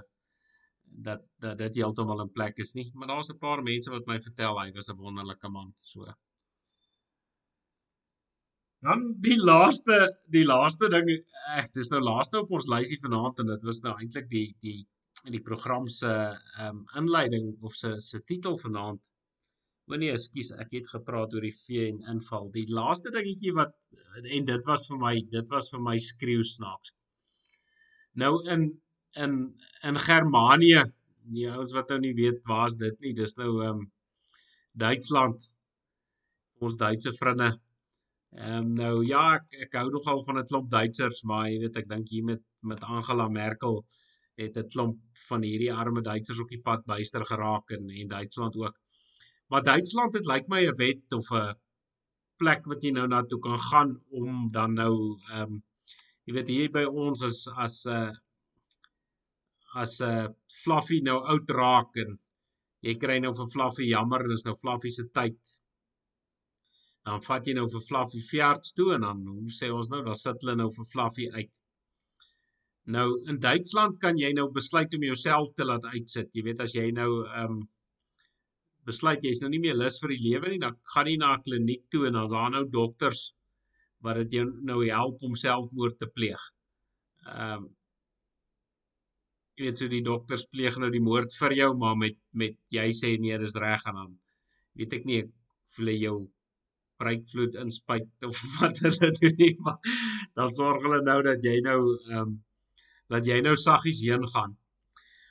dat 1.09 1.25
dat 1.45 1.59
dit 1.61 1.81
heeltemal 1.81 2.23
in 2.25 2.33
plek 2.33 2.61
is 2.65 2.75
nie, 2.77 2.87
maar 2.95 3.09
daar's 3.13 3.33
'n 3.33 3.39
paar 3.39 3.63
mense 3.63 3.91
wat 3.91 4.07
my 4.07 4.21
vertel 4.29 4.61
hy 4.61 4.71
was 4.77 4.89
'n 4.93 5.01
wonderlike 5.01 5.49
man, 5.49 5.75
so 5.81 6.05
Dan 8.87 9.01
die 9.23 9.37
laaste 9.37 9.97
die 10.31 10.45
laaste 10.47 10.89
ding 10.93 11.09
ek 11.57 11.73
dis 11.75 11.91
nou 11.91 12.01
laaste 12.05 12.39
op 12.45 12.53
ons 12.55 12.69
lysie 12.71 12.99
vanaand 13.03 13.43
en 13.43 13.51
dit 13.53 13.65
was 13.67 13.83
nou 13.83 13.95
eintlik 13.99 14.29
die 14.31 14.47
die 14.63 14.79
in 15.27 15.35
die 15.35 15.43
program 15.43 15.89
se 15.91 16.11
ehm 16.11 16.77
um, 16.77 16.85
inleiding 17.01 17.49
of 17.67 17.75
se 17.75 17.97
se 18.05 18.21
titel 18.31 18.59
vanaand. 18.63 19.11
O 19.89 19.97
nee, 19.97 20.13
ekskuus, 20.13 20.53
ek 20.63 20.77
het 20.77 20.91
gepraat 20.93 21.35
oor 21.35 21.47
die 21.49 21.57
vee 21.57 21.89
en 21.89 22.03
inval. 22.13 22.51
Die 22.55 22.67
laaste 22.79 23.11
dingetjie 23.11 23.55
wat 23.57 23.75
en 24.39 24.49
dit 24.53 24.71
was 24.71 24.87
vir 24.91 25.03
my 25.03 25.15
dit 25.35 25.55
was 25.55 25.73
vir 25.75 25.83
my 25.91 25.97
skreeu 26.11 26.45
snaaks. 26.47 26.95
Nou 28.23 28.33
in 28.55 28.71
in 29.27 29.39
in 29.91 30.03
Germanië, 30.07 30.85
die 31.35 31.51
ouens 31.51 31.75
wat 31.75 31.91
nou 31.91 31.99
nie 32.07 32.15
weet 32.15 32.45
waar's 32.47 32.77
dit 32.79 33.01
nie, 33.01 33.15
dis 33.23 33.35
nou 33.43 33.53
ehm 33.59 33.79
um, 33.79 33.87
Duitsland. 34.79 35.43
Ons 36.63 36.77
Duitse 36.79 37.11
vriende 37.19 37.57
Ehm 38.37 38.67
um, 38.67 38.73
nou 38.77 39.05
ja, 39.07 39.23
ek 39.37 39.55
ek 39.67 39.77
hou 39.81 39.91
nogal 39.91 40.21
van 40.25 40.39
'n 40.39 40.49
klomp 40.51 40.71
Duitsers, 40.71 41.23
maar 41.25 41.49
jy 41.49 41.59
weet 41.63 41.77
ek 41.81 41.89
dink 41.89 42.09
hier 42.09 42.25
met 42.25 42.43
met 42.61 42.85
Angela 42.85 43.29
Merkel 43.29 43.85
het 44.37 44.57
'n 44.57 44.69
klomp 44.69 44.99
van 45.29 45.43
hierdie 45.43 45.73
arme 45.73 46.03
Duitsers 46.03 46.41
op 46.41 46.49
die 46.49 46.61
pad 46.61 46.85
byster 46.85 47.25
geraak 47.25 47.71
en 47.71 47.89
en 47.91 48.09
Duitsland 48.09 48.57
ook. 48.57 48.77
Maar 49.49 49.63
Duitsland 49.63 50.15
het 50.15 50.27
lyk 50.27 50.49
my 50.49 50.61
'n 50.67 50.77
wet 50.77 51.13
of 51.13 51.31
'n 51.33 51.55
plek 52.37 52.67
wat 52.67 52.83
jy 52.83 52.91
nou 52.91 53.07
na 53.09 53.23
toe 53.23 53.39
kan 53.41 53.59
gaan 53.59 53.91
om 54.11 54.51
dan 54.53 54.75
nou 54.75 54.95
ehm 55.33 55.43
um, 55.43 55.63
jy 56.27 56.35
weet 56.35 56.49
hier 56.49 56.71
by 56.71 56.85
ons 56.85 57.23
as 57.23 57.49
as 57.57 57.87
'n 57.87 57.91
uh, 57.91 58.13
as 59.75 60.01
'n 60.01 60.05
uh, 60.05 60.29
Fluffy 60.63 61.01
nou 61.01 61.19
oud 61.33 61.51
raak 61.51 61.97
en 61.97 62.19
jy 62.83 62.95
kry 62.95 63.19
nou 63.19 63.33
vir 63.35 63.49
Fluffy 63.55 63.89
jammer, 63.89 64.29
dis 64.29 64.45
nou 64.45 64.57
Fluffy 64.57 64.91
se 64.91 65.05
tyd 65.09 65.58
dan 67.09 67.23
vat 67.25 67.47
jy 67.47 67.55
nou 67.57 67.65
vir 67.73 67.85
Fluffy 67.87 68.21
veearts 68.31 68.75
toe 68.77 68.93
en 68.97 69.07
dan 69.07 69.25
hoe 69.31 69.55
sê 69.55 69.71
ons 69.73 69.89
nou, 69.93 70.03
dan 70.05 70.19
sit 70.19 70.45
hulle 70.45 70.57
nou 70.61 70.69
vir 70.75 70.89
Fluffy 70.93 71.29
uit. 71.39 71.61
Nou 72.97 73.07
in 73.29 73.41
Duitsland 73.41 73.99
kan 74.03 74.21
jy 74.21 74.31
nou 74.37 74.49
besluit 74.53 74.95
om 74.97 75.05
jouself 75.05 75.53
te 75.57 75.67
laat 75.69 75.85
uitsit. 75.93 76.31
Jy 76.37 76.45
weet 76.47 76.63
as 76.65 76.77
jy 76.77 76.89
nou 77.01 77.11
ehm 77.25 77.59
um, 77.59 77.67
besluit 78.89 79.21
jy's 79.21 79.43
nou 79.43 79.51
nie 79.53 79.61
meer 79.61 79.77
lus 79.77 79.99
vir 80.01 80.15
die 80.15 80.23
lewe 80.23 80.55
nie, 80.55 80.61
dan 80.63 80.77
gaan 80.95 81.09
jy 81.11 81.17
na 81.21 81.35
'n 81.37 81.43
kliniek 81.45 81.83
toe 81.93 82.07
en 82.09 82.15
dan's 82.17 82.33
daar 82.33 82.51
nou 82.51 82.63
dokters 82.65 83.35
wat 84.01 84.17
dit 84.23 84.39
jou 84.39 84.47
nou 84.71 84.79
help 84.87 85.23
om 85.29 85.35
selfmoord 85.37 85.99
te 85.99 86.09
pleeg. 86.09 86.41
Ehm 87.27 87.65
um, 87.65 87.69
jy 89.59 89.67
weet 89.67 89.79
so 89.79 89.89
die 89.91 90.05
dokters 90.07 90.47
pleeg 90.47 90.77
nou 90.79 90.91
die 90.91 91.03
moord 91.03 91.35
vir 91.41 91.53
jou, 91.61 91.71
maar 91.77 91.97
met 91.97 92.17
met 92.33 92.57
jy 92.71 92.89
sê 92.95 93.17
nee, 93.19 93.39
dis 93.39 93.57
reg 93.59 93.87
en 93.91 93.95
dan 94.01 94.19
weet 94.79 94.93
ek 95.01 95.05
nie 95.05 95.23
ek 95.25 95.31
voel 95.77 95.95
jou 95.99 96.19
breekvloed 96.99 97.59
inspuit 97.63 98.27
of 98.27 98.41
wat 98.59 98.81
hulle 98.85 99.11
doen 99.21 99.37
nie, 99.39 99.55
maar 99.65 99.79
dan 100.39 100.53
sorg 100.55 100.85
hulle 100.87 101.03
nou 101.07 101.21
dat 101.27 101.45
jy 101.45 101.59
nou 101.65 101.81
ehm 102.11 102.23
um, 102.23 102.37
dat 103.09 103.25
jy 103.25 103.39
nou 103.41 103.55
saggies 103.57 104.03
heen 104.05 104.27
gaan. 104.29 104.51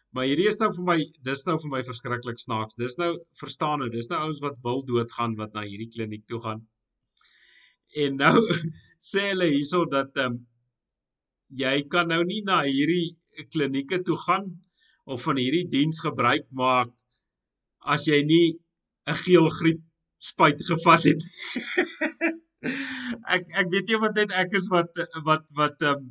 Maar 0.09 0.26
hierdie 0.26 0.47
is 0.49 0.57
nou 0.57 0.72
vir 0.74 0.86
my, 0.88 0.95
dis 1.28 1.43
nou 1.45 1.59
vir 1.61 1.70
my 1.76 1.82
verskriklik 1.86 2.39
snaaks. 2.41 2.74
Dis 2.82 2.95
nou 2.97 3.11
verstaan 3.38 3.84
nou, 3.84 3.89
dis 3.93 4.07
nou 4.09 4.22
ouens 4.24 4.39
wat 4.41 4.57
wil 4.63 4.82
doodgaan 4.88 5.36
wat 5.38 5.53
na 5.53 5.61
hierdie 5.61 5.91
kliniek 5.93 6.24
toe 6.26 6.39
gaan. 6.41 6.63
En 7.93 8.18
nou 8.18 8.41
sê 9.11 9.28
hulle 9.28 9.51
hierso 9.53 9.86
dat 9.91 10.18
ehm 10.18 10.39
um, 10.39 10.45
jy 11.47 11.76
kan 11.91 12.09
nou 12.11 12.24
nie 12.28 12.41
na 12.43 12.63
hierdie 12.65 13.45
klinieke 13.53 14.01
toe 14.03 14.18
gaan 14.20 14.49
of 15.05 15.22
van 15.24 15.38
hierdie 15.39 15.68
diens 15.72 16.01
gebruik 16.03 16.43
maak 16.51 16.89
as 17.93 18.07
jy 18.09 18.20
nie 18.26 18.57
'n 19.07 19.15
geelgriep 19.24 19.80
spuit 20.18 20.65
gevat 20.65 21.03
het. 21.03 21.24
ek 23.36 23.49
ek 23.61 23.70
weet 23.74 23.91
nie 23.91 23.99
wat 24.01 24.15
dit 24.18 24.34
ek 24.34 24.55
is 24.59 24.70
wat 24.74 25.01
wat 25.26 25.45
wat 25.59 25.86
ehm 25.86 26.01
um, 26.01 26.09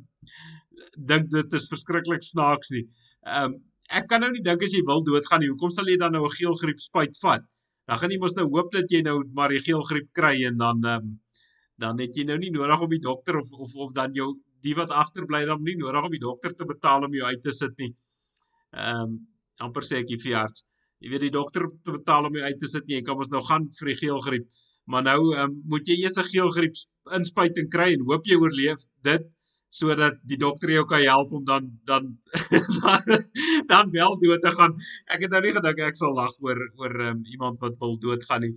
dink 1.09 1.27
dit 1.31 1.55
is 1.59 1.67
verskriklik 1.71 2.23
snaaks 2.23 2.71
nie. 2.75 2.85
Ehm 3.27 3.51
um, 3.51 3.59
ek 3.99 4.07
kan 4.11 4.23
nou 4.23 4.31
nie 4.31 4.43
dink 4.43 4.63
as 4.63 4.75
jy 4.75 4.83
wil 4.87 5.03
doodgaan 5.03 5.43
nie, 5.43 5.51
hoekom 5.51 5.71
sal 5.71 5.87
jy 5.87 5.97
dan 5.99 6.15
nou 6.15 6.25
'n 6.25 6.37
geelgriep 6.39 6.79
spuit 6.83 7.15
vat? 7.23 7.43
Dan 7.87 7.99
gaan 7.99 8.11
jy 8.11 8.19
mos 8.19 8.35
nou 8.35 8.47
hoop 8.51 8.71
dat 8.71 8.91
jy 8.91 9.01
nou 9.01 9.23
maar 9.33 9.53
die 9.55 9.63
geelgriep 9.63 10.11
kry 10.13 10.35
en 10.49 10.57
dan 10.57 10.83
ehm 10.83 11.07
um, 11.07 11.15
dan 11.77 11.99
het 12.01 12.15
jy 12.17 12.23
nou 12.25 12.37
nie 12.41 12.51
nodig 12.51 12.81
om 12.81 12.89
die 12.89 13.03
dokter 13.03 13.37
of 13.37 13.51
of 13.51 13.75
of 13.75 13.93
dan 13.93 14.13
jou 14.13 14.33
die 14.65 14.73
wat 14.75 14.89
agterbly 14.89 15.45
dan 15.45 15.61
nie 15.63 15.75
nodig 15.77 16.03
om 16.03 16.11
die 16.11 16.23
dokter 16.23 16.55
te 16.55 16.65
betaal 16.65 17.05
om 17.05 17.13
jou 17.13 17.27
uit 17.27 17.41
te 17.41 17.51
sit 17.51 17.77
nie. 17.77 17.93
Ehm 18.71 19.03
um, 19.03 19.19
amper 19.57 19.85
sê 19.85 20.01
ek 20.01 20.09
die 20.11 20.19
veearts. 20.21 20.66
Jy 20.99 21.11
weet 21.13 21.25
die 21.27 21.33
dokter 21.33 21.67
te 21.85 21.93
betaal 21.93 22.27
om 22.29 22.37
jou 22.37 22.43
uit 22.43 22.59
te 22.59 22.69
sit 22.71 22.85
nie. 22.87 22.97
Jy 22.99 23.05
kan 23.05 23.17
mos 23.19 23.29
nou 23.33 23.43
gaan 23.45 23.67
vir 23.79 23.91
die 23.91 23.99
geelgriep. 24.01 24.47
Maar 24.87 25.03
nou 25.03 25.19
um, 25.35 25.57
moet 25.71 25.87
jy 25.87 25.97
eers 26.01 26.17
'n 26.17 26.29
geelgriep 26.31 26.75
inspuiting 27.17 27.67
kry 27.69 27.93
en 27.93 28.05
hoop 28.07 28.25
jy 28.25 28.37
oorleef 28.39 28.85
dit 29.03 29.27
sodat 29.69 30.15
die 30.23 30.37
dokter 30.39 30.71
jou 30.71 30.85
kan 30.87 31.03
help 31.03 31.33
om 31.35 31.43
dan 31.45 31.67
dan 31.85 32.17
dan 33.71 33.91
wel 33.91 34.17
dood 34.23 34.41
te 34.41 34.51
gaan. 34.55 34.73
Ek 35.11 35.21
het 35.21 35.31
nou 35.31 35.41
nie 35.43 35.53
gedink 35.53 35.79
ek 35.79 35.99
sal 35.99 36.15
lag 36.15 36.33
oor 36.39 36.59
oor 36.79 36.99
um, 37.11 37.21
iemand 37.25 37.59
wat 37.59 37.77
wil 37.83 37.97
doodgaan 37.99 38.47
nie. 38.47 38.55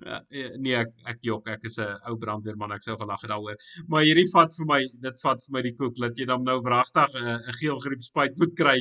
Uh, 0.00 0.20
nee 0.56 0.76
ek 0.80 0.92
ek 1.12 1.18
jok 1.28 1.48
ek 1.52 1.64
is 1.68 1.76
'n 1.78 1.98
ou 2.08 2.16
brandweerman 2.16 2.72
ek 2.72 2.84
sou 2.86 2.94
gelag 2.96 3.20
het 3.20 3.28
daaroor 3.28 3.58
maar 3.86 4.06
hierdie 4.06 4.30
vat 4.32 4.54
vir 4.56 4.66
my 4.70 4.78
dit 5.06 5.18
vat 5.20 5.42
vir 5.44 5.52
my 5.56 5.62
die 5.66 5.74
koek 5.76 5.98
dat 6.00 6.16
jy 6.16 6.24
dan 6.30 6.46
nou 6.46 6.56
wragtig 6.64 7.16
'n 7.20 7.26
uh, 7.34 7.52
geelgriep 7.58 8.00
spuit 8.00 8.38
moet 8.40 8.54
kry 8.56 8.78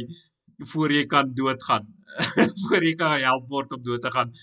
voor 0.74 0.92
jy 0.92 1.06
kan 1.06 1.34
doodgaan 1.36 1.88
voor 2.68 2.84
jy 2.84 2.96
kan 3.00 3.20
help 3.20 3.48
word 3.50 3.72
om 3.72 3.84
dood 3.84 4.02
te 4.02 4.12
gaan 4.12 4.34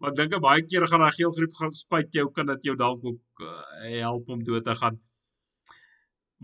maar 0.00 0.12
ek 0.12 0.16
dink 0.16 0.40
baie 0.40 0.62
kere 0.64 0.88
gaan 0.88 1.04
daai 1.04 1.18
geelgriep 1.18 1.54
gaan 1.58 1.72
spuit 1.72 2.08
jou 2.14 2.30
kan 2.32 2.46
dit 2.46 2.70
jou 2.70 2.76
dalk 2.76 3.04
ook 3.04 3.44
uh, 3.44 3.60
help 4.00 4.28
om 4.28 4.44
dood 4.44 4.64
te 4.64 4.74
gaan 4.74 5.00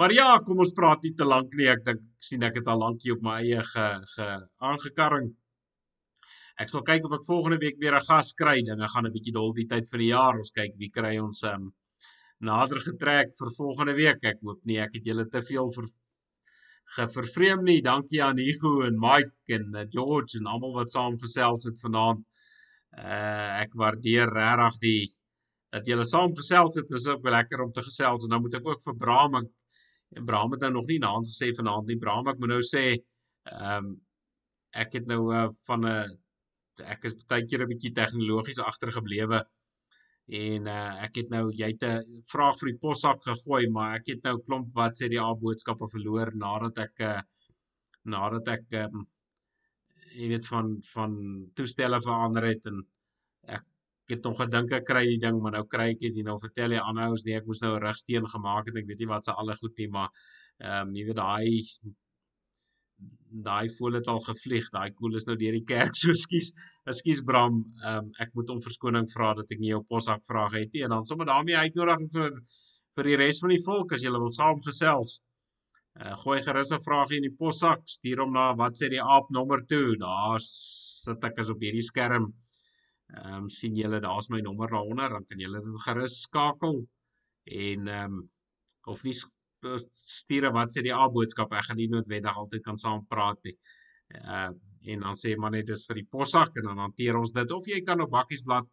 Maar 0.01 0.13
ja, 0.17 0.39
kom 0.41 0.63
ons 0.65 0.73
praat 0.73 1.03
nie 1.05 1.13
te 1.17 1.27
lank 1.29 1.53
nie. 1.59 1.69
Ek 1.69 1.85
dink 1.85 2.01
sien 2.25 2.45
ek 2.47 2.57
het 2.63 2.69
al 2.73 2.81
lankie 2.81 3.13
op 3.13 3.25
my 3.25 3.39
eie 3.43 3.61
ge, 3.69 3.87
ge 4.15 4.29
aangekarring. 4.65 5.29
Ek 6.63 6.73
sal 6.73 6.85
kyk 6.87 7.05
of 7.09 7.17
ek 7.19 7.27
volgende 7.27 7.59
week 7.61 7.77
weer 7.83 7.97
'n 7.99 8.07
gas 8.09 8.33
kry. 8.33 8.57
Dinge 8.65 8.89
gaan 8.89 9.07
'n 9.07 9.13
bietjie 9.13 9.35
dol 9.37 9.53
die 9.53 9.69
tyd 9.69 9.89
van 9.93 10.01
die 10.01 10.13
jaar. 10.13 10.39
Ons 10.41 10.51
kyk 10.51 10.79
wie 10.79 10.91
kry 10.91 11.19
ons 11.19 11.43
um 11.43 11.73
nader 12.41 12.81
getrek 12.81 13.37
vir 13.39 13.51
volgende 13.57 13.95
week. 13.95 14.25
Ek 14.25 14.41
hoop 14.41 14.65
nie 14.65 14.79
ek 14.81 14.95
het 14.95 15.05
julle 15.05 15.29
te 15.29 15.43
veel 15.43 15.69
ver 15.77 15.87
gevervreem 16.97 17.65
nie. 17.65 17.81
Dankie 17.83 18.23
aan 18.23 18.39
Hugo 18.39 18.83
en 18.87 18.99
Mike 19.01 19.57
en 19.57 19.75
uh, 19.75 19.87
George 19.91 20.39
en 20.39 20.47
almal 20.47 20.75
wat 20.77 20.93
saam 20.93 21.19
gesels 21.19 21.65
het 21.69 21.81
vanaand. 21.81 22.25
Uh 22.93 23.63
ek 23.63 23.75
waardeer 23.81 24.29
regtig 24.29 24.79
die 24.81 25.03
dat 25.73 25.87
julle 25.89 26.05
saam 26.05 26.35
gesels 26.37 26.77
het. 26.77 26.89
Dit 26.89 27.01
is 27.01 27.09
ook 27.09 27.25
lekker 27.25 27.63
om 27.65 27.73
te 27.73 27.83
gesels 27.83 28.25
en 28.25 28.35
dan 28.35 28.43
moet 28.45 28.59
ek 28.61 28.67
ook 28.69 28.83
vir 28.85 28.97
Bram 28.97 29.41
ek 29.41 29.53
En 30.13 30.25
Bram 30.25 30.51
het 30.53 30.61
nou 30.61 30.73
nog 30.73 30.87
nie 30.87 30.99
naand 31.01 31.29
gesê 31.29 31.53
vanaand 31.57 31.89
nie. 31.89 31.99
Bram, 31.99 32.29
ek 32.29 32.41
moet 32.41 32.53
nou 32.55 32.65
sê, 32.67 32.85
ehm 33.51 33.93
um, 33.93 33.95
ek 34.83 34.95
het 34.97 35.09
nou 35.09 35.21
uh, 35.37 35.49
van 35.69 35.83
'n 35.85 35.89
uh, 35.93 36.85
ek 36.93 37.03
is 37.09 37.15
baie 37.29 37.45
keer 37.45 37.63
'n 37.65 37.69
bietjie 37.73 37.93
tegnologies 37.97 38.59
agtergeblewe. 38.59 39.43
En 40.31 40.67
uh, 40.71 41.03
ek 41.03 41.17
het 41.19 41.31
nou 41.31 41.51
jy 41.51 41.73
het 41.73 41.83
'n 41.83 42.23
vraag 42.31 42.59
vir 42.61 42.69
die 42.71 42.79
possak 42.79 43.23
gegooi, 43.27 43.69
maar 43.69 43.97
ek 43.97 44.07
het 44.07 44.23
nou 44.25 44.37
klomp 44.47 44.71
wat 44.75 44.97
sê 44.97 45.09
die 45.09 45.21
A 45.21 45.35
boodskappe 45.35 45.89
verloor 45.91 46.31
nadat 46.35 46.79
ek 46.79 47.01
uh, 47.01 47.21
nadat 48.05 48.49
ek 48.49 48.73
um, 48.85 49.07
jy 50.15 50.29
weet 50.29 50.47
van 50.47 50.77
van 50.95 51.13
toestelle 51.55 52.01
verander 52.01 52.45
het 52.45 52.67
en 52.67 52.83
ek 53.49 53.65
het 54.11 54.25
nog 54.25 54.39
gedink 54.43 54.73
ek 54.73 54.85
kry 54.85 55.05
die 55.07 55.19
ding, 55.19 55.41
maar 55.43 55.53
nou 55.53 55.65
kry 55.67 55.91
ek 55.95 56.01
dit 56.01 56.17
en 56.19 56.31
nou 56.31 56.39
vertel 56.39 56.73
jy 56.73 56.81
aanhouers 56.83 57.25
nee, 57.25 57.37
ek 57.39 57.47
moes 57.47 57.63
nou 57.63 57.75
'n 57.77 57.83
rigsteen 57.83 58.27
gemaak 58.29 58.67
het. 58.67 58.77
Ek 58.77 58.87
weet 58.87 58.99
nie 58.99 59.11
wat 59.15 59.25
se 59.25 59.33
alle 59.33 59.57
goed 59.57 59.77
nie, 59.79 59.89
maar 59.89 60.11
ehm 60.59 60.89
um, 60.89 60.95
jy 60.95 61.05
weet 61.07 61.17
daai 61.17 61.49
daai 63.33 63.69
voel 63.79 63.99
dit 63.99 64.09
al 64.13 64.21
gevlieg. 64.21 64.69
Daai 64.75 64.93
koel 64.93 65.17
is 65.17 65.27
nou 65.29 65.37
deur 65.41 65.57
die 65.57 65.67
kerk. 65.69 65.97
So 66.03 66.15
skus. 66.19 66.53
Ekskuus 66.89 67.23
Bram. 67.25 67.61
Um, 67.87 68.11
ek 68.21 68.33
moet 68.35 68.51
om 68.51 68.61
verskoning 68.63 69.09
vra 69.13 69.33
dat 69.39 69.53
ek 69.55 69.61
nie 69.63 69.73
jou 69.73 69.83
posak 69.89 70.25
vrae 70.29 70.51
het 70.57 70.73
nie. 70.75 70.85
En 70.87 70.97
dan 70.97 71.07
sommer 71.09 71.29
daarmee 71.31 71.57
uitnodiging 71.57 72.11
vir 72.15 72.41
vir 72.93 73.09
die 73.09 73.17
res 73.17 73.39
van 73.41 73.55
die 73.55 73.63
volk 73.65 73.95
as 73.97 74.03
jy 74.05 74.11
wil 74.13 74.33
saamgesels. 74.33 75.19
Uh, 76.01 76.17
gooi 76.25 76.41
gerus 76.45 76.73
'n 76.73 76.85
vraagie 76.85 77.21
in 77.21 77.29
die 77.29 77.37
possak, 77.39 77.83
stuur 77.89 78.21
hom 78.25 78.33
na 78.33 78.53
wat 78.57 78.77
sê 78.81 78.89
die 78.93 79.01
aap 79.01 79.31
nommer 79.31 79.65
2. 79.73 79.97
Daar 80.01 80.41
sit 80.45 81.25
ek 81.25 81.39
as 81.41 81.51
op 81.53 81.61
hierdie 81.61 81.85
skerm. 81.85 82.33
Ehm 83.13 83.45
um, 83.45 83.49
sien 83.49 83.77
julle 83.77 84.01
daar's 84.01 84.31
my 84.33 84.41
nommer 84.41 84.69
daaronder, 84.69 85.09
dan 85.09 85.25
kan 85.29 85.41
julle 85.45 85.61
dit 85.61 85.81
gerus 85.87 86.21
skakel 86.27 86.87
en 87.45 87.89
ehm 87.89 88.15
um, 88.19 88.31
of 88.87 89.05
nie 89.05 89.15
stuur 89.93 90.51
wat 90.53 90.73
sê 90.75 90.83
die 90.83 90.95
A 90.95 91.09
boodskap, 91.09 91.53
ek 91.53 91.69
gaan 91.69 91.79
nie 91.81 91.89
noodwendig 91.89 92.37
altyd 92.37 92.65
kan 92.65 92.79
saam 92.79 93.07
praat 93.11 93.39
nie. 93.45 93.57
Uh, 94.13 94.51
en 94.93 95.05
dan 95.07 95.15
sê 95.17 95.37
maar 95.39 95.53
net 95.55 95.67
dis 95.67 95.87
vir 95.89 96.01
die 96.01 96.09
possak 96.11 96.57
en 96.59 96.67
dan 96.69 96.81
hanteer 96.83 97.17
ons 97.17 97.33
dit 97.33 97.53
of 97.55 97.69
jy 97.71 97.81
kan 97.87 98.01
op 98.03 98.11
bakkiesblad 98.11 98.67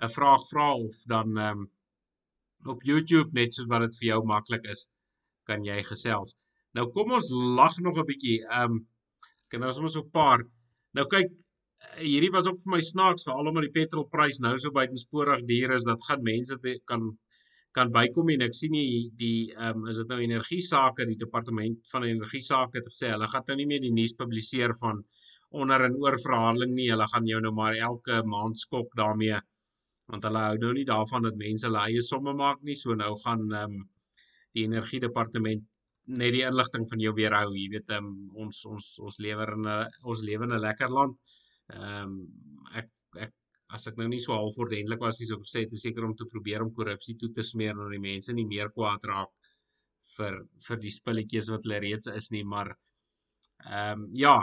'n 0.00 0.08
vraag 0.08 0.46
vra 0.52 0.68
of 0.74 1.02
dan 1.06 1.36
ehm 1.36 1.58
um, 1.58 1.68
op 2.72 2.82
YouTube 2.84 3.32
net 3.32 3.54
soos 3.54 3.68
wat 3.72 3.82
dit 3.86 3.98
vir 3.98 4.06
jou 4.08 4.20
maklik 4.28 4.64
is, 4.68 4.86
kan 5.48 5.64
jy 5.64 5.82
gesels. 5.82 6.36
Nou 6.76 6.90
kom 6.94 7.12
ons 7.12 7.30
lag 7.58 7.78
nog 7.80 7.98
'n 7.98 8.06
bietjie. 8.06 8.38
Ehm 8.46 8.72
um, 8.72 8.86
kan 9.48 9.64
ons 9.64 9.74
sommer 9.74 9.90
so 9.90 10.02
'n 10.02 10.10
paar. 10.10 10.40
Nou 10.94 11.06
kyk, 11.06 11.30
hierdie 11.98 12.30
was 12.30 12.46
ook 12.46 12.60
vir 12.62 12.72
my 12.76 12.80
snaaks 12.80 13.24
veral 13.26 13.48
omdat 13.50 13.66
die 13.68 13.76
petrolprys 13.80 14.40
nou 14.40 14.56
so 14.58 14.70
buitensporig 14.70 15.44
duur 15.48 15.74
is 15.76 15.84
dat 15.84 16.06
gaan 16.08 16.22
mense 16.22 16.58
kan 16.84 17.18
kan 17.76 17.90
bykom 17.94 18.32
en 18.34 18.42
ek 18.48 18.54
sien 18.56 18.72
nie 18.74 19.10
die 19.18 19.52
ehm 19.54 19.84
um, 19.84 19.88
is 19.90 20.00
dit 20.02 20.08
nou 20.10 20.18
energie 20.24 20.60
sake 20.66 21.06
die 21.06 21.18
departement 21.18 21.86
van 21.92 22.06
energie 22.08 22.42
sake 22.42 22.80
het 22.80 22.88
gesê 22.90 23.12
hulle 23.12 23.28
gaan 23.30 23.46
nou 23.46 23.56
nie 23.60 23.68
meer 23.72 23.84
die 23.84 23.94
nuus 23.94 24.16
publiseer 24.18 24.74
van 24.80 25.04
onder 25.50 25.84
en 25.86 25.96
oor 25.98 26.16
verhandeling 26.22 26.74
nie. 26.74 26.90
Hulle 26.90 27.06
gaan 27.10 27.26
jou 27.26 27.40
nou 27.42 27.52
maar 27.54 27.74
elke 27.74 28.22
maand 28.26 28.58
skok 28.58 28.94
daarmee 28.98 29.38
want 30.10 30.24
hulle 30.26 30.42
hou 30.42 30.58
nou 30.58 30.72
nie 30.74 30.86
daarvan 30.86 31.26
dat 31.28 31.36
mense 31.38 31.68
hulle 31.68 31.82
eie 31.86 32.02
somme 32.02 32.34
maak 32.34 32.62
nie. 32.66 32.76
So 32.76 32.94
nou 32.98 33.14
gaan 33.24 33.46
ehm 33.50 33.80
um, 33.80 33.88
die 34.54 34.64
energie 34.66 34.98
departement 34.98 35.62
net 36.10 36.32
die 36.34 36.42
inligting 36.42 36.88
van 36.90 37.02
jou 37.02 37.12
weerhou. 37.14 37.52
Jy 37.54 37.68
weet 37.76 37.92
um, 37.94 38.08
ons 38.34 38.64
ons 38.66 38.86
ons 39.06 39.18
lewer 39.22 39.54
in 39.54 39.68
'n 39.68 40.08
ons 40.10 40.22
lewe 40.26 40.48
in 40.48 40.54
'n 40.56 40.64
lekker 40.66 40.90
land. 40.90 41.18
Ehm 41.70 42.02
um, 42.02 42.66
ek 42.74 42.90
as 43.76 43.86
ek 43.86 43.98
nou 44.00 44.08
nie 44.08 44.20
so 44.20 44.34
half 44.34 44.58
ordentlik 44.58 45.00
was 45.00 45.20
nie 45.20 45.28
so 45.30 45.38
gesê 45.42 45.64
het 45.64 45.74
seker 45.78 46.04
om 46.04 46.14
te 46.16 46.26
probeer 46.26 46.62
om 46.62 46.72
korrupsie 46.74 47.16
toe 47.18 47.30
te 47.34 47.42
smeer 47.42 47.74
en 47.76 47.90
die 47.94 48.02
mense 48.02 48.32
nie 48.32 48.46
meer 48.46 48.72
kwaad 48.74 49.04
raak 49.10 49.52
vir 50.16 50.40
vir 50.68 50.80
die 50.86 50.94
spulletjies 50.94 51.50
wat 51.54 51.66
hulle 51.66 51.82
reeds 51.86 52.10
is 52.20 52.30
nie 52.36 52.46
maar 52.54 52.74
ehm 53.66 54.00
um, 54.00 54.08
ja 54.14 54.38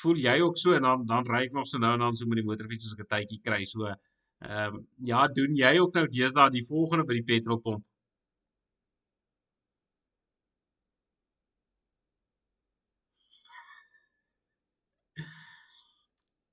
voel 0.00 0.20
jy 0.20 0.36
ook 0.44 0.58
so? 0.60 0.74
En 0.76 0.82
dan 0.82 1.06
dan 1.08 1.28
ry 1.28 1.46
ek 1.46 1.54
nog 1.56 1.66
so 1.68 1.78
nou 1.78 1.94
en 1.96 2.04
dan 2.04 2.16
so 2.16 2.28
met 2.28 2.40
die 2.42 2.48
motorfiets 2.48 2.88
as 2.88 2.96
ek 2.96 3.04
'n 3.04 3.12
tydjie 3.14 3.40
kry. 3.48 3.64
So 3.64 3.86
ehm 3.88 4.74
um, 4.74 4.86
ja 5.10 5.26
doen 5.38 5.56
jy 5.56 5.78
ook 5.80 5.94
nou 5.94 6.06
deesdae 6.16 6.50
die 6.50 6.66
volgende 6.70 7.04
by 7.08 7.14
die 7.20 7.28
petrolpomp 7.32 7.84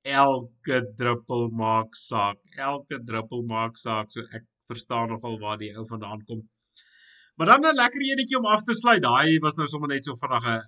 elke 0.04 0.84
druppel 0.98 1.50
maak 1.50 1.96
saak. 1.96 2.40
Elke 2.58 3.00
druppel 3.04 3.44
maak 3.48 3.78
saak. 3.78 4.12
So 4.12 4.22
ek 4.32 4.46
verstaan 4.68 5.10
nogal 5.10 5.40
waar 5.40 5.58
die 5.58 5.72
ou 5.78 5.86
vandaan 5.88 6.24
kom. 6.28 6.44
Maar 7.36 7.48
dan 7.48 7.66
'n 7.66 7.76
lekker 7.76 8.02
enetjie 8.02 8.38
om 8.38 8.46
af 8.46 8.64
te 8.64 8.74
sluit. 8.74 9.02
Daai 9.02 9.40
was 9.40 9.56
nou 9.56 9.68
sommer 9.68 9.90
net 9.90 10.04
so 10.06 10.16
vinnig 10.16 10.46
'n 10.46 10.62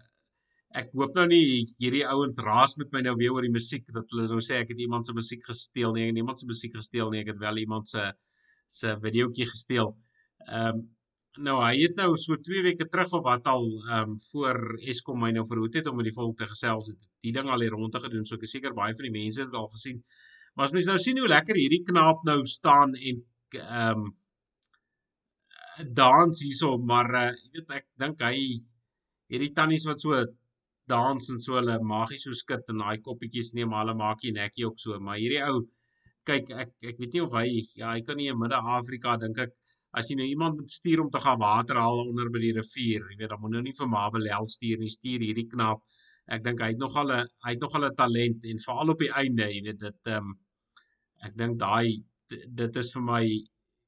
ek 0.76 0.90
hoop 0.94 1.16
nou 1.16 1.28
nie 1.28 1.68
hierdie 1.80 2.04
ouens 2.08 2.38
raas 2.44 2.76
met 2.78 2.92
my 2.92 3.02
nou 3.02 3.16
weer 3.16 3.32
oor 3.32 3.42
die 3.42 3.54
musiek 3.54 3.86
dat 3.94 4.10
hulle 4.12 4.28
nou 4.28 4.42
sê 4.44 4.60
ek 4.62 4.70
het 4.74 4.80
iemand 4.80 5.06
se 5.06 5.14
musiek 5.14 5.44
gesteel 5.46 5.94
nie, 5.94 6.12
niemand 6.12 6.40
se 6.40 6.46
musiek 6.46 6.74
gesteel 6.76 7.12
nie, 7.12 7.22
ek 7.22 7.28
het 7.28 7.38
wel 7.38 7.58
iemand 7.58 7.88
se 7.88 8.14
se 8.68 8.96
videoetjie 8.98 9.46
gesteel. 9.46 9.96
Ehm 10.48 10.76
um, 10.76 10.95
nou 11.44 11.56
hy 11.62 11.74
het 11.82 11.98
nou 12.00 12.14
so 12.20 12.38
2 12.42 12.64
weke 12.66 12.88
terug 12.92 13.14
of 13.18 13.24
wat 13.26 13.48
al 13.52 13.66
ehm 13.68 14.12
um, 14.12 14.20
voor 14.32 14.60
Eskom 14.92 15.20
my 15.22 15.32
nou 15.36 15.46
verhoed 15.48 15.76
het 15.80 15.88
om 15.92 15.98
met 16.00 16.08
die 16.10 16.16
volk 16.16 16.38
te 16.38 16.48
gesels 16.48 16.92
het. 16.94 17.00
Die 17.26 17.34
ding 17.36 17.50
al 17.50 17.66
hier 17.66 17.76
rond 17.76 17.94
te 17.94 18.00
gedoen, 18.04 18.26
so 18.26 18.36
ek 18.36 18.46
is 18.48 18.56
seker 18.56 18.76
baie 18.78 18.96
van 18.96 19.08
die 19.10 19.16
mense 19.16 19.42
het 19.44 19.54
al 19.54 19.68
gesien. 19.74 20.04
Maar 20.56 20.70
as 20.70 20.76
mens 20.76 20.88
nou 20.92 20.98
sien 21.02 21.20
hoe 21.20 21.28
lekker 21.28 21.60
hierdie 21.60 21.84
knaap 21.90 22.24
nou 22.30 22.40
staan 22.46 22.96
en 22.96 23.24
ehm 23.60 24.06
um, 24.06 24.14
dans 25.92 26.40
hierso, 26.40 26.78
maar 26.78 27.10
uh, 27.12 27.30
jy 27.36 27.50
weet 27.60 27.72
ek 27.82 27.86
dink 28.00 28.22
hy 28.24 28.36
hierdie 29.34 29.52
tannies 29.58 29.88
wat 29.90 30.00
so 30.00 30.22
dans 30.88 31.30
en 31.34 31.42
so 31.44 31.58
hulle 31.58 31.76
magies 31.84 32.24
so 32.24 32.38
skud 32.38 32.70
en 32.72 32.84
daai 32.84 33.02
koppietjies 33.04 33.52
neem 33.58 33.74
hulle 33.76 33.96
maak 33.98 34.24
hier 34.24 34.36
nekkie 34.38 34.68
ook 34.70 34.80
so, 34.80 35.00
maar 35.00 35.20
hierdie 35.20 35.42
ou 35.50 35.66
kyk 36.30 36.52
ek 36.64 36.88
ek 36.92 37.02
weet 37.02 37.18
nie 37.18 37.24
of 37.26 37.36
hy 37.38 37.48
ja, 37.52 37.92
hy 37.92 38.02
kan 38.08 38.18
nie 38.22 38.30
in 38.32 38.40
Midde-Afrika 38.40 39.18
dink 39.22 39.42
ek 39.48 39.54
as 40.00 40.10
jy 40.10 40.18
nou 40.20 40.28
iemand 40.28 40.58
moet 40.60 40.72
stuur 40.72 41.02
om 41.06 41.10
te 41.12 41.22
gaan 41.24 41.40
water 41.40 41.80
haal 41.80 42.02
onder 42.04 42.30
by 42.32 42.42
die 42.44 42.56
rivier, 42.58 43.06
jy 43.12 43.20
weet, 43.20 43.32
dan 43.32 43.42
moet 43.42 43.54
nou 43.56 43.62
nie 43.64 43.76
vir 43.78 43.92
Mabelel 43.92 44.48
stuur 44.52 44.82
nie, 44.82 44.92
stuur 44.92 45.24
hierdie 45.24 45.48
knap. 45.52 45.86
Ek 46.36 46.44
dink 46.44 46.64
hy 46.64 46.72
het 46.74 46.82
nog 46.82 46.96
al 47.00 47.12
'n 47.16 47.28
hy 47.46 47.54
het 47.54 47.62
nog 47.62 47.76
al 47.76 47.86
'n 47.90 47.96
talent 47.96 48.46
en 48.52 48.64
veral 48.66 48.92
op 48.94 49.00
die 49.00 49.14
einde, 49.22 49.48
jy 49.54 49.62
weet, 49.68 49.80
dit 49.80 50.12
ehm 50.12 50.32
um, 50.32 50.38
ek 51.24 51.38
dink 51.38 51.60
daai 51.60 52.04
dit 52.30 52.76
is 52.82 52.92
vir 52.94 53.02
my 53.02 53.24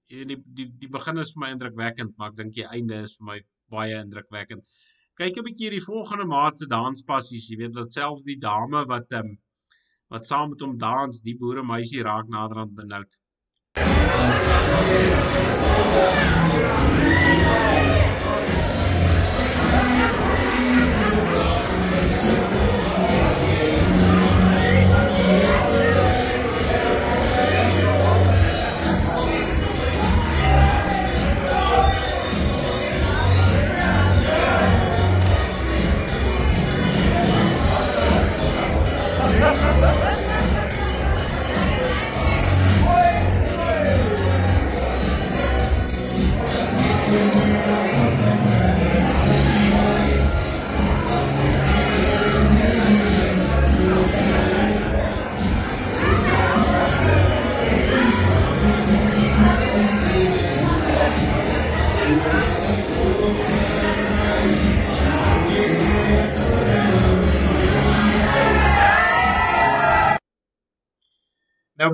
die 0.08 0.38
die 0.38 0.68
die 0.84 0.92
begin 0.98 1.18
is 1.24 1.34
vir 1.34 1.42
my 1.44 1.50
indrukwekkend, 1.56 2.14
maar 2.18 2.32
ek 2.32 2.38
dink 2.38 2.54
die 2.56 2.68
einde 2.68 3.02
is 3.04 3.18
vir 3.18 3.26
my 3.32 3.40
baie 3.74 3.98
indrukwekkend. 4.00 4.64
Kyk 5.18 5.38
'n 5.38 5.48
bietjie 5.50 5.68
hierdie 5.68 5.86
volgende 5.86 6.26
maat 6.26 6.60
se 6.60 6.68
danspassies, 6.68 7.50
jy 7.50 7.58
weet, 7.58 7.74
dat 7.74 7.92
selfs 7.92 8.24
die 8.24 8.40
dame 8.40 8.86
wat 8.88 9.12
ehm 9.12 9.34
um, 9.34 9.38
wat 10.10 10.26
saam 10.26 10.50
met 10.52 10.62
hom 10.64 10.78
dans, 10.78 11.22
die 11.22 11.36
boere 11.36 11.64
meisie 11.64 12.04
raak 12.04 12.30
naderhand 12.32 12.76
benoud. 12.76 13.18
Thank 13.76 13.92
you. 13.92 14.08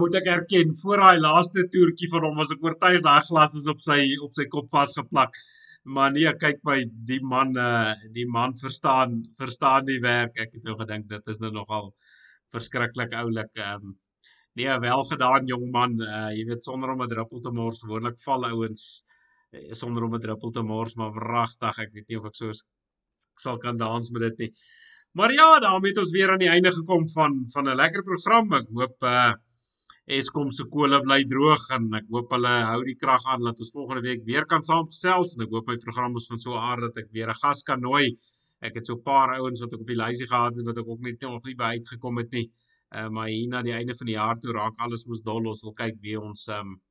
Moet 0.04 0.20
ek 0.20 0.30
erken, 0.36 0.72
voor 0.82 1.02
daai 1.04 1.24
laaste 1.24 1.64
toertjie 1.74 2.10
van 2.12 2.28
hom 2.28 2.40
was 2.42 2.52
ek 2.56 2.64
oortuig 2.66 3.02
daai 3.06 3.24
glas 3.30 3.56
is 3.60 3.68
op 3.72 3.84
sy 3.86 4.00
op 4.26 4.36
sy 4.38 4.46
kop 4.52 4.68
vasgeplak. 4.74 5.38
Maar 5.96 6.14
nee, 6.16 6.32
kyk 6.40 6.62
my, 6.68 6.78
die 7.10 7.20
man 7.34 7.56
uh 7.60 7.94
die 8.16 8.28
man 8.36 8.56
verstaan 8.60 9.22
verstaan 9.40 9.88
die 9.88 10.00
werk. 10.04 10.38
Ek 10.40 10.54
het 10.58 10.64
nou 10.68 10.76
gedink 10.80 11.10
dit 11.12 11.32
is 11.34 11.42
nou 11.44 11.52
nogal 11.56 11.92
verskriklik 12.56 13.16
oulik. 13.24 13.52
Ehm 13.60 13.90
um, 13.90 13.96
nee, 14.60 14.78
wel 14.86 15.04
gedaan 15.12 15.50
jong 15.52 15.66
man. 15.72 15.98
Uh 16.00 16.30
jy 16.36 16.46
weet 16.52 16.70
sonder 16.70 16.94
om 16.94 17.04
'n 17.04 17.12
druppel 17.16 17.42
te 17.42 17.52
mors, 17.52 17.82
gewoonlik 17.84 18.20
val 18.28 18.48
ouens 18.52 18.86
uh, 19.52 19.74
sonder 19.82 20.04
om 20.08 20.16
'n 20.16 20.24
druppel 20.28 20.52
te 20.52 20.64
mors, 20.64 20.96
maar 20.96 21.12
wragtig, 21.16 21.80
ek 21.88 21.92
weet 21.94 22.08
nie 22.10 22.20
of 22.20 22.30
ek 22.32 22.36
so 22.36 22.52
sal 23.40 23.58
kan 23.58 23.78
dans 23.78 24.10
met 24.12 24.22
dit 24.30 24.38
nie. 24.38 24.52
Maar 25.14 25.34
ja, 25.34 25.60
daarmee 25.60 25.92
het 25.92 26.00
ons 26.02 26.12
weer 26.12 26.32
aan 26.32 26.42
die 26.42 26.50
einde 26.50 26.72
gekom 26.74 27.10
van 27.10 27.44
van 27.54 27.70
'n 27.70 27.76
lekker 27.76 28.04
program. 28.04 28.54
Ek 28.54 28.68
hoop 28.74 29.04
uh 29.04 29.34
Eskom 30.06 30.50
se 30.52 30.66
kole 30.68 30.98
bly 31.00 31.22
droog 31.32 31.62
en 31.72 31.86
ek 31.96 32.10
hoop 32.12 32.34
hulle 32.36 32.52
hou 32.70 32.80
die 32.84 32.96
krag 33.00 33.24
aan 33.32 33.46
dat 33.48 33.60
ons 33.64 33.72
volgende 33.72 34.02
week 34.04 34.26
weer 34.28 34.44
kan 34.46 34.64
saamgesels 34.66 35.38
en 35.38 35.46
ek 35.46 35.54
hoop 35.56 35.70
my 35.72 35.78
program 35.80 36.18
is 36.20 36.28
van 36.28 36.42
so 36.42 36.52
'n 36.52 36.64
aard 36.72 36.82
dat 36.88 36.98
ek 37.04 37.08
weer 37.14 37.30
'n 37.30 37.40
gas 37.44 37.64
kan 37.64 37.80
nooi. 37.80 38.12
Ek 38.62 38.76
het 38.76 38.86
so 38.86 38.96
'n 38.96 39.04
paar 39.04 39.30
ouens 39.40 39.62
wat 39.62 39.74
ek 39.74 39.80
op 39.80 39.88
die 39.88 39.96
lysie 39.96 40.28
gehad 40.28 40.56
het 40.58 40.66
wat 40.66 40.78
ek 40.78 40.88
ook 40.88 41.00
net 41.00 41.22
nog 41.22 41.46
nie 41.46 41.56
by 41.56 41.70
uitgekom 41.76 42.18
het 42.18 42.32
nie. 42.32 42.52
Uh, 42.92 43.08
maar 43.10 43.28
hier 43.28 43.48
na 43.48 43.62
die 43.62 43.74
einde 43.74 43.96
van 43.96 44.08
die 44.08 44.16
jaar 44.16 44.38
toe 44.40 44.52
raak 44.52 44.76
alles 44.78 45.06
mos 45.08 45.22
dol. 45.22 45.48
Ons 45.48 45.64
wil 45.64 45.74
kyk 45.74 45.96
wie 46.02 46.20
ons 46.20 46.48
um, 46.48 46.82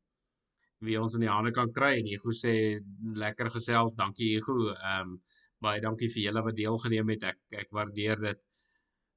wie 0.81 1.01
ons 1.01 1.15
in 1.15 1.21
die 1.21 1.29
hande 1.29 1.53
kan 1.53 1.71
kry 1.73 1.99
en 1.99 2.07
Ego 2.07 2.31
sê 2.31 2.81
lekker 3.15 3.51
gesels. 3.51 3.95
Dankie. 3.95 4.39
Ehm 4.39 5.01
um, 5.01 5.21
baie 5.61 5.81
dankie 5.81 6.09
vir 6.09 6.23
julle 6.23 6.43
wat 6.43 6.57
deelgeneem 6.57 7.09
het. 7.11 7.23
Ek 7.23 7.39
ek 7.53 7.69
waardeer 7.71 8.17
dit 8.21 8.41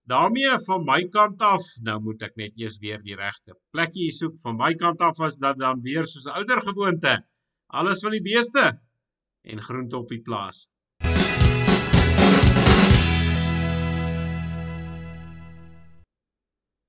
daarmee 0.09 0.57
van 0.65 0.85
my 0.85 1.01
kant 1.13 1.41
af, 1.41 1.65
nou 1.81 1.99
moet 2.01 2.21
ek 2.27 2.35
net 2.39 2.57
eers 2.61 2.77
weer 2.81 3.01
die 3.01 3.17
regte 3.17 3.57
plekkie 3.73 4.11
soek. 4.13 4.37
Van 4.43 4.57
my 4.59 4.73
kant 4.79 5.01
af 5.01 5.17
was 5.21 5.39
dat 5.41 5.59
dan 5.61 5.81
weer 5.81 6.05
soos 6.05 6.25
'n 6.25 6.37
ouer 6.41 6.61
gewoonte, 6.61 7.13
alles 7.67 7.99
van 8.05 8.11
die 8.11 8.21
beeste 8.21 8.79
en 9.43 9.61
groente 9.61 9.97
op 9.97 10.09
die 10.09 10.21
plaas. 10.21 10.67